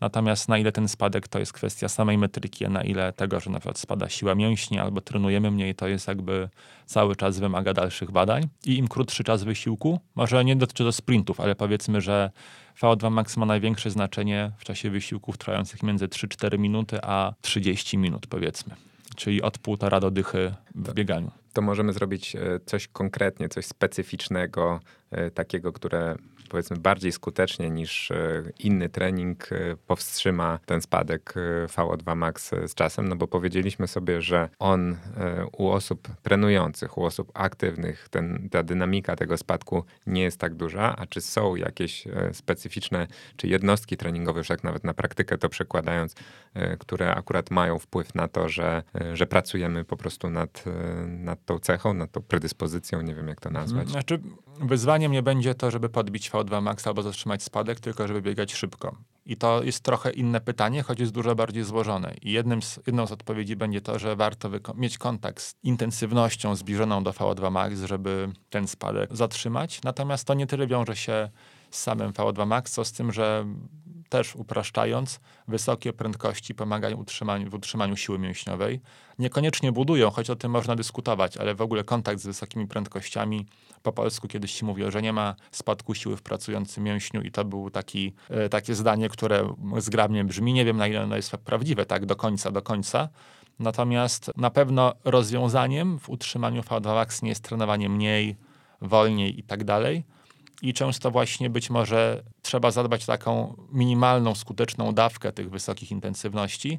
Natomiast 0.00 0.48
na 0.48 0.58
ile 0.58 0.72
ten 0.72 0.88
spadek 0.88 1.28
to 1.28 1.38
jest 1.38 1.52
kwestia 1.52 1.88
samej 1.88 2.18
metryki, 2.18 2.64
a 2.64 2.68
na 2.68 2.82
ile 2.82 3.12
tego, 3.12 3.40
że 3.40 3.50
na 3.50 3.58
przykład 3.58 3.78
spada 3.78 4.08
siła 4.08 4.34
mięśni 4.34 4.78
albo 4.78 5.00
trenujemy 5.00 5.50
mniej, 5.50 5.74
to 5.74 5.88
jest 5.88 6.08
jakby 6.08 6.48
cały 6.86 7.16
czas 7.16 7.38
wymaga 7.38 7.72
dalszych 7.72 8.10
badań. 8.10 8.48
I 8.66 8.78
im 8.78 8.88
krótszy 8.88 9.24
czas 9.24 9.44
wysiłku, 9.44 10.00
może 10.14 10.44
nie 10.44 10.56
dotyczy 10.56 10.84
to 10.84 10.92
sprintów, 10.92 11.40
ale 11.40 11.54
powiedzmy, 11.54 12.00
że 12.00 12.30
VO2 12.82 13.10
max 13.10 13.36
ma 13.36 13.46
największe 13.46 13.90
znaczenie 13.90 14.52
w 14.58 14.64
czasie 14.64 14.90
wysiłków 14.90 15.38
trwających 15.38 15.82
między 15.82 16.08
3-4 16.08 16.58
minuty 16.58 16.98
a 17.02 17.32
30 17.40 17.98
minut 17.98 18.26
powiedzmy. 18.26 18.74
Czyli 19.16 19.42
od 19.42 19.58
półtora 19.58 20.00
do 20.00 20.10
dychy 20.10 20.54
w 20.74 20.94
bieganiu 20.94 21.30
to 21.58 21.62
możemy 21.62 21.92
zrobić 21.92 22.36
e, 22.36 22.40
coś 22.66 22.88
konkretnie, 22.88 23.48
coś 23.48 23.66
specyficznego, 23.66 24.80
takiego, 25.34 25.72
które 25.72 26.16
powiedzmy 26.48 26.76
bardziej 26.76 27.12
skutecznie 27.12 27.70
niż 27.70 28.10
e, 28.10 28.42
inny 28.58 28.88
trening 28.88 29.48
powstrzyma 29.86 30.58
ten 30.66 30.80
spadek 30.80 31.34
VO2 31.66 32.16
max 32.16 32.50
z 32.66 32.74
czasem, 32.74 33.08
no 33.08 33.16
bo 33.16 33.28
powiedzieliśmy 33.28 33.88
sobie, 33.88 34.22
że 34.22 34.48
on 34.58 34.96
u 35.58 35.68
osób 35.68 36.08
trenujących, 36.22 36.98
u 36.98 37.04
osób 37.04 37.30
aktywnych, 37.34 38.08
ten, 38.08 38.48
ta 38.50 38.62
dynamika 38.62 39.16
tego 39.16 39.36
spadku 39.36 39.84
nie 40.06 40.22
jest 40.22 40.40
tak 40.40 40.54
duża, 40.54 40.96
a 40.96 41.06
czy 41.06 41.20
są 41.20 41.56
jakieś 41.56 42.04
specyficzne, 42.32 43.06
czy 43.36 43.48
jednostki 43.48 43.96
treningowe, 43.96 44.40
już 44.40 44.48
jak 44.48 44.64
nawet 44.64 44.84
na 44.84 44.94
praktykę 44.94 45.38
to 45.38 45.48
przekładając, 45.48 46.14
które 46.78 47.14
akurat 47.14 47.50
mają 47.50 47.78
wpływ 47.78 48.14
na 48.14 48.28
to, 48.28 48.48
że, 48.48 48.82
że 49.12 49.26
pracujemy 49.26 49.84
po 49.84 49.96
prostu 49.96 50.30
nad, 50.30 50.64
nad 51.06 51.44
tą 51.44 51.58
cechą, 51.58 51.94
nad 51.94 52.12
tą 52.12 52.22
predyspozycją, 52.22 53.00
nie 53.00 53.14
wiem 53.14 53.28
jak 53.28 53.40
to 53.40 53.50
nazwać. 53.50 53.88
Znaczy, 53.88 54.20
wyzwaniem 54.98 55.12
nie 55.12 55.22
będzie 55.22 55.54
to, 55.54 55.70
żeby 55.70 55.88
podbić 55.88 56.30
V2 56.30 56.62
max 56.62 56.86
albo 56.86 57.02
zatrzymać 57.02 57.42
spadek, 57.42 57.80
tylko 57.80 58.08
żeby 58.08 58.22
biegać 58.22 58.54
szybko. 58.54 58.96
I 59.26 59.36
to 59.36 59.62
jest 59.62 59.80
trochę 59.80 60.10
inne 60.10 60.40
pytanie, 60.40 60.82
choć 60.82 61.00
jest 61.00 61.12
dużo 61.12 61.34
bardziej 61.34 61.64
złożone. 61.64 62.14
I 62.22 62.32
jednym 62.32 62.62
z, 62.62 62.80
jedną 62.86 63.06
z 63.06 63.12
odpowiedzi 63.12 63.56
będzie 63.56 63.80
to, 63.80 63.98
że 63.98 64.16
warto 64.16 64.50
mieć 64.74 64.98
kontakt 64.98 65.42
z 65.42 65.54
intensywnością 65.62 66.56
zbliżoną 66.56 67.04
do 67.04 67.10
V2 67.10 67.50
max, 67.50 67.80
żeby 67.80 68.28
ten 68.50 68.68
spadek 68.68 69.16
zatrzymać. 69.16 69.80
Natomiast 69.84 70.26
to 70.26 70.34
nie 70.34 70.46
tyle 70.46 70.66
wiąże 70.66 70.96
się 70.96 71.30
z 71.70 71.82
samym 71.82 72.12
V2 72.12 72.46
max, 72.46 72.72
co 72.72 72.84
z 72.84 72.92
tym, 72.92 73.12
że 73.12 73.46
też 74.08 74.36
upraszczając, 74.36 75.20
wysokie 75.48 75.92
prędkości 75.92 76.54
pomagają 76.54 76.96
utrzymaniu, 76.96 77.50
w 77.50 77.54
utrzymaniu 77.54 77.96
siły 77.96 78.18
mięśniowej. 78.18 78.80
Niekoniecznie 79.18 79.72
budują, 79.72 80.10
choć 80.10 80.30
o 80.30 80.36
tym 80.36 80.50
można 80.50 80.76
dyskutować, 80.76 81.36
ale 81.36 81.54
w 81.54 81.62
ogóle 81.62 81.84
kontakt 81.84 82.20
z 82.20 82.26
wysokimi 82.26 82.66
prędkościami, 82.66 83.46
po 83.82 83.92
polsku 83.92 84.28
kiedyś 84.28 84.52
się 84.52 84.66
mówiło, 84.66 84.90
że 84.90 85.02
nie 85.02 85.12
ma 85.12 85.34
spadku 85.50 85.94
siły 85.94 86.16
w 86.16 86.22
pracującym 86.22 86.84
mięśniu 86.84 87.22
i 87.22 87.30
to 87.30 87.44
było 87.44 87.70
taki, 87.70 88.14
e, 88.30 88.48
takie 88.48 88.74
zdanie, 88.74 89.08
które 89.08 89.54
zgrabnie 89.78 90.24
brzmi. 90.24 90.52
Nie 90.52 90.64
wiem, 90.64 90.76
na 90.76 90.86
ile 90.86 91.02
ono 91.02 91.16
jest 91.16 91.30
prawdziwe, 91.30 91.86
tak 91.86 92.06
do 92.06 92.16
końca, 92.16 92.50
do 92.50 92.62
końca, 92.62 93.08
Natomiast 93.58 94.30
na 94.36 94.50
pewno 94.50 94.92
rozwiązaniem 95.04 95.98
w 95.98 96.10
utrzymaniu 96.10 96.62
V2 96.62 96.94
Max 96.94 97.22
nie 97.22 97.28
jest 97.28 97.44
trenowanie 97.44 97.88
mniej, 97.88 98.36
wolniej 98.80 99.38
i 99.40 99.42
tak 99.42 99.64
dalej. 99.64 100.04
I 100.62 100.74
często 100.74 101.10
właśnie 101.10 101.50
być 101.50 101.70
może 101.70 102.22
trzeba 102.42 102.70
zadbać 102.70 103.02
o 103.02 103.06
taką 103.06 103.56
minimalną, 103.72 104.34
skuteczną 104.34 104.94
dawkę 104.94 105.32
tych 105.32 105.50
wysokich 105.50 105.90
intensywności, 105.90 106.78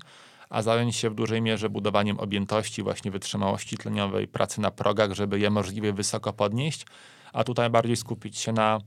a 0.50 0.62
zająć 0.62 0.96
się 0.96 1.10
w 1.10 1.16
dużej 1.16 1.42
mierze 1.42 1.70
budowaniem 1.70 2.20
objętości, 2.20 2.84
właśnie 2.84 3.12
wytrzymałości 3.12 3.78
tleniowej, 3.78 4.28
pracy 4.28 4.62
na 4.62 4.72
progach, 4.72 5.12
żeby 5.12 5.40
je 5.40 5.50
możliwie 5.50 5.94
wysoko 5.94 6.34
podnieść, 6.34 6.86
a 7.34 7.44
tutaj 7.44 7.70
bardziej 7.70 7.96
skupić 7.96 8.38
się 8.38 8.52
na 8.52 8.80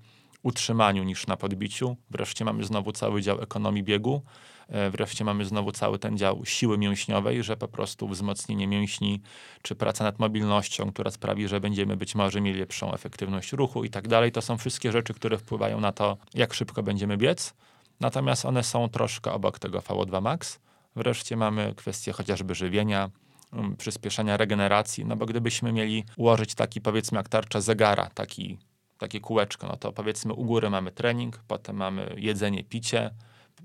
utrzymaniu 0.42 1.02
niż 1.04 1.26
na 1.26 1.36
podbiciu. 1.36 1.96
Wreszcie 2.10 2.44
mamy 2.44 2.64
znowu 2.64 2.92
cały 2.92 3.22
dział 3.22 3.42
ekonomii 3.42 3.82
biegu, 3.82 4.22
e, 4.68 4.90
wreszcie 4.90 5.24
mamy 5.24 5.44
znowu 5.44 5.72
cały 5.72 5.98
ten 5.98 6.18
dział 6.18 6.44
siły 6.44 6.78
mięśniowej, 6.78 7.42
że 7.42 7.56
po 7.56 7.68
prostu 7.68 8.08
wzmocnienie 8.08 8.66
mięśni, 8.66 9.20
czy 9.62 9.74
praca 9.74 10.04
nad 10.04 10.18
mobilnością, 10.18 10.92
która 10.92 11.10
sprawi, 11.10 11.48
że 11.48 11.60
będziemy 11.60 11.96
być 11.96 12.14
może 12.14 12.40
mieli 12.40 12.60
lepszą 12.60 12.92
efektywność 12.92 13.52
ruchu 13.52 13.84
i 13.84 13.90
tak 13.90 14.08
dalej. 14.08 14.32
To 14.32 14.42
są 14.42 14.58
wszystkie 14.58 14.92
rzeczy, 14.92 15.14
które 15.14 15.38
wpływają 15.38 15.80
na 15.80 15.92
to, 15.92 16.16
jak 16.34 16.54
szybko 16.54 16.82
będziemy 16.82 17.16
biec. 17.16 17.54
Natomiast 18.00 18.44
one 18.44 18.62
są 18.62 18.88
troszkę 18.88 19.32
obok 19.32 19.58
tego 19.58 19.78
VO2 19.78 20.22
Max. 20.22 20.58
Wreszcie 20.96 21.36
mamy 21.36 21.74
kwestię 21.76 22.12
chociażby 22.12 22.54
żywienia, 22.54 23.10
um, 23.52 23.76
przyspieszenia 23.76 24.36
regeneracji, 24.36 25.04
no 25.04 25.16
bo 25.16 25.26
gdybyśmy 25.26 25.72
mieli 25.72 26.04
ułożyć 26.16 26.54
taki 26.54 26.80
powiedzmy 26.80 27.16
jak 27.16 27.28
tarcza 27.28 27.60
zegara, 27.60 28.10
taki, 28.14 28.58
takie 28.98 29.20
kółeczko, 29.20 29.66
no 29.66 29.76
to 29.76 29.92
powiedzmy 29.92 30.32
u 30.32 30.44
góry 30.44 30.70
mamy 30.70 30.92
trening, 30.92 31.42
potem 31.48 31.76
mamy 31.76 32.14
jedzenie, 32.16 32.64
picie 32.64 33.10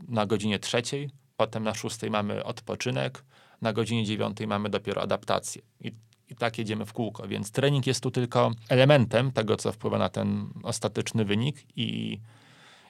na 0.08 0.26
godzinie 0.26 0.60
trzeciej, 0.60 1.10
potem 1.38 1.64
na 1.64 1.74
szóstej 1.74 2.12
mamy 2.12 2.44
odpoczynek, 2.44 3.24
na 3.62 3.74
godzinie 3.74 4.06
dziewiątej 4.06 4.48
mamy 4.48 4.70
dopiero 4.70 5.02
adaptację. 5.02 5.62
I, 5.82 5.92
I 6.30 6.36
tak 6.36 6.58
jedziemy 6.58 6.86
w 6.86 6.94
kółko, 6.94 7.28
więc 7.28 7.52
trening 7.52 7.88
jest 7.88 8.04
tu 8.04 8.12
tylko 8.12 8.52
elementem 8.70 9.32
tego, 9.32 9.58
co 9.58 9.72
wpływa 9.72 9.98
na 9.98 10.10
ten 10.10 10.50
ostateczny 10.64 11.26
wynik 11.26 11.66
i 11.76 12.20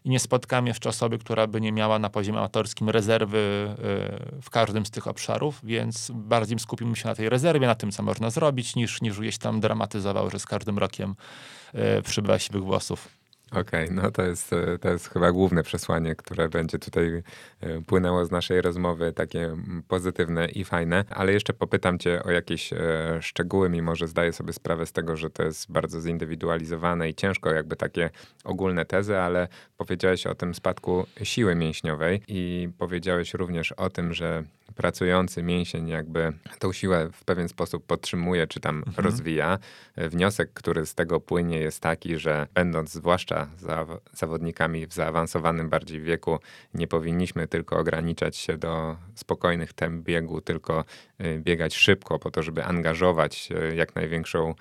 i 0.07 0.09
nie 0.09 0.19
spotkam 0.19 0.67
jeszcze 0.67 0.89
osoby, 0.89 1.17
która 1.17 1.47
by 1.47 1.61
nie 1.61 1.71
miała 1.71 1.99
na 1.99 2.09
poziomie 2.09 2.39
amatorskim 2.39 2.89
rezerwy 2.89 3.37
y, 4.37 4.41
w 4.41 4.49
każdym 4.49 4.85
z 4.85 4.91
tych 4.91 5.07
obszarów, 5.07 5.59
więc 5.63 6.11
bardziej 6.13 6.59
skupimy 6.59 6.95
się 6.95 7.07
na 7.07 7.15
tej 7.15 7.29
rezerwie, 7.29 7.67
na 7.67 7.75
tym, 7.75 7.91
co 7.91 8.03
można 8.03 8.29
zrobić, 8.29 8.75
niż, 8.75 9.01
niż 9.01 9.19
gdzieś 9.19 9.37
tam 9.37 9.59
dramatyzował, 9.59 10.29
że 10.29 10.39
z 10.39 10.45
każdym 10.45 10.77
rokiem 10.77 11.15
y, 11.75 12.01
przybywa 12.01 12.39
siwych 12.39 12.63
włosów. 12.63 13.16
Okej, 13.51 13.85
okay, 13.85 13.95
no 13.95 14.11
to 14.11 14.21
jest, 14.21 14.55
to 14.81 14.89
jest 14.89 15.09
chyba 15.09 15.31
główne 15.31 15.63
przesłanie, 15.63 16.15
które 16.15 16.49
będzie 16.49 16.79
tutaj 16.79 17.23
e, 17.61 17.81
płynęło 17.81 18.25
z 18.25 18.31
naszej 18.31 18.61
rozmowy, 18.61 19.13
takie 19.13 19.55
pozytywne 19.87 20.47
i 20.47 20.63
fajne, 20.63 21.05
ale 21.09 21.33
jeszcze 21.33 21.53
popytam 21.53 21.99
cię 21.99 22.23
o 22.23 22.31
jakieś 22.31 22.73
e, 22.73 22.77
szczegóły, 23.21 23.69
mimo 23.69 23.95
że 23.95 24.07
zdaję 24.07 24.33
sobie 24.33 24.53
sprawę 24.53 24.85
z 24.85 24.91
tego, 24.91 25.17
że 25.17 25.29
to 25.29 25.43
jest 25.43 25.71
bardzo 25.71 26.01
zindywidualizowane 26.01 27.09
i 27.09 27.15
ciężko 27.15 27.51
jakby 27.51 27.75
takie 27.75 28.09
ogólne 28.43 28.85
tezy, 28.85 29.17
ale 29.17 29.47
powiedziałeś 29.77 30.27
o 30.27 30.35
tym 30.35 30.55
spadku 30.55 31.05
siły 31.23 31.55
mięśniowej 31.55 32.21
i 32.27 32.69
powiedziałeś 32.77 33.33
również 33.33 33.71
o 33.71 33.89
tym, 33.89 34.13
że 34.13 34.43
pracujący 34.75 35.43
mięsień 35.43 35.87
jakby 35.87 36.33
tą 36.59 36.73
siłę 36.73 37.09
w 37.13 37.23
pewien 37.23 37.49
sposób 37.49 37.85
podtrzymuje 37.85 38.47
czy 38.47 38.59
tam 38.59 38.77
mhm. 38.77 39.05
rozwija. 39.05 39.59
Wniosek, 39.97 40.53
który 40.53 40.85
z 40.85 40.95
tego 40.95 41.19
płynie 41.19 41.59
jest 41.59 41.81
taki, 41.81 42.17
że 42.17 42.47
będąc 42.53 42.91
zwłaszcza 42.91 43.47
za, 43.57 43.85
zawodnikami 44.13 44.87
w 44.87 44.93
zaawansowanym 44.93 45.69
bardziej 45.69 46.01
wieku, 46.01 46.39
nie 46.73 46.87
powinniśmy 46.87 47.47
tylko 47.47 47.77
ograniczać 47.77 48.37
się 48.37 48.57
do 48.57 48.97
spokojnych 49.15 49.73
temp 49.73 50.03
biegu, 50.05 50.41
tylko 50.41 50.83
y, 51.21 51.39
biegać 51.39 51.75
szybko 51.75 52.19
po 52.19 52.31
to, 52.31 52.43
żeby 52.43 52.63
angażować 52.63 53.49
y, 53.71 53.75
jak 53.75 53.95
największą. 53.95 54.55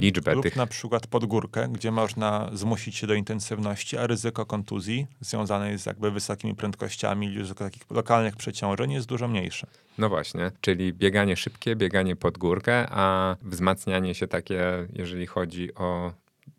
Liczbę 0.00 0.34
Lub 0.34 0.42
tych. 0.42 0.56
na 0.56 0.66
przykład 0.66 1.06
pod 1.06 1.24
górkę, 1.24 1.68
gdzie 1.72 1.90
można 1.90 2.50
zmusić 2.52 2.96
się 2.96 3.06
do 3.06 3.14
intensywności, 3.14 3.96
a 3.96 4.06
ryzyko 4.06 4.46
kontuzji 4.46 5.06
związane 5.20 5.70
jest 5.70 5.86
jakby 5.86 6.10
wysokimi 6.10 6.54
prędkościami, 6.54 7.38
ryzyko 7.38 7.64
takich 7.64 7.82
lokalnych 7.90 8.36
przeciążeń 8.36 8.92
jest 8.92 9.06
dużo 9.06 9.28
mniejsze. 9.28 9.66
No 9.98 10.08
właśnie, 10.08 10.50
czyli 10.60 10.92
bieganie 10.92 11.36
szybkie, 11.36 11.76
bieganie 11.76 12.16
pod 12.16 12.38
górkę, 12.38 12.86
a 12.90 13.36
wzmacnianie 13.42 14.14
się 14.14 14.28
takie, 14.28 14.62
jeżeli 14.92 15.26
chodzi 15.26 15.74
o 15.74 16.12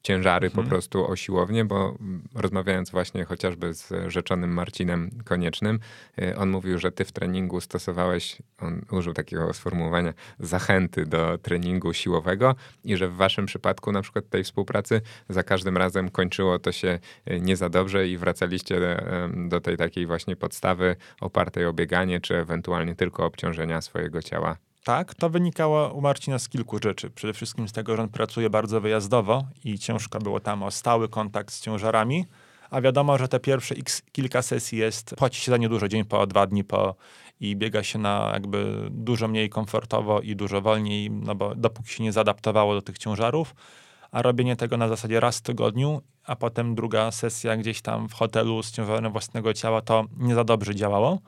ciężary 0.04 0.48
mhm. 0.48 0.66
po 0.66 0.70
prostu 0.70 1.12
o 1.12 1.16
siłownię, 1.16 1.66
bo 1.66 1.98
rozmawiając 2.36 2.92
właśnie 2.92 3.26
chociażby 3.26 3.74
z 3.74 3.94
rzeczonym 4.08 4.54
Marcinem 4.54 5.10
Koniecznym, 5.26 5.80
y, 6.22 6.38
on 6.38 6.50
mówił, 6.50 6.80
że 6.80 6.92
ty 6.92 7.06
w 7.06 7.12
treningu 7.12 7.62
stosowałeś, 7.62 8.38
on 8.60 8.82
użył 8.92 9.14
takiego 9.14 9.54
sformułowania, 9.54 10.14
zachęty 10.40 11.06
do 11.06 11.38
treningu 11.38 11.94
siłowego 11.94 12.56
i 12.84 12.98
że 12.98 13.08
w 13.08 13.16
waszym 13.16 13.46
przypadku 13.46 13.92
na 13.92 14.02
przykład 14.02 14.30
tej 14.30 14.44
współpracy 14.44 15.02
za 15.30 15.44
każdym 15.44 15.78
razem 15.78 16.10
kończyło 16.10 16.60
to 16.60 16.72
się 16.72 17.00
y, 17.32 17.40
nie 17.40 17.56
za 17.56 17.70
dobrze 17.70 18.08
i 18.08 18.18
wracaliście 18.18 18.80
do 19.48 19.62
tej 19.62 19.78
takiej 19.78 20.06
właśnie 20.06 20.36
podstawy 20.36 20.96
opartej 21.22 21.66
o 21.66 21.74
bieganie, 21.74 22.22
czy 22.22 22.36
ewentualnie 22.36 22.96
tylko 22.96 23.26
obciążenia 23.26 23.82
swojego 23.82 24.22
ciała 24.22 24.69
tak, 24.84 25.16
to 25.16 25.30
wynikało 25.30 25.94
u 25.94 26.02
Marcina 26.02 26.40
z 26.40 26.50
kilku 26.50 26.78
rzeczy. 26.84 27.10
Przede 27.10 27.34
wszystkim 27.34 27.68
z 27.68 27.72
tego, 27.72 27.96
że 27.96 28.02
on 28.02 28.10
pracuje 28.10 28.50
bardzo 28.50 28.82
wyjazdowo 28.82 29.44
i 29.64 29.80
ciężko 29.80 30.20
było 30.20 30.40
tam 30.40 30.64
o 30.64 30.72
stały 30.72 31.10
kontakt 31.10 31.54
z 31.54 31.62
ciężarami, 31.62 32.26
a 32.70 32.82
wiadomo, 32.82 33.18
że 33.18 33.28
te 33.28 33.40
pierwsze 33.40 33.76
x, 33.76 34.02
kilka 34.12 34.42
sesji 34.42 34.78
jest, 34.78 35.16
płaci 35.16 35.42
się 35.42 35.52
za 35.52 35.58
nie 35.58 35.70
dużo, 35.70 35.88
dzień 35.88 36.06
po, 36.06 36.28
dwa 36.28 36.48
dni 36.48 36.64
po 36.64 36.96
i 37.40 37.56
biega 37.56 37.84
się 37.84 38.00
na 38.00 38.30
jakby 38.34 38.88
dużo 38.92 39.28
mniej 39.28 39.50
komfortowo 39.50 40.22
i 40.22 40.36
dużo 40.36 40.62
wolniej, 40.62 41.12
no 41.12 41.36
bo 41.36 41.56
dopóki 41.56 41.90
się 41.94 42.04
nie 42.04 42.12
zaadaptowało 42.12 42.74
do 42.74 42.82
tych 42.82 42.98
ciężarów, 42.98 43.56
a 44.12 44.22
robienie 44.22 44.56
tego 44.56 44.78
na 44.78 44.88
zasadzie 44.88 45.20
raz 45.20 45.38
w 45.38 45.42
tygodniu, 45.42 46.02
a 46.24 46.36
potem 46.36 46.76
druga 46.76 47.12
sesja 47.12 47.58
gdzieś 47.58 47.82
tam 47.82 48.10
w 48.10 48.14
hotelu 48.14 48.64
z 48.64 48.72
ciężarem 48.72 49.12
własnego 49.12 49.54
ciała, 49.54 49.82
to 49.82 50.06
nie 50.18 50.36
za 50.36 50.44
dobrze 50.44 50.76
działało. 50.76 51.20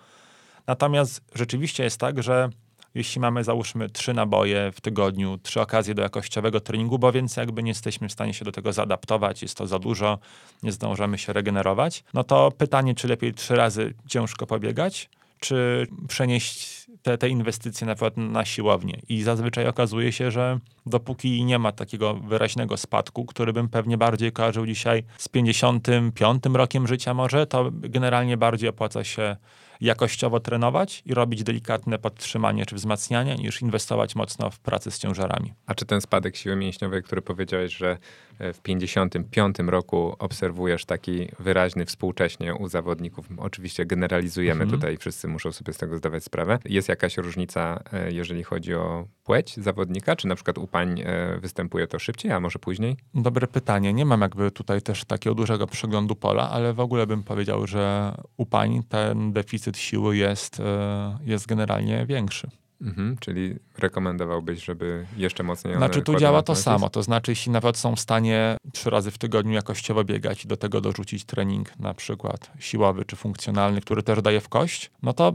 Natomiast 0.67 1.21
rzeczywiście 1.35 1.83
jest 1.83 1.97
tak, 1.97 2.23
że 2.23 2.49
jeśli 2.95 3.21
mamy 3.21 3.43
załóżmy 3.43 3.89
trzy 3.89 4.13
naboje 4.13 4.71
w 4.71 4.81
tygodniu, 4.81 5.39
trzy 5.43 5.61
okazje 5.61 5.93
do 5.93 6.01
jakościowego 6.01 6.59
treningu, 6.59 6.99
bo 6.99 7.11
więcej 7.11 7.41
jakby 7.41 7.63
nie 7.63 7.71
jesteśmy 7.71 8.09
w 8.09 8.11
stanie 8.11 8.33
się 8.33 8.45
do 8.45 8.51
tego 8.51 8.73
zaadaptować, 8.73 9.41
jest 9.41 9.57
to 9.57 9.67
za 9.67 9.79
dużo, 9.79 10.19
nie 10.63 10.71
zdążymy 10.71 11.17
się 11.17 11.33
regenerować, 11.33 12.03
no 12.13 12.23
to 12.23 12.51
pytanie, 12.51 12.95
czy 12.95 13.07
lepiej 13.07 13.33
trzy 13.33 13.55
razy 13.55 13.93
ciężko 14.07 14.47
pobiegać, 14.47 15.09
czy 15.39 15.87
przenieść 16.07 16.81
te, 17.01 17.17
te 17.17 17.29
inwestycje 17.29 17.87
na 17.87 17.95
przykład 17.95 18.17
na 18.17 18.45
siłownię. 18.45 18.99
I 19.09 19.23
zazwyczaj 19.23 19.67
okazuje 19.67 20.11
się, 20.11 20.31
że 20.31 20.59
dopóki 20.85 21.45
nie 21.45 21.59
ma 21.59 21.71
takiego 21.71 22.13
wyraźnego 22.13 22.77
spadku, 22.77 23.25
który 23.25 23.53
bym 23.53 23.69
pewnie 23.69 23.97
bardziej 23.97 24.31
kojarzył 24.31 24.65
dzisiaj 24.65 25.03
z 25.17 25.27
55 25.29 26.43
rokiem 26.53 26.87
życia 26.87 27.13
może, 27.13 27.47
to 27.47 27.69
generalnie 27.73 28.37
bardziej 28.37 28.69
opłaca 28.69 29.03
się 29.03 29.35
jakościowo 29.81 30.39
trenować 30.39 31.03
i 31.05 31.13
robić 31.13 31.43
delikatne 31.43 31.99
podtrzymanie 31.99 32.65
czy 32.65 32.75
wzmacnianie, 32.75 33.35
niż 33.35 33.61
inwestować 33.61 34.15
mocno 34.15 34.49
w 34.49 34.59
pracę 34.59 34.91
z 34.91 34.99
ciężarami. 34.99 35.53
A 35.65 35.75
czy 35.75 35.85
ten 35.85 36.01
spadek 36.01 36.35
siły 36.35 36.55
mięśniowej, 36.55 37.03
który 37.03 37.21
powiedziałeś, 37.21 37.77
że 37.77 37.97
e, 38.39 38.53
w 38.53 38.61
55 38.61 39.55
roku 39.59 40.15
obserwujesz 40.19 40.85
taki 40.85 41.27
wyraźny 41.39 41.85
współcześnie 41.85 42.55
u 42.55 42.67
zawodników, 42.67 43.27
oczywiście 43.37 43.85
generalizujemy 43.85 44.63
mhm. 44.63 44.79
tutaj, 44.79 44.97
wszyscy 44.97 45.27
muszą 45.27 45.51
sobie 45.51 45.73
z 45.73 45.77
tego 45.77 45.97
zdawać 45.97 46.23
sprawę. 46.23 46.59
Jest 46.65 46.89
jakaś 46.89 47.17
różnica, 47.17 47.83
e, 47.93 48.11
jeżeli 48.11 48.43
chodzi 48.43 48.75
o 48.75 49.07
płeć 49.23 49.57
zawodnika? 49.57 50.15
Czy 50.15 50.27
na 50.27 50.35
przykład 50.35 50.57
u 50.57 50.67
pań 50.67 51.01
e, 51.05 51.37
występuje 51.39 51.87
to 51.87 51.99
szybciej, 51.99 52.31
a 52.31 52.39
może 52.39 52.59
później? 52.59 52.97
Dobre 53.13 53.47
pytanie. 53.47 53.93
Nie 53.93 54.05
mam 54.05 54.21
jakby 54.21 54.51
tutaj 54.51 54.81
też 54.81 55.05
takiego 55.05 55.35
dużego 55.35 55.67
przeglądu 55.67 56.15
pola, 56.15 56.49
ale 56.49 56.73
w 56.73 56.79
ogóle 56.79 57.07
bym 57.07 57.23
powiedział, 57.23 57.67
że 57.67 58.15
u 58.37 58.45
pań 58.45 58.83
ten 58.89 59.33
deficyt 59.33 59.70
siły 59.77 60.17
jest, 60.17 60.59
e, 60.59 61.17
jest 61.23 61.47
generalnie 61.47 62.05
większy. 62.05 62.49
Mhm, 62.81 63.17
czyli 63.19 63.55
rekomendowałbyś, 63.77 64.65
żeby 64.65 65.05
jeszcze 65.17 65.43
mocniej 65.43 65.75
Znaczy 65.75 66.01
tu 66.01 66.15
działa 66.15 66.41
to 66.41 66.55
samo, 66.55 66.89
to 66.89 67.03
znaczy 67.03 67.31
jeśli 67.31 67.51
nawet 67.51 67.77
są 67.77 67.95
w 67.95 67.99
stanie 67.99 68.57
trzy 68.73 68.89
razy 68.89 69.11
w 69.11 69.17
tygodniu 69.17 69.53
jakościowo 69.53 70.03
biegać 70.03 70.45
i 70.45 70.47
do 70.47 70.57
tego 70.57 70.81
dorzucić 70.81 71.25
trening 71.25 71.79
na 71.79 71.93
przykład 71.93 72.51
siłowy 72.59 73.05
czy 73.05 73.15
funkcjonalny, 73.15 73.81
który 73.81 74.03
też 74.03 74.21
daje 74.21 74.41
w 74.41 74.49
kość, 74.49 74.91
no 75.03 75.13
to 75.13 75.33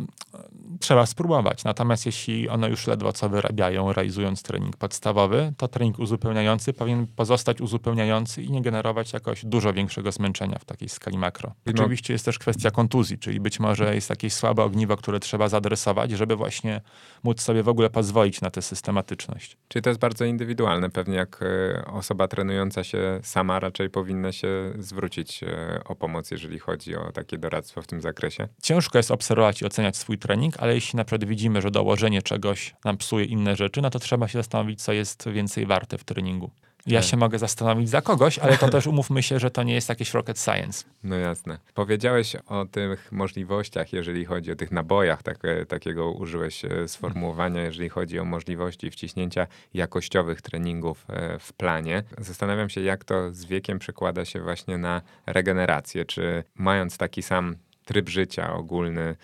trzeba 0.80 1.06
spróbować. 1.06 1.64
Natomiast 1.64 2.06
jeśli 2.06 2.48
one 2.48 2.70
już 2.70 2.86
ledwo 2.86 3.12
co 3.12 3.28
wyrabiają, 3.28 3.92
realizując 3.92 4.42
trening 4.42 4.76
podstawowy, 4.76 5.52
to 5.56 5.68
trening 5.68 5.98
uzupełniający 5.98 6.72
powinien 6.72 7.06
pozostać 7.06 7.60
uzupełniający 7.60 8.42
i 8.42 8.50
nie 8.50 8.62
generować 8.62 9.12
jakoś 9.12 9.44
dużo 9.44 9.72
większego 9.72 10.12
zmęczenia 10.12 10.58
w 10.58 10.64
takiej 10.64 10.88
skali 10.88 11.18
makro. 11.18 11.54
No. 11.66 11.72
Oczywiście 11.72 12.12
jest 12.12 12.24
też 12.24 12.38
kwestia 12.38 12.70
kontuzji, 12.70 13.18
czyli 13.18 13.40
być 13.40 13.60
może 13.60 13.94
jest 13.94 14.10
jakieś 14.10 14.32
słabe 14.32 14.62
ogniwo, 14.62 14.96
które 14.96 15.20
trzeba 15.20 15.48
zadresować, 15.48 16.10
żeby 16.10 16.36
właśnie 16.36 16.80
móc 17.24 17.40
sobie 17.40 17.62
w 17.62 17.68
ogóle 17.68 17.90
pozwolić 17.90 18.40
na 18.40 18.50
tę 18.50 18.62
systematyczność. 18.62 19.56
Czyli 19.68 19.82
to 19.82 19.90
jest 19.90 20.00
bardzo 20.00 20.24
indywidualne. 20.24 20.90
Pewnie 20.90 21.16
jak 21.16 21.40
e, 21.42 21.84
osoba 21.86 22.28
trenująca 22.28 22.84
się 22.84 23.20
sama 23.22 23.60
raczej 23.60 23.90
powinna 23.90 24.32
się 24.32 24.72
zwrócić 24.78 25.42
e, 25.42 25.80
o 25.84 25.94
pomoc, 25.94 26.30
jeżeli 26.30 26.58
chodzi 26.58 26.96
o 26.96 27.12
takie 27.12 27.38
doradztwo 27.38 27.82
w 27.82 27.86
tym 27.86 28.00
zakresie. 28.00 28.48
Ciężko 28.62 28.98
jest 28.98 29.10
obserwować 29.10 29.62
i 29.62 29.64
oceniać 29.66 29.96
swój 29.96 30.18
trening, 30.18 30.55
ale 30.56 30.74
jeśli 30.74 30.96
na 30.96 31.04
przykład 31.04 31.28
widzimy, 31.28 31.62
że 31.62 31.70
dołożenie 31.70 32.22
czegoś 32.22 32.74
nam 32.84 32.96
psuje 32.96 33.24
inne 33.24 33.56
rzeczy, 33.56 33.82
no 33.82 33.90
to 33.90 33.98
trzeba 33.98 34.28
się 34.28 34.38
zastanowić, 34.38 34.82
co 34.82 34.92
jest 34.92 35.28
więcej 35.28 35.66
warte 35.66 35.98
w 35.98 36.04
treningu. 36.04 36.50
Ja 36.86 37.00
tak. 37.00 37.10
się 37.10 37.16
mogę 37.16 37.38
zastanowić 37.38 37.88
za 37.88 38.02
kogoś, 38.02 38.38
ale 38.38 38.58
to 38.58 38.68
też 38.68 38.86
umówmy 38.86 39.22
się, 39.22 39.38
że 39.38 39.50
to 39.50 39.62
nie 39.62 39.74
jest 39.74 39.88
jakieś 39.88 40.14
rocket 40.14 40.40
science. 40.40 40.84
No 41.04 41.16
jasne. 41.16 41.58
Powiedziałeś 41.74 42.36
o 42.46 42.64
tych 42.64 43.12
możliwościach, 43.12 43.92
jeżeli 43.92 44.24
chodzi 44.24 44.52
o 44.52 44.56
tych 44.56 44.72
nabojach, 44.72 45.22
tak, 45.22 45.38
takiego 45.68 46.12
użyłeś 46.12 46.64
e, 46.64 46.88
sformułowania, 46.88 47.62
jeżeli 47.62 47.88
chodzi 47.88 48.18
o 48.18 48.24
możliwości 48.24 48.90
wciśnięcia 48.90 49.46
jakościowych 49.74 50.42
treningów 50.42 51.06
e, 51.08 51.38
w 51.38 51.52
planie. 51.52 52.02
Zastanawiam 52.18 52.68
się, 52.68 52.80
jak 52.80 53.04
to 53.04 53.32
z 53.32 53.44
wiekiem 53.44 53.78
przekłada 53.78 54.24
się 54.24 54.40
właśnie 54.40 54.78
na 54.78 55.02
regenerację. 55.26 56.04
Czy 56.04 56.44
mając 56.54 56.98
taki 56.98 57.22
sam 57.22 57.56
tryb 57.84 58.08
życia 58.08 58.54
ogólny, 58.54 59.00
e, 59.00 59.16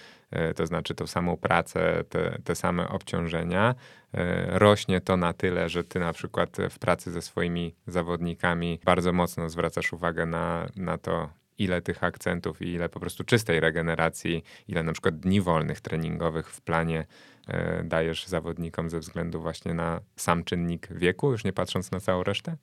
to 0.57 0.67
znaczy 0.67 0.95
tą 0.95 1.07
samą 1.07 1.37
pracę, 1.37 2.05
te, 2.09 2.39
te 2.45 2.55
same 2.55 2.89
obciążenia, 2.89 3.75
e, 4.15 4.59
rośnie 4.59 5.01
to 5.01 5.17
na 5.17 5.33
tyle, 5.33 5.69
że 5.69 5.85
ty 5.85 5.99
na 6.01 6.13
przykład 6.13 6.57
w 6.71 6.79
pracy 6.79 7.11
ze 7.11 7.23
swoimi 7.23 7.75
zawodnikami 7.87 8.81
bardzo 8.85 9.13
mocno 9.13 9.49
zwracasz 9.49 9.93
uwagę 9.93 10.27
na, 10.27 10.69
na 10.77 10.99
to, 10.99 11.31
ile 11.59 11.83
tych 11.83 12.05
akcentów 12.05 12.63
i 12.63 12.69
ile 12.69 12.89
po 12.89 13.01
prostu 13.01 13.25
czystej 13.25 13.61
regeneracji, 13.61 14.45
ile 14.69 14.83
na 14.83 14.93
przykład 14.93 15.17
dni 15.17 15.41
wolnych 15.41 15.81
treningowych 15.81 16.51
w 16.51 16.61
planie 16.61 17.07
e, 17.49 17.85
dajesz 17.85 18.27
zawodnikom 18.27 18.91
ze 18.91 18.99
względu 18.99 19.41
właśnie 19.41 19.75
na 19.75 20.01
sam 20.17 20.45
czynnik 20.45 20.89
wieku, 20.91 21.31
już 21.31 21.45
nie 21.45 21.53
patrząc 21.53 21.91
na 21.91 22.01
całą 22.01 22.23
resztę? 22.23 22.57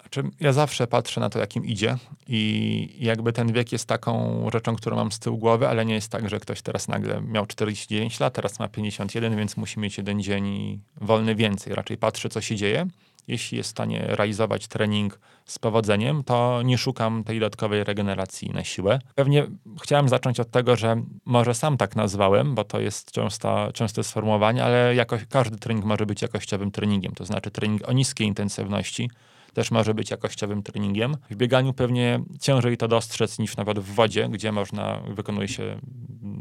Znaczy, 0.00 0.22
ja 0.40 0.52
zawsze 0.52 0.86
patrzę 0.86 1.20
na 1.20 1.30
to, 1.30 1.38
jakim 1.38 1.64
idzie 1.64 1.96
i 2.28 2.96
jakby 2.98 3.32
ten 3.32 3.52
wiek 3.52 3.72
jest 3.72 3.86
taką 3.86 4.46
rzeczą, 4.52 4.76
którą 4.76 4.96
mam 4.96 5.12
z 5.12 5.18
tyłu 5.18 5.38
głowy, 5.38 5.68
ale 5.68 5.84
nie 5.84 5.94
jest 5.94 6.12
tak, 6.12 6.30
że 6.30 6.40
ktoś 6.40 6.62
teraz 6.62 6.88
nagle 6.88 7.20
miał 7.20 7.46
49 7.46 8.20
lat, 8.20 8.34
teraz 8.34 8.58
ma 8.58 8.68
51, 8.68 9.36
więc 9.36 9.56
musi 9.56 9.80
mieć 9.80 9.98
jeden 9.98 10.22
dzień 10.22 10.78
wolny 11.00 11.34
więcej. 11.34 11.74
Raczej 11.74 11.96
patrzę, 11.96 12.28
co 12.28 12.40
się 12.40 12.56
dzieje. 12.56 12.86
Jeśli 13.28 13.58
jest 13.58 13.68
w 13.68 13.70
stanie 13.70 14.04
realizować 14.08 14.68
trening 14.68 15.20
z 15.44 15.58
powodzeniem, 15.58 16.24
to 16.24 16.62
nie 16.62 16.78
szukam 16.78 17.24
tej 17.24 17.40
dodatkowej 17.40 17.84
regeneracji 17.84 18.50
na 18.50 18.64
siłę. 18.64 18.98
Pewnie 19.14 19.46
chciałem 19.82 20.08
zacząć 20.08 20.40
od 20.40 20.50
tego, 20.50 20.76
że 20.76 21.02
może 21.24 21.54
sam 21.54 21.76
tak 21.76 21.96
nazwałem, 21.96 22.54
bo 22.54 22.64
to 22.64 22.80
jest 22.80 23.12
często, 23.12 23.72
częste 23.72 24.04
sformułowanie, 24.04 24.64
ale 24.64 25.06
każdy 25.28 25.58
trening 25.58 25.84
może 25.84 26.06
być 26.06 26.22
jakościowym 26.22 26.70
treningiem, 26.70 27.12
to 27.12 27.24
znaczy 27.24 27.50
trening 27.50 27.88
o 27.88 27.92
niskiej 27.92 28.26
intensywności, 28.26 29.10
też 29.54 29.70
może 29.70 29.94
być 29.94 30.10
jakościowym 30.10 30.62
treningiem. 30.62 31.16
W 31.30 31.36
bieganiu 31.36 31.72
pewnie 31.72 32.20
ciężej 32.40 32.76
to 32.76 32.88
dostrzec 32.88 33.38
niż 33.38 33.56
nawet 33.56 33.78
w 33.78 33.94
wodzie, 33.94 34.28
gdzie 34.28 34.52
można, 34.52 35.00
wykonuje 35.14 35.48
się 35.48 35.80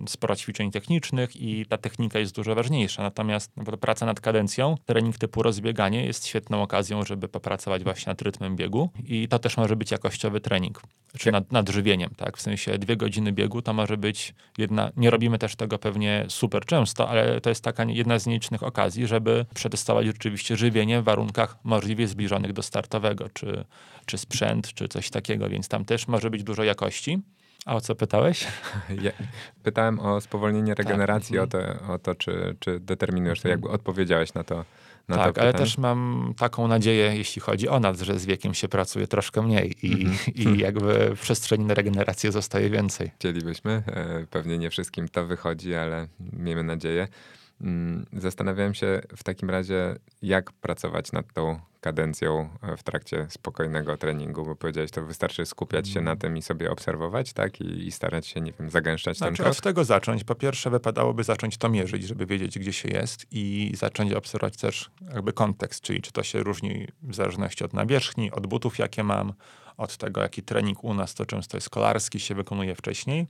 sporo 0.08 0.36
ćwiczeń 0.36 0.72
technicznych 0.72 1.36
i 1.36 1.66
ta 1.66 1.78
technika 1.78 2.20
jest 2.20 2.36
dużo 2.36 2.56
ważniejsza. 2.56 3.04
Natomiast 3.04 3.52
praca 3.82 4.06
nad 4.06 4.20
kadencją, 4.20 4.76
trening 4.86 5.18
typu 5.18 5.44
rozbieganie 5.44 6.06
jest 6.06 6.28
świetną 6.28 6.62
okazją, 6.62 7.06
żeby 7.06 7.28
popracować 7.28 7.84
właśnie 7.84 8.10
nad 8.10 8.22
rytmem 8.22 8.56
biegu 8.56 8.90
i 9.06 9.28
to 9.28 9.40
też 9.40 9.58
może 9.58 9.76
być 9.76 9.92
jakościowy 9.92 10.42
trening, 10.42 10.82
czy 11.18 11.32
nad, 11.32 11.52
nad 11.52 11.70
żywieniem, 11.70 12.10
tak? 12.18 12.38
W 12.38 12.42
sensie 12.42 12.78
dwie 12.78 12.98
godziny 12.98 13.32
biegu 13.32 13.62
to 13.62 13.74
może 13.74 13.98
być 13.98 14.34
jedna, 14.58 14.92
nie 14.98 15.10
robimy 15.10 15.40
też 15.40 15.56
tego 15.56 15.80
pewnie 15.80 16.26
super 16.30 16.66
często, 16.66 17.10
ale 17.10 17.42
to 17.42 17.50
jest 17.50 17.64
taka 17.64 17.84
jedna 17.84 18.20
z 18.20 18.28
nielicznych 18.28 18.64
okazji, 18.64 19.08
żeby 19.08 19.46
przetestować 19.56 20.06
rzeczywiście 20.06 20.58
żywienie 20.58 21.02
w 21.02 21.04
warunkach 21.04 21.58
możliwie 21.64 22.08
zbliżonych 22.08 22.54
do 22.54 22.64
startowego, 23.00 23.30
czy, 23.34 23.66
czy 24.06 24.18
sprzęt, 24.18 24.74
czy 24.74 24.88
coś 24.88 25.10
takiego, 25.10 25.50
więc 25.50 25.68
tam 25.68 25.86
też 25.86 26.08
może 26.08 26.30
być 26.30 26.44
dużo 26.44 26.64
jakości. 26.64 27.22
A 27.66 27.76
o 27.76 27.82
co 27.82 27.96
pytałeś? 27.96 28.48
Ja 29.02 29.12
pytałem 29.64 30.00
o 30.00 30.22
spowolnienie 30.22 30.76
tak, 30.76 30.86
regeneracji, 30.86 31.36
tak. 31.36 31.44
o, 31.44 31.48
to, 31.48 31.94
o 31.94 32.00
to, 32.00 32.16
czy, 32.16 32.56
czy 32.60 32.80
determinujesz 32.80 33.42
to, 33.42 33.50
mhm. 33.50 33.52
jakby 33.52 33.70
odpowiedziałeś 33.70 34.34
na 34.34 34.44
to. 34.44 34.66
Na 35.08 35.16
tak, 35.16 35.36
to 35.36 35.42
ale 35.42 35.54
też 35.54 35.78
mam 35.78 36.34
taką 36.38 36.68
nadzieję, 36.68 37.16
jeśli 37.16 37.42
chodzi 37.42 37.70
o 37.70 37.80
nas, 37.80 38.02
że 38.02 38.20
z 38.20 38.26
wiekiem 38.26 38.54
się 38.54 38.68
pracuje 38.68 39.08
troszkę 39.08 39.42
mniej 39.42 39.76
i, 39.84 39.94
mm 39.94 40.14
-hmm. 40.14 40.40
i 40.56 40.60
jakby 40.60 41.16
w 41.16 41.22
przestrzeni 41.22 41.66
na 41.66 41.74
regenerację 41.74 42.32
zostaje 42.32 42.70
więcej. 42.70 43.12
Chcielibyśmy, 43.16 43.72
e, 43.72 44.26
pewnie 44.30 44.58
nie 44.58 44.70
wszystkim 44.70 45.08
to 45.08 45.26
wychodzi, 45.26 45.76
ale 45.76 46.08
miejmy 46.34 46.64
nadzieję. 46.64 47.08
Mm, 47.62 48.06
zastanawiałem 48.14 48.74
się 48.74 49.02
w 49.18 49.24
takim 49.24 49.50
razie, 49.50 49.96
jak 50.22 50.52
pracować 50.52 51.12
nad 51.12 51.34
tą 51.34 51.60
kadencją 51.82 52.50
e, 52.62 52.78
w 52.78 52.84
trakcie 52.84 53.28
spokojnego 53.30 53.98
treningu, 53.98 54.46
bo 54.46 54.56
powiedziałeś, 54.56 54.92
to 54.92 55.06
wystarczy 55.06 55.46
skupiać 55.46 55.90
się 55.90 56.02
na 56.02 56.16
tym 56.16 56.38
i 56.38 56.42
sobie 56.42 56.72
obserwować, 56.72 57.34
tak? 57.34 57.62
I, 57.62 57.88
i 57.88 57.92
starać 57.92 58.28
się, 58.28 58.42
nie 58.42 58.52
wiem, 58.52 58.70
zagęszczać 58.70 59.18
znaczy, 59.18 59.36
ten 59.36 59.46
krok? 59.46 59.58
od 59.58 59.62
tego 59.62 59.84
zacząć. 59.84 60.24
Po 60.24 60.36
pierwsze, 60.36 60.70
wypadałoby 60.70 61.24
zacząć 61.24 61.58
to 61.58 61.70
mierzyć, 61.70 62.04
żeby 62.04 62.26
wiedzieć, 62.26 62.60
gdzie 62.60 62.74
się 62.74 62.90
jest 62.90 63.26
i 63.32 63.72
zacząć 63.76 64.14
obserwować 64.14 64.58
też 64.58 64.92
jakby 65.14 65.34
kontekst, 65.34 65.82
czyli 65.82 66.02
czy 66.02 66.12
to 66.12 66.24
się 66.24 66.44
różni 66.44 66.88
w 67.02 67.16
zależności 67.16 67.64
od 67.64 67.74
nawierzchni, 67.74 68.32
od 68.32 68.48
butów, 68.48 68.80
jakie 68.80 69.04
mam, 69.04 69.34
od 69.78 69.98
tego, 69.98 70.22
jaki 70.22 70.44
trening 70.44 70.84
u 70.84 70.94
nas 70.94 71.14
to 71.14 71.26
często 71.26 71.58
jest 71.58 71.70
kolarski, 71.70 72.20
się 72.20 72.36
wykonuje 72.36 72.76
wcześniej 72.76 73.28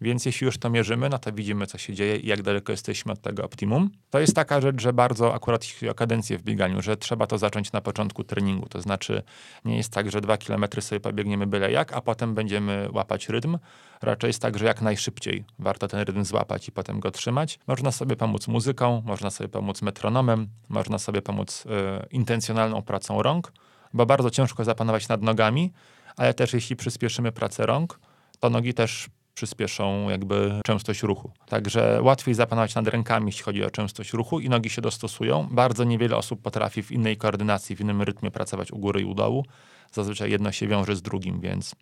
więc 0.00 0.26
jeśli 0.26 0.44
już 0.44 0.58
to 0.58 0.70
mierzymy, 0.70 1.08
no 1.08 1.18
to 1.18 1.32
widzimy, 1.32 1.66
co 1.66 1.78
się 1.78 1.94
dzieje 1.94 2.16
i 2.16 2.26
jak 2.26 2.42
daleko 2.42 2.72
jesteśmy 2.72 3.12
od 3.12 3.20
tego 3.20 3.44
optimum. 3.44 3.90
To 4.10 4.20
jest 4.20 4.34
taka 4.34 4.60
rzecz, 4.60 4.80
że 4.80 4.92
bardzo 4.92 5.34
akurat 5.34 5.64
jeśli 5.64 5.88
o 5.88 5.94
kadencję 5.94 6.38
w 6.38 6.42
bieganiu, 6.42 6.82
że 6.82 6.96
trzeba 6.96 7.26
to 7.26 7.38
zacząć 7.38 7.72
na 7.72 7.80
początku 7.80 8.24
treningu. 8.24 8.68
To 8.68 8.80
znaczy 8.80 9.22
nie 9.64 9.76
jest 9.76 9.92
tak, 9.92 10.10
że 10.10 10.20
dwa 10.20 10.36
kilometry 10.38 10.82
sobie 10.82 11.00
pobiegniemy 11.00 11.46
byle 11.46 11.72
jak, 11.72 11.92
a 11.92 12.00
potem 12.00 12.34
będziemy 12.34 12.88
łapać 12.92 13.28
rytm. 13.28 13.58
Raczej 14.02 14.28
jest 14.28 14.42
tak, 14.42 14.58
że 14.58 14.64
jak 14.64 14.82
najszybciej 14.82 15.44
warto 15.58 15.88
ten 15.88 16.00
rytm 16.00 16.24
złapać 16.24 16.68
i 16.68 16.72
potem 16.72 17.00
go 17.00 17.10
trzymać. 17.10 17.58
Można 17.66 17.92
sobie 17.92 18.16
pomóc 18.16 18.48
muzyką, 18.48 19.02
można 19.06 19.30
sobie 19.30 19.48
pomóc 19.48 19.82
metronomem, 19.82 20.48
można 20.68 20.98
sobie 20.98 21.22
pomóc 21.22 21.64
y, 21.66 21.68
intencjonalną 22.10 22.82
pracą 22.82 23.22
rąk, 23.22 23.52
bo 23.92 24.06
bardzo 24.06 24.30
ciężko 24.30 24.64
zapanować 24.64 25.08
nad 25.08 25.22
nogami, 25.22 25.72
ale 26.16 26.34
też 26.34 26.52
jeśli 26.52 26.76
przyspieszymy 26.76 27.32
pracę 27.32 27.66
rąk, 27.66 28.00
to 28.40 28.50
nogi 28.50 28.74
też 28.74 29.08
przyspieszą 29.34 30.10
jakby 30.10 30.60
częstość 30.64 31.02
ruchu. 31.02 31.30
Także 31.48 31.98
łatwiej 32.02 32.34
zapanować 32.34 32.74
nad 32.74 32.88
rękami, 32.88 33.26
jeśli 33.26 33.42
chodzi 33.42 33.64
o 33.64 33.70
częstość 33.70 34.12
ruchu 34.12 34.40
i 34.40 34.48
nogi 34.48 34.70
się 34.70 34.82
dostosują. 34.82 35.48
Bardzo 35.50 35.84
niewiele 35.84 36.16
osób 36.16 36.42
potrafi 36.42 36.82
w 36.82 36.92
innej 36.92 37.16
koordynacji, 37.16 37.76
w 37.76 37.80
innym 37.80 38.02
rytmie 38.02 38.30
pracować 38.30 38.72
u 38.72 38.78
góry 38.78 39.00
i 39.00 39.04
u 39.04 39.14
dołu. 39.14 39.44
Zazwyczaj 39.92 40.30
jedno 40.30 40.52
się 40.52 40.68
wiąże 40.68 40.96
z 40.96 41.02
drugim, 41.02 41.40
więc 41.40 41.74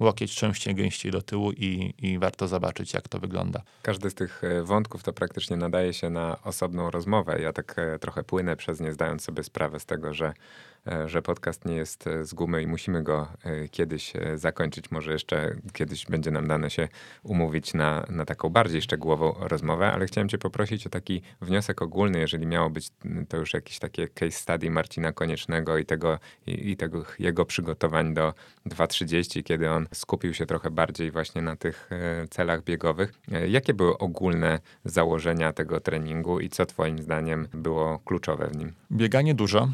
łokieć 0.00 0.34
częściej, 0.34 0.74
gęściej 0.74 1.12
do 1.12 1.22
tyłu 1.22 1.52
i, 1.52 1.94
i 1.98 2.18
warto 2.18 2.48
zobaczyć, 2.48 2.94
jak 2.94 3.08
to 3.08 3.18
wygląda. 3.18 3.62
Każdy 3.82 4.10
z 4.10 4.14
tych 4.14 4.44
e, 4.44 4.62
wątków 4.62 5.02
to 5.02 5.12
praktycznie 5.12 5.56
nadaje 5.56 5.92
się 5.92 6.10
na 6.10 6.42
osobną 6.42 6.90
rozmowę. 6.90 7.40
Ja 7.42 7.52
tak 7.52 7.74
e, 7.78 7.98
trochę 7.98 8.24
płynę 8.24 8.56
przez 8.56 8.80
nie, 8.80 8.92
zdając 8.92 9.22
sobie 9.22 9.42
sprawę 9.42 9.80
z 9.80 9.86
tego, 9.86 10.14
że 10.14 10.32
że 11.06 11.22
podcast 11.22 11.64
nie 11.64 11.76
jest 11.76 12.06
e, 12.06 12.24
z 12.24 12.34
gumy 12.34 12.62
i 12.62 12.66
musimy 12.66 13.02
go 13.02 13.28
e, 13.44 13.68
kiedyś 13.68 14.12
zakończyć. 14.34 14.90
Może 14.90 15.12
jeszcze 15.12 15.56
kiedyś 15.72 16.06
będzie 16.06 16.30
nam 16.30 16.48
dane 16.48 16.70
się 16.70 16.88
umówić 17.22 17.74
na, 17.74 18.04
na 18.08 18.24
taką 18.24 18.48
bardziej 18.48 18.82
szczegółową 18.82 19.34
rozmowę, 19.38 19.92
ale 19.92 20.06
chciałem 20.06 20.28
Cię 20.28 20.38
poprosić 20.38 20.86
o 20.86 20.90
taki 20.90 21.22
wniosek 21.40 21.82
ogólny, 21.82 22.18
jeżeli 22.18 22.46
miało 22.46 22.70
być 22.70 22.90
to 23.28 23.36
już 23.36 23.54
jakieś 23.54 23.78
takie 23.78 24.08
case 24.08 24.30
study 24.30 24.70
Marcina 24.70 25.12
Koniecznego 25.12 25.78
i 25.78 25.84
tego, 25.84 26.18
i, 26.46 26.70
i 26.70 26.76
tego 26.76 27.04
jego 27.18 27.44
przygotowań 27.44 28.14
do 28.14 28.34
2.30, 28.66 29.42
kiedy 29.42 29.70
on 29.70 29.88
skupił 29.94 30.34
się 30.34 30.46
trochę 30.46 30.70
bardziej 30.70 31.10
właśnie 31.10 31.42
na 31.42 31.56
tych 31.56 31.90
celach 32.30 32.64
biegowych. 32.64 33.12
Jakie 33.48 33.74
były 33.74 33.98
ogólne 33.98 34.60
założenia 34.84 35.52
tego 35.52 35.80
treningu 35.80 36.40
i 36.40 36.48
co 36.48 36.66
Twoim 36.66 36.98
zdaniem 36.98 37.48
było 37.52 37.98
kluczowe 37.98 38.46
w 38.46 38.56
nim? 38.56 38.72
Bieganie 38.92 39.34
dużo, 39.34 39.68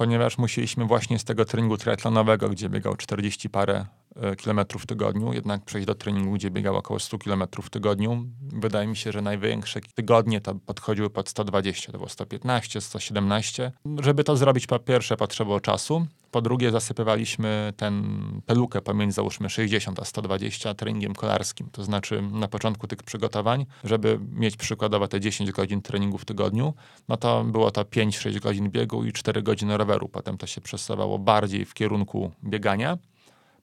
ponieważ 0.00 0.38
musieliśmy 0.38 0.84
właśnie 0.84 1.18
z 1.18 1.24
tego 1.24 1.44
treningu 1.44 1.76
triatlonowego, 1.76 2.48
gdzie 2.48 2.68
biegał 2.68 2.96
40 2.96 3.50
parę 3.50 3.86
e, 4.16 4.36
kilometrów 4.36 4.82
w 4.82 4.86
tygodniu, 4.86 5.32
jednak 5.32 5.64
przejść 5.64 5.86
do 5.86 5.94
treningu, 5.94 6.32
gdzie 6.32 6.50
biegał 6.50 6.76
około 6.76 7.00
100 7.00 7.18
kilometrów 7.18 7.66
w 7.66 7.70
tygodniu. 7.70 8.24
Wydaje 8.42 8.86
mi 8.86 8.96
się, 8.96 9.12
że 9.12 9.22
największe 9.22 9.80
tygodnie 9.94 10.40
to 10.40 10.54
podchodziły 10.54 11.10
pod 11.10 11.28
120, 11.28 11.92
to 11.92 11.98
było 11.98 12.08
115, 12.08 12.80
117. 12.80 13.72
Żeby 14.02 14.24
to 14.24 14.36
zrobić, 14.36 14.66
po 14.66 14.78
pierwsze 14.78 15.16
potrzebowało 15.16 15.60
czasu, 15.60 16.06
po 16.30 16.42
drugie, 16.42 16.70
zasypywaliśmy 16.70 17.72
ten, 17.76 18.04
tę 18.46 18.54
lukę 18.54 18.82
pomiędzy 18.82 19.14
załóżmy 19.14 19.50
60 19.50 20.00
a 20.00 20.04
120 20.04 20.74
treningiem 20.74 21.14
kolarskim. 21.14 21.68
To 21.72 21.84
znaczy 21.84 22.22
na 22.22 22.48
początku 22.48 22.86
tych 22.86 23.02
przygotowań, 23.02 23.66
żeby 23.84 24.18
mieć 24.32 24.56
przykładowo 24.56 25.08
te 25.08 25.20
10 25.20 25.52
godzin 25.52 25.82
treningu 25.82 26.18
w 26.18 26.24
tygodniu, 26.24 26.74
no 27.08 27.16
to 27.16 27.44
było 27.44 27.70
to 27.70 27.82
5-6 27.82 28.40
godzin 28.40 28.70
biegu 28.70 29.04
i 29.04 29.12
4 29.12 29.42
godziny 29.42 29.76
roweru. 29.76 30.08
Potem 30.08 30.38
to 30.38 30.46
się 30.46 30.60
przesuwało 30.60 31.18
bardziej 31.18 31.64
w 31.64 31.74
kierunku 31.74 32.30
biegania. 32.44 32.98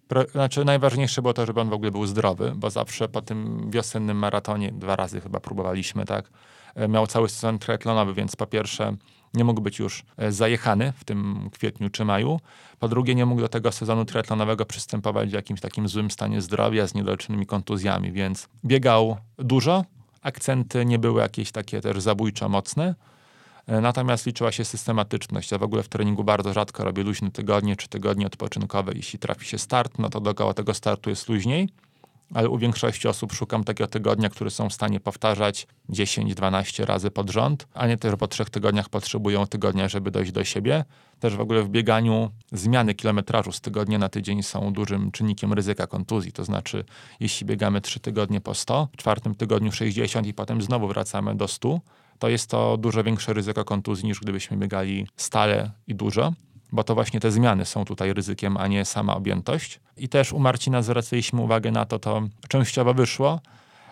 Pro, 0.08 0.24
znaczy 0.28 0.66
najważniejsze 0.66 1.22
było 1.22 1.34
to, 1.34 1.46
żeby 1.46 1.62
on 1.62 1.70
w 1.70 1.74
ogóle 1.74 1.92
był 1.92 2.06
zdrowy, 2.06 2.54
bo 2.56 2.70
zawsze 2.70 3.10
po 3.10 3.22
tym 3.22 3.72
wiosennym 3.72 4.18
maratonie, 4.18 4.72
dwa 4.72 4.96
razy 4.96 5.22
chyba 5.22 5.40
próbowaliśmy, 5.40 6.06
tak, 6.06 6.30
e, 6.76 6.88
miał 6.88 7.08
cały 7.08 7.30
sezon 7.30 7.60
triatlonowy, 7.60 8.14
więc 8.14 8.36
po 8.36 8.48
pierwsze 8.48 8.96
nie 9.38 9.44
mógł 9.44 9.62
być 9.62 9.80
już 9.80 10.04
e, 10.18 10.32
zajechany 10.32 10.94
w 10.98 11.04
tym 11.04 11.50
kwietniu 11.54 11.90
czy 11.90 12.06
maju. 12.06 12.40
Po 12.80 12.88
drugie, 12.88 13.16
nie 13.16 13.26
mógł 13.26 13.42
do 13.42 13.50
tego 13.50 13.72
sezonu 13.72 14.06
triatlonowego 14.06 14.66
przystępować 14.66 15.30
w 15.30 15.34
jakimś 15.34 15.62
takim 15.62 15.88
złym 15.88 16.12
stanie 16.12 16.42
zdrowia 16.42 16.88
z 16.88 16.94
niedoleczonymi 16.94 17.46
kontuzjami, 17.46 18.12
więc 18.12 18.50
biegał 18.66 19.18
dużo, 19.38 19.86
Akcenty 20.22 20.86
nie 20.86 21.00
były 21.00 21.22
jakieś 21.22 21.52
takie 21.52 21.82
też 21.82 22.02
zabójczo 22.02 22.50
mocne. 22.50 22.96
E, 23.68 23.82
natomiast 23.82 24.26
liczyła 24.26 24.52
się 24.52 24.66
systematyczność. 24.66 25.52
Ja 25.52 25.58
w 25.58 25.64
ogóle 25.64 25.84
w 25.84 25.90
treningu 25.90 26.24
bardzo 26.24 26.54
rzadko 26.54 26.84
robię 26.84 27.04
luźne 27.04 27.32
tygodnie 27.32 27.76
czy 27.76 27.88
tygodnie 27.88 28.28
odpoczynkowe. 28.28 28.92
Jeśli 28.96 29.20
trafi 29.20 29.46
się 29.46 29.58
start, 29.58 30.00
no 30.00 30.10
to 30.10 30.22
dookoła 30.22 30.54
tego 30.54 30.74
startu 30.74 31.10
jest 31.10 31.30
luźniej 31.30 31.70
ale 32.34 32.50
u 32.50 32.58
większości 32.58 33.08
osób 33.08 33.34
szukam 33.34 33.64
takiego 33.64 33.88
tygodnia, 33.88 34.30
które 34.30 34.50
są 34.50 34.70
w 34.70 34.74
stanie 34.74 35.00
powtarzać 35.00 35.68
10-12 35.90 36.86
razy 36.86 37.12
pod 37.12 37.30
rząd, 37.30 37.68
a 37.74 37.88
nie 37.88 37.98
też 37.98 38.16
po 38.16 38.28
trzech 38.28 38.50
tygodniach 38.50 38.90
potrzebują 38.90 39.48
tygodnia, 39.48 39.90
żeby 39.90 40.12
dojść 40.12 40.32
do 40.32 40.44
siebie. 40.44 40.86
Też 41.20 41.36
w 41.36 41.42
ogóle 41.42 41.64
w 41.64 41.70
bieganiu 41.70 42.32
zmiany 42.52 42.96
kilometrażu 42.96 43.52
z 43.52 43.62
tygodnia 43.62 43.98
na 43.98 44.10
tydzień 44.10 44.44
są 44.44 44.74
dużym 44.74 45.12
czynnikiem 45.12 45.54
ryzyka 45.54 45.88
kontuzji. 45.88 46.32
To 46.32 46.44
znaczy, 46.44 46.84
jeśli 47.20 47.46
biegamy 47.46 47.82
3 47.82 48.00
tygodnie 48.00 48.42
po 48.42 48.54
100, 48.54 48.88
w 48.94 48.98
czwartym 48.98 49.36
tygodniu 49.36 49.72
60 49.72 50.28
i 50.28 50.34
potem 50.34 50.62
znowu 50.62 50.88
wracamy 50.88 51.36
do 51.36 51.48
100, 51.48 51.80
to 52.20 52.30
jest 52.30 52.50
to 52.50 52.78
dużo 52.78 53.04
większe 53.04 53.34
ryzyko 53.34 53.66
kontuzji 53.66 54.06
niż 54.06 54.20
gdybyśmy 54.20 54.58
biegali 54.58 55.08
stale 55.16 55.72
i 55.88 55.96
dużo 55.96 56.34
bo 56.78 56.84
to 56.84 56.96
właśnie 56.96 57.20
te 57.20 57.32
zmiany 57.32 57.66
są 57.66 57.86
tutaj 57.86 58.14
ryzykiem, 58.14 58.58
a 58.58 58.68
nie 58.68 58.86
sama 58.86 59.16
objętość. 59.16 59.80
I 59.98 60.10
też 60.10 60.34
u 60.34 60.40
Marcina 60.40 60.82
zwracaliśmy 60.82 61.42
uwagę 61.42 61.72
na 61.72 61.86
to, 61.86 62.00
to 62.00 62.22
częściowo 62.48 62.94
wyszło, 62.94 63.40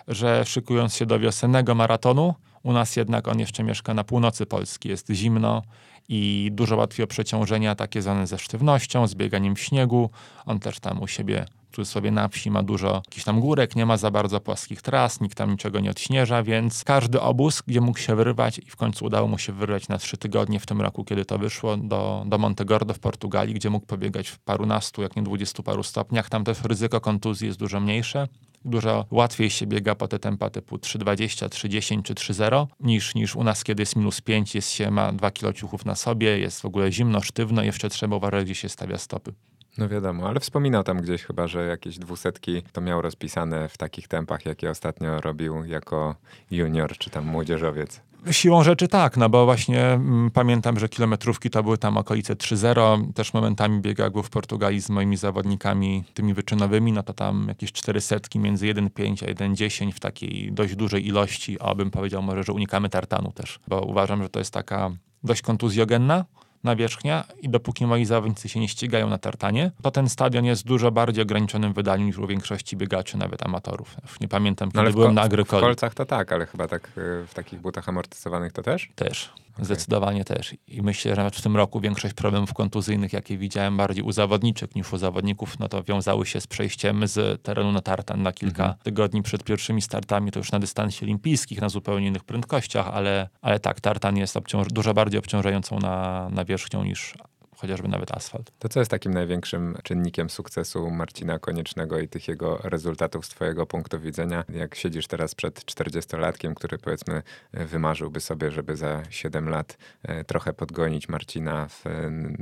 że 0.08 0.46
szykując 0.46 0.96
się 0.96 1.06
do 1.06 1.20
wiosennego 1.20 1.76
maratonu, 1.76 2.34
u 2.64 2.74
nas 2.74 2.96
jednak 2.96 3.28
on 3.28 3.40
jeszcze 3.40 3.64
mieszka 3.64 3.94
na 3.94 4.04
północy 4.04 4.46
Polski, 4.46 4.90
jest 4.90 5.10
zimno 5.12 5.62
i 6.10 6.50
dużo 6.54 6.76
łatwiej 6.76 7.04
o 7.04 7.08
przeciążenia 7.08 7.76
takie 7.76 8.02
zwane 8.02 8.28
ze 8.28 8.38
sztywnością, 8.38 9.08
z 9.08 9.16
bieganiem 9.16 9.56
w 9.56 9.60
śniegu. 9.60 10.10
On 10.46 10.60
też 10.60 10.80
tam 10.80 11.02
u 11.02 11.08
siebie 11.08 11.46
sobie 11.84 12.12
na 12.12 12.28
wsi 12.28 12.52
ma 12.52 12.64
dużo 12.64 13.02
jakichś 13.06 13.26
tam 13.26 13.40
górek, 13.40 13.76
nie 13.76 13.86
ma 13.86 13.98
za 13.98 14.12
bardzo 14.12 14.42
płaskich 14.42 14.82
tras, 14.82 15.22
nikt 15.22 15.38
tam 15.38 15.52
niczego 15.52 15.80
nie 15.80 15.92
odśnieża, 15.92 16.44
więc 16.44 16.84
każdy 16.84 17.22
obóz, 17.22 17.64
gdzie 17.68 17.82
mógł 17.82 18.00
się 18.00 18.16
wyrwać 18.16 18.60
i 18.60 18.70
w 18.70 18.76
końcu 18.76 19.06
udało 19.06 19.28
mu 19.28 19.38
się 19.38 19.54
wyrwać 19.54 19.88
na 19.88 19.98
trzy 19.98 20.18
tygodnie 20.18 20.60
w 20.60 20.66
tym 20.66 20.82
roku, 20.82 21.04
kiedy 21.04 21.26
to 21.26 21.38
wyszło, 21.38 21.78
do, 21.78 22.24
do 22.28 22.38
Montegordo 22.38 22.94
w 22.94 23.00
Portugalii, 23.00 23.54
gdzie 23.54 23.70
mógł 23.70 23.86
pobiegać 23.86 24.28
w 24.28 24.40
parunastu, 24.40 25.02
jak 25.02 25.16
nie 25.16 25.24
dwudziestu 25.24 25.64
paru 25.64 25.84
stopniach. 25.84 26.30
Tam 26.30 26.44
też 26.44 26.64
ryzyko 26.64 27.02
kontuzji 27.02 27.48
jest 27.48 27.60
dużo 27.60 27.80
mniejsze 27.80 28.28
dużo 28.66 29.06
łatwiej 29.12 29.50
się 29.50 29.68
biega 29.68 29.96
po 29.96 30.08
te 30.08 30.20
tempa 30.20 30.50
typu 30.50 30.76
3,20, 30.76 31.48
3,10 31.48 32.04
czy 32.04 32.14
3,0 32.14 32.68
niż, 32.80 33.16
niż 33.16 33.36
u 33.36 33.44
nas, 33.44 33.64
kiedy 33.64 33.82
jest 33.82 33.96
minus 33.96 34.22
5, 34.22 34.56
jest 34.56 34.72
się, 34.72 34.92
ma 34.92 35.12
2 35.12 35.32
kilo 35.32 35.54
ciuchów 35.54 35.86
na 35.86 35.96
sobie, 35.96 36.40
jest 36.40 36.62
w 36.62 36.66
ogóle 36.66 36.92
zimno, 36.92 37.22
sztywno, 37.22 37.64
jeszcze 37.64 37.90
trzeba 37.90 38.16
uważać, 38.16 38.46
gdzie 38.46 38.56
się 38.56 38.70
stawia 38.70 38.98
stopy. 38.98 39.34
No 39.78 39.90
wiadomo, 39.90 40.28
ale 40.28 40.40
wspominał 40.40 40.84
tam 40.84 41.02
gdzieś 41.02 41.24
chyba, 41.24 41.48
że 41.48 41.66
jakieś 41.68 41.98
dwusetki 41.98 42.62
to 42.72 42.82
miał 42.82 43.02
rozpisane 43.02 43.70
w 43.70 43.78
takich 43.78 44.08
tempach, 44.08 44.46
jakie 44.46 44.70
ostatnio 44.70 45.22
robił 45.22 45.66
jako 45.66 46.16
junior 46.52 46.98
czy 46.98 47.10
tam 47.10 47.26
młodzieżowiec. 47.26 48.02
Siłą 48.32 48.64
rzeczy 48.64 48.88
tak, 48.88 49.18
no 49.18 49.30
bo 49.30 49.46
właśnie 49.46 49.86
mm, 49.86 50.32
pamiętam, 50.32 50.80
że 50.80 50.90
kilometrówki 50.90 51.50
to 51.50 51.64
były 51.64 51.78
tam 51.78 51.98
okolice 51.98 52.36
3-0. 52.36 53.14
Też 53.14 53.34
momentami 53.34 53.82
biegał 53.82 54.24
w 54.24 54.30
Portugalii 54.30 54.82
z 54.82 54.90
moimi 54.90 55.18
zawodnikami 55.18 56.04
tymi 56.14 56.34
wyczynowymi, 56.34 56.92
no 56.92 57.04
to 57.04 57.14
tam 57.14 57.46
jakieś 57.48 57.72
400 57.72 58.16
między 58.36 58.66
1,5 58.66 59.26
a 59.26 59.34
1,10 59.34 59.92
w 59.92 60.00
takiej 60.00 60.52
dość 60.52 60.76
dużej 60.76 61.08
ilości, 61.08 61.58
a 61.60 61.76
bym 61.76 61.92
powiedział 61.92 62.22
może, 62.22 62.44
że 62.44 62.54
unikamy 62.54 62.90
tartanu 62.90 63.32
też, 63.32 63.60
bo 63.68 63.82
uważam, 63.82 64.24
że 64.24 64.30
to 64.30 64.40
jest 64.40 64.54
taka 64.54 64.92
dość 65.24 65.42
kontuzjogenna 65.42 66.26
nawierzchnia 66.66 67.24
i 67.42 67.50
dopóki 67.50 67.86
moi 67.86 68.06
zawodnicy 68.06 68.50
się 68.50 68.60
nie 68.60 68.68
ścigają 68.68 69.10
na 69.10 69.18
tartanie, 69.18 69.72
to 69.82 69.92
ten 69.92 70.10
stadion 70.10 70.46
jest 70.46 70.66
dużo 70.66 70.92
bardziej 70.92 71.22
ograniczonym 71.22 71.74
wydaniem 71.74 72.08
niż 72.08 72.18
u 72.18 72.28
większości 72.28 72.78
biegaczy, 72.78 73.18
nawet 73.18 73.46
amatorów. 73.46 73.96
Nie 74.22 74.28
pamiętam, 74.28 74.72
kiedy 74.72 74.84
no 74.84 74.92
byłem 74.92 75.14
na 75.14 75.22
Agrykoli. 75.22 75.62
W 75.62 75.66
kolcach 75.66 75.94
to 75.94 76.06
tak, 76.06 76.32
ale 76.32 76.46
chyba 76.46 76.68
tak 76.68 76.88
y, 76.88 76.92
w 77.28 77.34
takich 77.34 77.60
butach 77.60 77.90
amortyzowanych 77.90 78.54
to 78.54 78.62
też? 78.62 78.90
Też. 78.96 79.30
Okay. 79.56 79.66
Zdecydowanie 79.66 80.26
też. 80.26 80.56
I 80.68 80.82
myślę, 80.82 81.12
że 81.12 81.18
nawet 81.18 81.36
w 81.36 81.42
tym 81.42 81.56
roku 81.56 81.80
większość 81.80 82.14
problemów 82.14 82.54
kontuzyjnych, 82.54 83.14
jakie 83.14 83.38
widziałem 83.38 83.78
bardziej 83.78 84.04
u 84.04 84.12
zawodniczek 84.12 84.76
niż 84.76 84.94
u 84.94 84.98
zawodników, 84.98 85.60
no 85.60 85.68
to 85.68 85.84
wiązały 85.84 86.26
się 86.26 86.42
z 86.42 86.48
przejściem 86.48 87.08
z 87.08 87.42
terenu 87.42 87.72
na 87.72 87.82
tartan 87.82 88.22
na 88.24 88.32
kilka 88.32 88.64
mhm. 88.64 88.84
tygodni 88.84 89.22
przed 89.24 89.44
pierwszymi 89.44 89.82
startami, 89.82 90.32
to 90.32 90.40
już 90.40 90.52
na 90.52 90.60
dystansie 90.60 91.06
olimpijskich, 91.06 91.62
na 91.62 91.70
zupełnie 91.70 92.08
innych 92.08 92.24
prędkościach, 92.24 92.88
ale, 92.94 93.30
ale 93.42 93.60
tak, 93.60 93.82
tartan 93.82 94.18
jest 94.18 94.36
obciąż- 94.36 94.68
dużo 94.68 94.94
bardziej 94.94 95.20
obciążającą 95.20 95.80
na, 95.80 96.30
nawierzchnią 96.30 96.84
niż 96.84 97.14
chociażby 97.58 97.88
nawet 97.88 98.12
asfalt. 98.12 98.52
To 98.60 98.70
co 98.70 98.80
jest 98.80 98.92
takim 98.92 99.14
największym 99.14 99.78
czynnikiem 99.84 100.30
sukcesu 100.30 100.92
Marcina 100.92 101.40
Koniecznego 101.40 102.00
i 102.00 102.08
tych 102.08 102.28
jego 102.28 102.58
rezultatów 102.64 103.26
z 103.26 103.30
twojego 103.30 103.66
punktu 103.66 104.00
widzenia? 104.00 104.44
Jak 104.50 104.76
siedzisz 104.76 105.08
teraz 105.08 105.36
przed 105.36 105.66
40-latkiem, 105.66 106.54
który 106.54 106.78
powiedzmy 106.78 107.24
wymarzyłby 107.54 108.20
sobie, 108.20 108.52
żeby 108.52 108.78
za 108.78 109.04
7 109.10 109.50
lat 109.50 109.78
e, 110.04 110.24
trochę 110.24 110.54
podgonić 110.54 111.10
Marcina 111.10 111.68
w, 111.68 111.84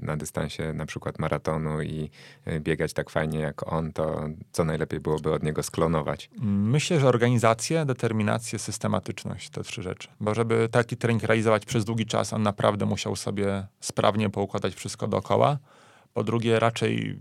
na 0.01 0.18
dystansie 0.18 0.74
na 0.74 0.86
przykład 0.86 1.20
maratonu 1.20 1.82
i 1.82 2.09
e, 2.45 2.59
biegać 2.59 2.93
tak 2.93 3.09
fajnie 3.09 3.39
jak 3.39 3.74
on, 3.74 3.93
to 3.93 4.30
co 4.51 4.64
najlepiej 4.64 4.99
byłoby 4.99 5.34
od 5.34 5.43
niego 5.43 5.64
sklonować? 5.64 6.30
Myślę, 6.41 6.99
że 6.99 7.07
organizację, 7.07 7.86
determinację, 7.86 8.59
systematyczność, 8.59 9.49
te 9.49 9.64
trzy 9.64 9.82
rzeczy. 9.82 10.07
Bo 10.20 10.36
żeby 10.36 10.70
taki 10.72 10.97
trening 10.97 11.24
realizować 11.24 11.66
przez 11.66 11.86
długi 11.86 12.05
czas, 12.05 12.34
on 12.34 12.43
naprawdę 12.43 12.86
musiał 12.86 13.16
sobie 13.16 13.68
sprawnie 13.80 14.30
poukładać 14.30 14.76
wszystko 14.76 15.07
dookoła. 15.14 15.57
Po 16.14 16.24
drugie, 16.24 16.59
raczej 16.59 17.20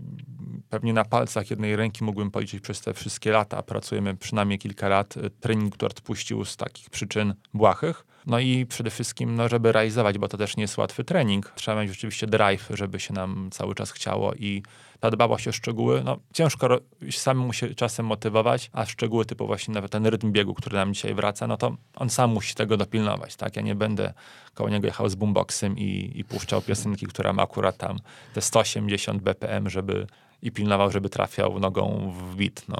pewnie 0.69 0.93
na 0.93 1.05
palcach 1.05 1.49
jednej 1.49 1.75
ręki 1.75 2.03
mógłbym 2.03 2.31
policzyć 2.31 2.61
przez 2.61 2.81
te 2.81 2.93
wszystkie 2.93 3.31
lata. 3.31 3.63
Pracujemy 3.63 4.15
przynajmniej 4.15 4.59
kilka 4.59 4.87
lat. 4.87 5.15
Trening, 5.39 5.75
który 5.75 5.91
odpuścił 5.91 6.45
z 6.45 6.57
takich 6.57 6.89
przyczyn 6.89 7.33
błahych. 7.53 8.05
No 8.27 8.39
i 8.39 8.65
przede 8.65 8.89
wszystkim, 8.89 9.35
no, 9.35 9.49
żeby 9.49 9.71
realizować, 9.71 10.17
bo 10.17 10.27
to 10.27 10.37
też 10.37 10.57
nie 10.57 10.61
jest 10.61 10.77
łatwy 10.77 11.03
trening. 11.03 11.53
Trzeba 11.55 11.81
mieć 11.81 11.89
rzeczywiście 11.89 12.27
drive, 12.27 12.67
żeby 12.73 12.99
się 12.99 13.13
nam 13.13 13.49
cały 13.51 13.75
czas 13.75 13.91
chciało 13.91 14.33
i 14.33 14.63
ta 14.99 15.11
dbałość 15.11 15.47
o 15.47 15.51
szczegóły, 15.51 16.01
no 16.05 16.17
ciężko 16.33 16.79
samemu 17.11 17.53
się 17.53 17.75
czasem 17.75 18.05
motywować, 18.05 18.69
a 18.73 18.85
szczegóły 18.85 19.25
typu 19.25 19.47
właśnie 19.47 19.73
nawet 19.73 19.91
ten 19.91 20.05
rytm 20.05 20.31
biegu, 20.31 20.53
który 20.53 20.75
nam 20.75 20.93
dzisiaj 20.93 21.13
wraca, 21.13 21.47
no 21.47 21.57
to 21.57 21.75
on 21.95 22.09
sam 22.09 22.31
musi 22.31 22.55
tego 22.55 22.77
dopilnować, 22.77 23.35
tak? 23.35 23.55
Ja 23.55 23.61
nie 23.61 23.75
będę 23.75 24.13
koło 24.53 24.69
niego 24.69 24.87
jechał 24.87 25.09
z 25.09 25.15
boomboxem 25.15 25.77
i, 25.77 26.11
i 26.15 26.23
puszczał 26.23 26.61
piosenki, 26.61 27.07
która 27.07 27.33
ma 27.33 27.43
akurat 27.43 27.77
tam 27.77 27.99
te 28.33 28.41
180 28.41 29.21
BPM, 29.21 29.69
żeby 29.69 30.07
i 30.41 30.51
pilnował, 30.51 30.91
żeby 30.91 31.09
trafiał 31.09 31.59
nogą 31.59 32.13
w 32.17 32.35
bit, 32.35 32.65
no. 32.67 32.77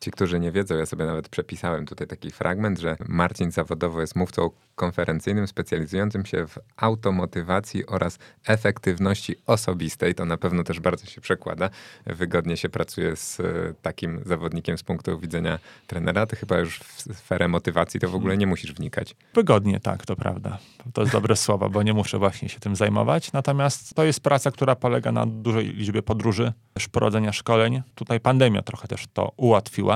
Ci, 0.00 0.10
którzy 0.10 0.40
nie 0.40 0.52
wiedzą, 0.52 0.76
ja 0.76 0.86
sobie 0.86 1.04
nawet 1.04 1.28
przepisałem 1.28 1.86
tutaj 1.86 2.06
taki 2.06 2.30
fragment, 2.30 2.78
że 2.78 2.96
Marcin 3.08 3.50
zawodowo 3.50 4.00
jest 4.00 4.16
mówcą 4.16 4.50
konferencyjnym 4.74 5.46
specjalizującym 5.46 6.26
się 6.26 6.46
w 6.46 6.58
automotywacji 6.76 7.86
oraz 7.86 8.18
efektywności 8.46 9.36
osobistej. 9.46 10.14
To 10.14 10.24
na 10.24 10.36
pewno 10.36 10.64
też 10.64 10.80
bardzo 10.80 11.06
się 11.06 11.20
przekłada. 11.20 11.70
Wygodnie 12.06 12.56
się 12.56 12.68
pracuje 12.68 13.16
z 13.16 13.40
e, 13.40 13.44
takim 13.82 14.20
zawodnikiem 14.26 14.78
z 14.78 14.82
punktu 14.82 15.18
widzenia 15.18 15.58
trenera. 15.86 16.26
Ty 16.26 16.36
chyba 16.36 16.58
już 16.58 16.78
w 16.78 17.02
sferę 17.02 17.48
motywacji 17.48 18.00
to 18.00 18.08
w 18.08 18.14
ogóle 18.14 18.36
nie 18.36 18.46
musisz 18.46 18.72
wnikać. 18.72 19.16
Wygodnie, 19.34 19.80
tak, 19.80 20.06
to 20.06 20.16
prawda. 20.16 20.58
To 20.92 21.00
jest 21.00 21.12
dobre 21.12 21.36
słowo, 21.46 21.70
bo 21.70 21.82
nie 21.82 21.92
muszę 21.92 22.18
właśnie 22.18 22.48
się 22.48 22.60
tym 22.60 22.76
zajmować. 22.76 23.32
Natomiast 23.32 23.94
to 23.94 24.04
jest 24.04 24.20
praca, 24.20 24.50
która 24.50 24.76
polega 24.76 25.12
na 25.12 25.26
dużej 25.26 25.66
liczbie 25.66 26.02
podróży, 26.02 26.52
prowadzenia 26.92 27.32
szkoleń. 27.32 27.82
Tutaj 27.94 28.20
pandemia 28.20 28.62
trochę 28.62 28.88
też 28.88 29.06
to 29.12 29.32
ułatwiła 29.36 29.87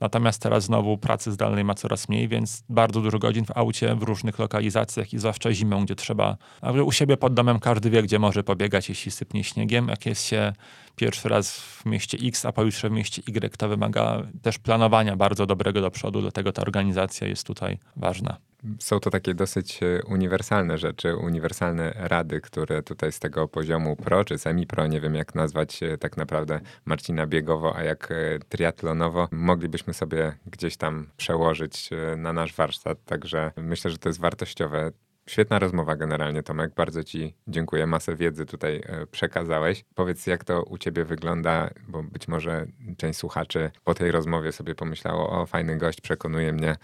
Natomiast 0.00 0.42
teraz 0.42 0.64
znowu 0.64 0.98
pracy 0.98 1.32
zdalnej 1.32 1.64
ma 1.64 1.74
coraz 1.74 2.08
mniej, 2.08 2.28
więc 2.28 2.64
bardzo 2.68 3.00
dużo 3.00 3.18
godzin 3.18 3.44
w 3.44 3.56
aucie, 3.56 3.94
w 3.94 4.02
różnych 4.02 4.38
lokalizacjach 4.38 5.12
i 5.12 5.18
zwłaszcza 5.18 5.52
zimą, 5.52 5.84
gdzie 5.84 5.94
trzeba, 5.94 6.36
u 6.84 6.92
siebie 6.92 7.16
pod 7.16 7.34
domem 7.34 7.58
każdy 7.58 7.90
wie, 7.90 8.02
gdzie 8.02 8.18
może 8.18 8.44
pobiegać, 8.44 8.88
jeśli 8.88 9.10
sypnie 9.10 9.44
śniegiem. 9.44 9.88
Jak 9.88 10.06
jest 10.06 10.24
się 10.24 10.52
pierwszy 10.96 11.28
raz 11.28 11.60
w 11.60 11.86
mieście 11.86 12.18
X, 12.22 12.44
a 12.44 12.52
pojutrze 12.52 12.88
w 12.88 12.92
mieście 12.92 13.22
Y, 13.28 13.56
to 13.56 13.68
wymaga 13.68 14.22
też 14.42 14.58
planowania 14.58 15.16
bardzo 15.16 15.46
dobrego 15.46 15.80
do 15.80 15.90
przodu, 15.90 16.20
dlatego 16.20 16.52
ta 16.52 16.62
organizacja 16.62 17.28
jest 17.28 17.46
tutaj 17.46 17.78
ważna 17.96 18.36
są 18.78 19.00
to 19.00 19.10
takie 19.10 19.34
dosyć 19.34 19.82
e, 19.82 20.02
uniwersalne 20.02 20.78
rzeczy, 20.78 21.16
uniwersalne 21.16 21.92
rady, 21.96 22.40
które 22.40 22.82
tutaj 22.82 23.12
z 23.12 23.18
tego 23.18 23.48
poziomu 23.48 23.96
pro 23.96 24.24
czy 24.24 24.38
semi-pro, 24.38 24.86
nie 24.86 25.00
wiem 25.00 25.14
jak 25.14 25.34
nazwać 25.34 25.82
e, 25.82 25.98
tak 25.98 26.16
naprawdę 26.16 26.60
Marcina 26.84 27.26
biegowo, 27.26 27.76
a 27.76 27.82
jak 27.82 28.10
e, 28.10 28.38
triatlonowo, 28.48 29.28
moglibyśmy 29.32 29.94
sobie 29.94 30.32
gdzieś 30.46 30.76
tam 30.76 31.06
przełożyć 31.16 31.90
na 32.16 32.32
nasz 32.32 32.54
warsztat. 32.54 33.04
Także 33.04 33.52
myślę, 33.56 33.90
że 33.90 33.98
to 33.98 34.08
jest 34.08 34.20
wartościowe. 34.20 34.90
Świetna 35.28 35.58
rozmowa 35.58 35.96
generalnie, 35.96 36.42
Tomek. 36.42 36.74
Bardzo 36.74 37.04
Ci 37.04 37.34
dziękuję. 37.48 37.86
Masę 37.86 38.16
wiedzy 38.16 38.46
tutaj 38.46 38.82
przekazałeś. 39.10 39.84
Powiedz, 39.94 40.26
jak 40.26 40.44
to 40.44 40.62
u 40.62 40.78
Ciebie 40.78 41.04
wygląda, 41.04 41.70
bo 41.88 42.02
być 42.02 42.28
może 42.28 42.66
część 42.96 43.18
słuchaczy 43.18 43.70
po 43.84 43.94
tej 43.94 44.10
rozmowie 44.10 44.52
sobie 44.52 44.74
pomyślało, 44.74 45.30
o 45.30 45.46
fajny 45.46 45.78
gość, 45.78 46.00
przekonuje 46.00 46.52
mnie, 46.52 46.70
e, 46.70 46.76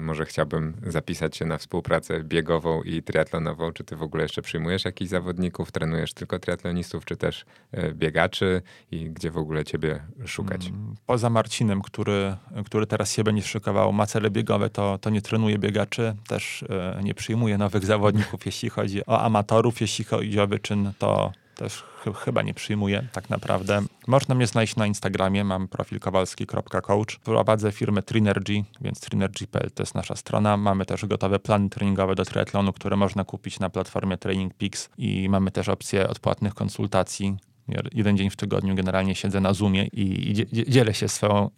może 0.00 0.24
chciałbym 0.24 0.74
zapisać 0.86 1.36
się 1.36 1.44
na 1.44 1.58
współpracę 1.58 2.24
biegową 2.24 2.82
i 2.82 3.02
triatlonową. 3.02 3.72
Czy 3.72 3.84
ty 3.84 3.96
w 3.96 4.02
ogóle 4.02 4.22
jeszcze 4.22 4.42
przyjmujesz 4.42 4.84
jakichś 4.84 5.10
zawodników, 5.10 5.72
trenujesz 5.72 6.14
tylko 6.14 6.38
triatlonistów, 6.38 7.04
czy 7.04 7.16
też 7.16 7.44
e, 7.72 7.92
biegaczy 7.92 8.62
i 8.90 9.10
gdzie 9.10 9.30
w 9.30 9.36
ogóle 9.36 9.64
ciebie 9.64 10.02
szukać? 10.26 10.66
Mm, 10.66 10.94
poza 11.06 11.30
Marcinem, 11.30 11.82
który, 11.82 12.36
który 12.66 12.86
teraz 12.86 13.12
się 13.12 13.24
będzie 13.24 13.42
szykował, 13.42 13.92
ma 13.92 14.06
cele 14.06 14.30
biegowe, 14.30 14.70
to, 14.70 14.98
to 14.98 15.10
nie 15.10 15.22
trenuje 15.22 15.58
biegaczy, 15.58 16.14
też 16.28 16.64
nie 17.02 17.14
przyjmuje 17.14 17.58
nowych 17.58 17.84
zawodników, 17.84 18.46
jeśli 18.46 18.70
chodzi 18.70 19.06
o 19.06 19.20
amatorów, 19.20 19.80
jeśli 19.80 20.04
chodzi 20.04 20.40
o 20.40 20.46
wyczyn, 20.46 20.92
to 20.98 21.32
też 21.62 21.82
ch 21.82 22.24
chyba 22.24 22.42
nie 22.42 22.54
przyjmuję 22.54 23.08
tak 23.12 23.30
naprawdę. 23.30 23.82
Można 24.06 24.34
mnie 24.34 24.46
znaleźć 24.46 24.76
na 24.76 24.86
Instagramie, 24.86 25.44
mam 25.44 25.68
profil 25.68 26.00
kowalski.coach. 26.00 27.18
Prowadzę 27.24 27.72
firmę 27.72 28.02
Trinergy, 28.02 28.64
więc 28.80 29.00
trinergy.pl 29.00 29.70
to 29.70 29.82
jest 29.82 29.94
nasza 29.94 30.16
strona. 30.16 30.56
Mamy 30.56 30.86
też 30.86 31.06
gotowe 31.06 31.38
plany 31.38 31.70
treningowe 31.70 32.14
do 32.14 32.24
triatlonu, 32.24 32.72
które 32.72 32.96
można 32.96 33.24
kupić 33.24 33.60
na 33.60 33.70
platformie 33.70 34.18
Training 34.18 34.54
Peaks 34.54 34.90
i 34.98 35.28
mamy 35.28 35.50
też 35.50 35.68
opcję 35.68 36.08
odpłatnych 36.08 36.54
konsultacji 36.54 37.36
jeden 37.94 38.16
dzień 38.16 38.30
w 38.30 38.36
tygodniu 38.36 38.74
generalnie 38.74 39.14
siedzę 39.14 39.40
na 39.40 39.52
Zoomie 39.52 39.86
i, 39.86 40.30
i 40.30 40.70
dzielę 40.70 40.94
się 40.94 41.08
swoją 41.08 41.50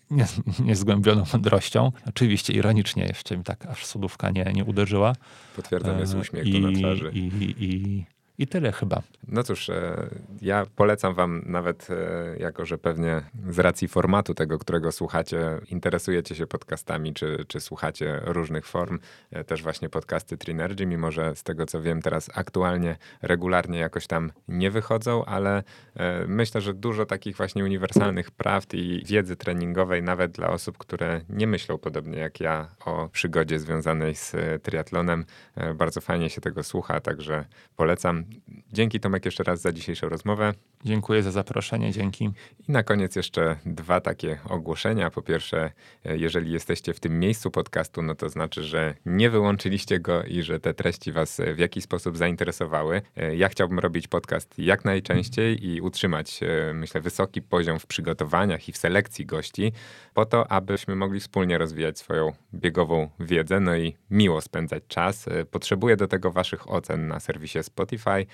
niezgłębioną 0.68 1.24
mądrością. 1.32 1.92
Oczywiście 2.08 2.52
ironicznie 2.52 3.04
jeszcze 3.04 3.36
mi 3.36 3.44
tak 3.44 3.66
aż 3.66 3.86
sodówka 3.86 4.30
nie, 4.30 4.44
nie 4.54 4.64
uderzyła. 4.64 5.12
Potwierdzam, 5.56 5.98
jest 5.98 6.14
uśmiech 6.14 6.46
I, 6.46 6.60
na 6.60 6.78
twarzy. 6.78 7.10
I, 7.14 7.18
i, 7.64 8.04
i 8.38 8.46
tyle 8.46 8.72
chyba. 8.72 9.02
No 9.28 9.42
cóż, 9.42 9.70
e, 9.70 10.08
ja 10.42 10.66
polecam 10.76 11.14
wam 11.14 11.42
nawet, 11.46 11.88
e, 11.90 12.36
jako 12.38 12.66
że 12.66 12.78
pewnie 12.78 13.22
z 13.48 13.58
racji 13.58 13.88
formatu 13.88 14.34
tego, 14.34 14.58
którego 14.58 14.92
słuchacie, 14.92 15.60
interesujecie 15.70 16.34
się 16.34 16.46
podcastami, 16.46 17.14
czy, 17.14 17.44
czy 17.48 17.60
słuchacie 17.60 18.20
różnych 18.24 18.66
form, 18.66 18.98
e, 19.30 19.44
też 19.44 19.62
właśnie 19.62 19.88
podcasty 19.88 20.36
Trinergy, 20.36 20.86
mimo 20.86 21.10
że 21.10 21.36
z 21.36 21.42
tego 21.42 21.66
co 21.66 21.82
wiem 21.82 22.02
teraz 22.02 22.30
aktualnie 22.34 22.96
regularnie 23.22 23.78
jakoś 23.78 24.06
tam 24.06 24.32
nie 24.48 24.70
wychodzą, 24.70 25.24
ale 25.24 25.62
myślę, 26.26 26.60
że 26.60 26.74
dużo 26.74 27.06
takich 27.06 27.36
właśnie 27.36 27.64
uniwersalnych 27.64 28.30
prawd 28.30 28.74
i 28.74 29.04
wiedzy 29.06 29.36
treningowej 29.36 30.02
nawet 30.02 30.32
dla 30.32 30.50
osób, 30.50 30.78
które 30.78 31.20
nie 31.28 31.46
myślą 31.46 31.78
podobnie 31.78 32.18
jak 32.18 32.40
ja 32.40 32.68
o 32.84 33.08
przygodzie 33.08 33.58
związanej 33.58 34.14
z 34.14 34.32
triatlonem. 34.62 35.24
Bardzo 35.74 36.00
fajnie 36.00 36.30
się 36.30 36.40
tego 36.40 36.62
słucha, 36.62 37.00
także 37.00 37.44
polecam 37.76 38.23
Dzięki 38.72 39.00
Tomek 39.00 39.24
jeszcze 39.24 39.44
raz 39.44 39.60
za 39.60 39.72
dzisiejszą 39.72 40.08
rozmowę. 40.08 40.54
Dziękuję 40.84 41.22
za 41.22 41.30
zaproszenie, 41.30 41.92
dzięki. 41.92 42.30
I 42.68 42.72
na 42.72 42.82
koniec 42.82 43.16
jeszcze 43.16 43.56
dwa 43.66 44.00
takie 44.00 44.38
ogłoszenia. 44.48 45.10
Po 45.10 45.22
pierwsze, 45.22 45.70
jeżeli 46.04 46.52
jesteście 46.52 46.94
w 46.94 47.00
tym 47.00 47.18
miejscu 47.18 47.50
podcastu, 47.50 48.02
no 48.02 48.14
to 48.14 48.28
znaczy, 48.28 48.62
że 48.62 48.94
nie 49.06 49.30
wyłączyliście 49.30 50.00
go 50.00 50.24
i 50.24 50.42
że 50.42 50.60
te 50.60 50.74
treści 50.74 51.12
was 51.12 51.40
w 51.54 51.58
jakiś 51.58 51.84
sposób 51.84 52.16
zainteresowały. 52.16 53.02
Ja 53.36 53.48
chciałbym 53.48 53.78
robić 53.78 54.08
podcast 54.08 54.58
jak 54.58 54.84
najczęściej 54.84 55.66
i 55.66 55.80
utrzymać, 55.80 56.40
myślę, 56.74 57.00
wysoki 57.00 57.42
poziom 57.42 57.78
w 57.78 57.86
przygotowaniach 57.86 58.68
i 58.68 58.72
w 58.72 58.76
selekcji 58.76 59.26
gości, 59.26 59.72
po 60.14 60.26
to, 60.26 60.52
abyśmy 60.52 60.96
mogli 60.96 61.20
wspólnie 61.20 61.58
rozwijać 61.58 61.98
swoją 61.98 62.32
biegową 62.54 63.10
wiedzę, 63.20 63.60
no 63.60 63.76
i 63.76 63.96
miło 64.10 64.40
spędzać 64.40 64.82
czas. 64.88 65.26
Potrzebuję 65.50 65.96
do 65.96 66.08
tego 66.08 66.30
waszych 66.30 66.70
ocen 66.70 67.08
na 67.08 67.20
serwisie 67.20 67.62
Spotify 67.62 68.13
E, 68.20 68.26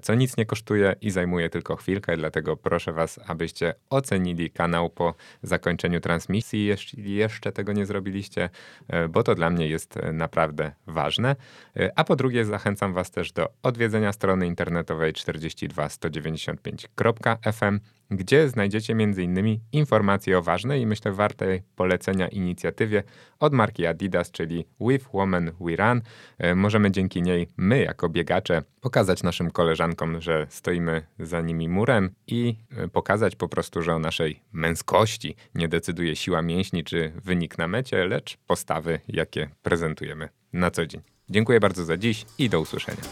co 0.00 0.14
nic 0.14 0.36
nie 0.36 0.46
kosztuje 0.46 0.94
i 1.00 1.10
zajmuje 1.10 1.50
tylko 1.50 1.76
chwilkę, 1.76 2.16
dlatego 2.16 2.56
proszę 2.56 2.92
Was, 2.92 3.20
abyście 3.26 3.74
ocenili 3.90 4.50
kanał 4.50 4.90
po 4.90 5.14
zakończeniu 5.42 6.00
transmisji, 6.00 6.64
jeśli 6.64 7.14
jeszcze 7.14 7.52
tego 7.52 7.72
nie 7.72 7.86
zrobiliście, 7.86 8.50
e, 8.88 9.08
bo 9.08 9.22
to 9.22 9.34
dla 9.34 9.50
mnie 9.50 9.68
jest 9.68 9.96
e, 9.96 10.12
naprawdę 10.12 10.72
ważne. 10.86 11.36
A 11.96 12.04
po 12.04 12.16
drugie, 12.16 12.44
zachęcam 12.44 12.92
Was 12.92 13.10
też 13.10 13.32
do 13.32 13.48
odwiedzenia 13.62 14.12
strony 14.12 14.46
internetowej 14.46 15.12
42195.fm 15.12 17.80
gdzie 18.10 18.48
znajdziecie 18.48 18.92
m.in. 18.92 19.60
informacje 19.72 20.38
o 20.38 20.42
ważnej 20.42 20.82
i 20.82 20.86
myślę 20.86 21.12
wartej 21.12 21.62
polecenia 21.76 22.28
inicjatywie 22.28 23.02
od 23.38 23.52
marki 23.52 23.86
Adidas, 23.86 24.30
czyli 24.30 24.64
With 24.80 25.06
Woman 25.14 25.50
We 25.60 25.76
Run. 25.76 26.02
E, 26.38 26.54
możemy 26.54 26.90
dzięki 26.90 27.22
niej 27.22 27.48
my, 27.56 27.82
jako 27.82 28.08
biegacze, 28.08 28.62
pokazać 28.80 29.22
naszym 29.22 29.50
koleżankom, 29.50 30.20
że 30.20 30.46
stoimy 30.50 31.02
za 31.18 31.40
nimi 31.40 31.68
murem 31.68 32.10
i 32.26 32.56
e, 32.76 32.88
pokazać 32.88 33.36
po 33.36 33.48
prostu, 33.48 33.82
że 33.82 33.94
o 33.94 33.98
naszej 33.98 34.42
męskości 34.52 35.36
nie 35.54 35.68
decyduje 35.68 36.16
siła 36.16 36.42
mięśni 36.42 36.84
czy 36.84 37.12
wynik 37.24 37.58
na 37.58 37.68
mecie, 37.68 38.06
lecz 38.06 38.36
postawy, 38.46 39.00
jakie 39.08 39.48
prezentujemy 39.62 40.28
na 40.52 40.70
co 40.70 40.86
dzień. 40.86 41.00
Dziękuję 41.30 41.60
bardzo 41.60 41.84
za 41.84 41.96
dziś 41.96 42.26
i 42.38 42.48
do 42.48 42.60
usłyszenia. 42.60 43.02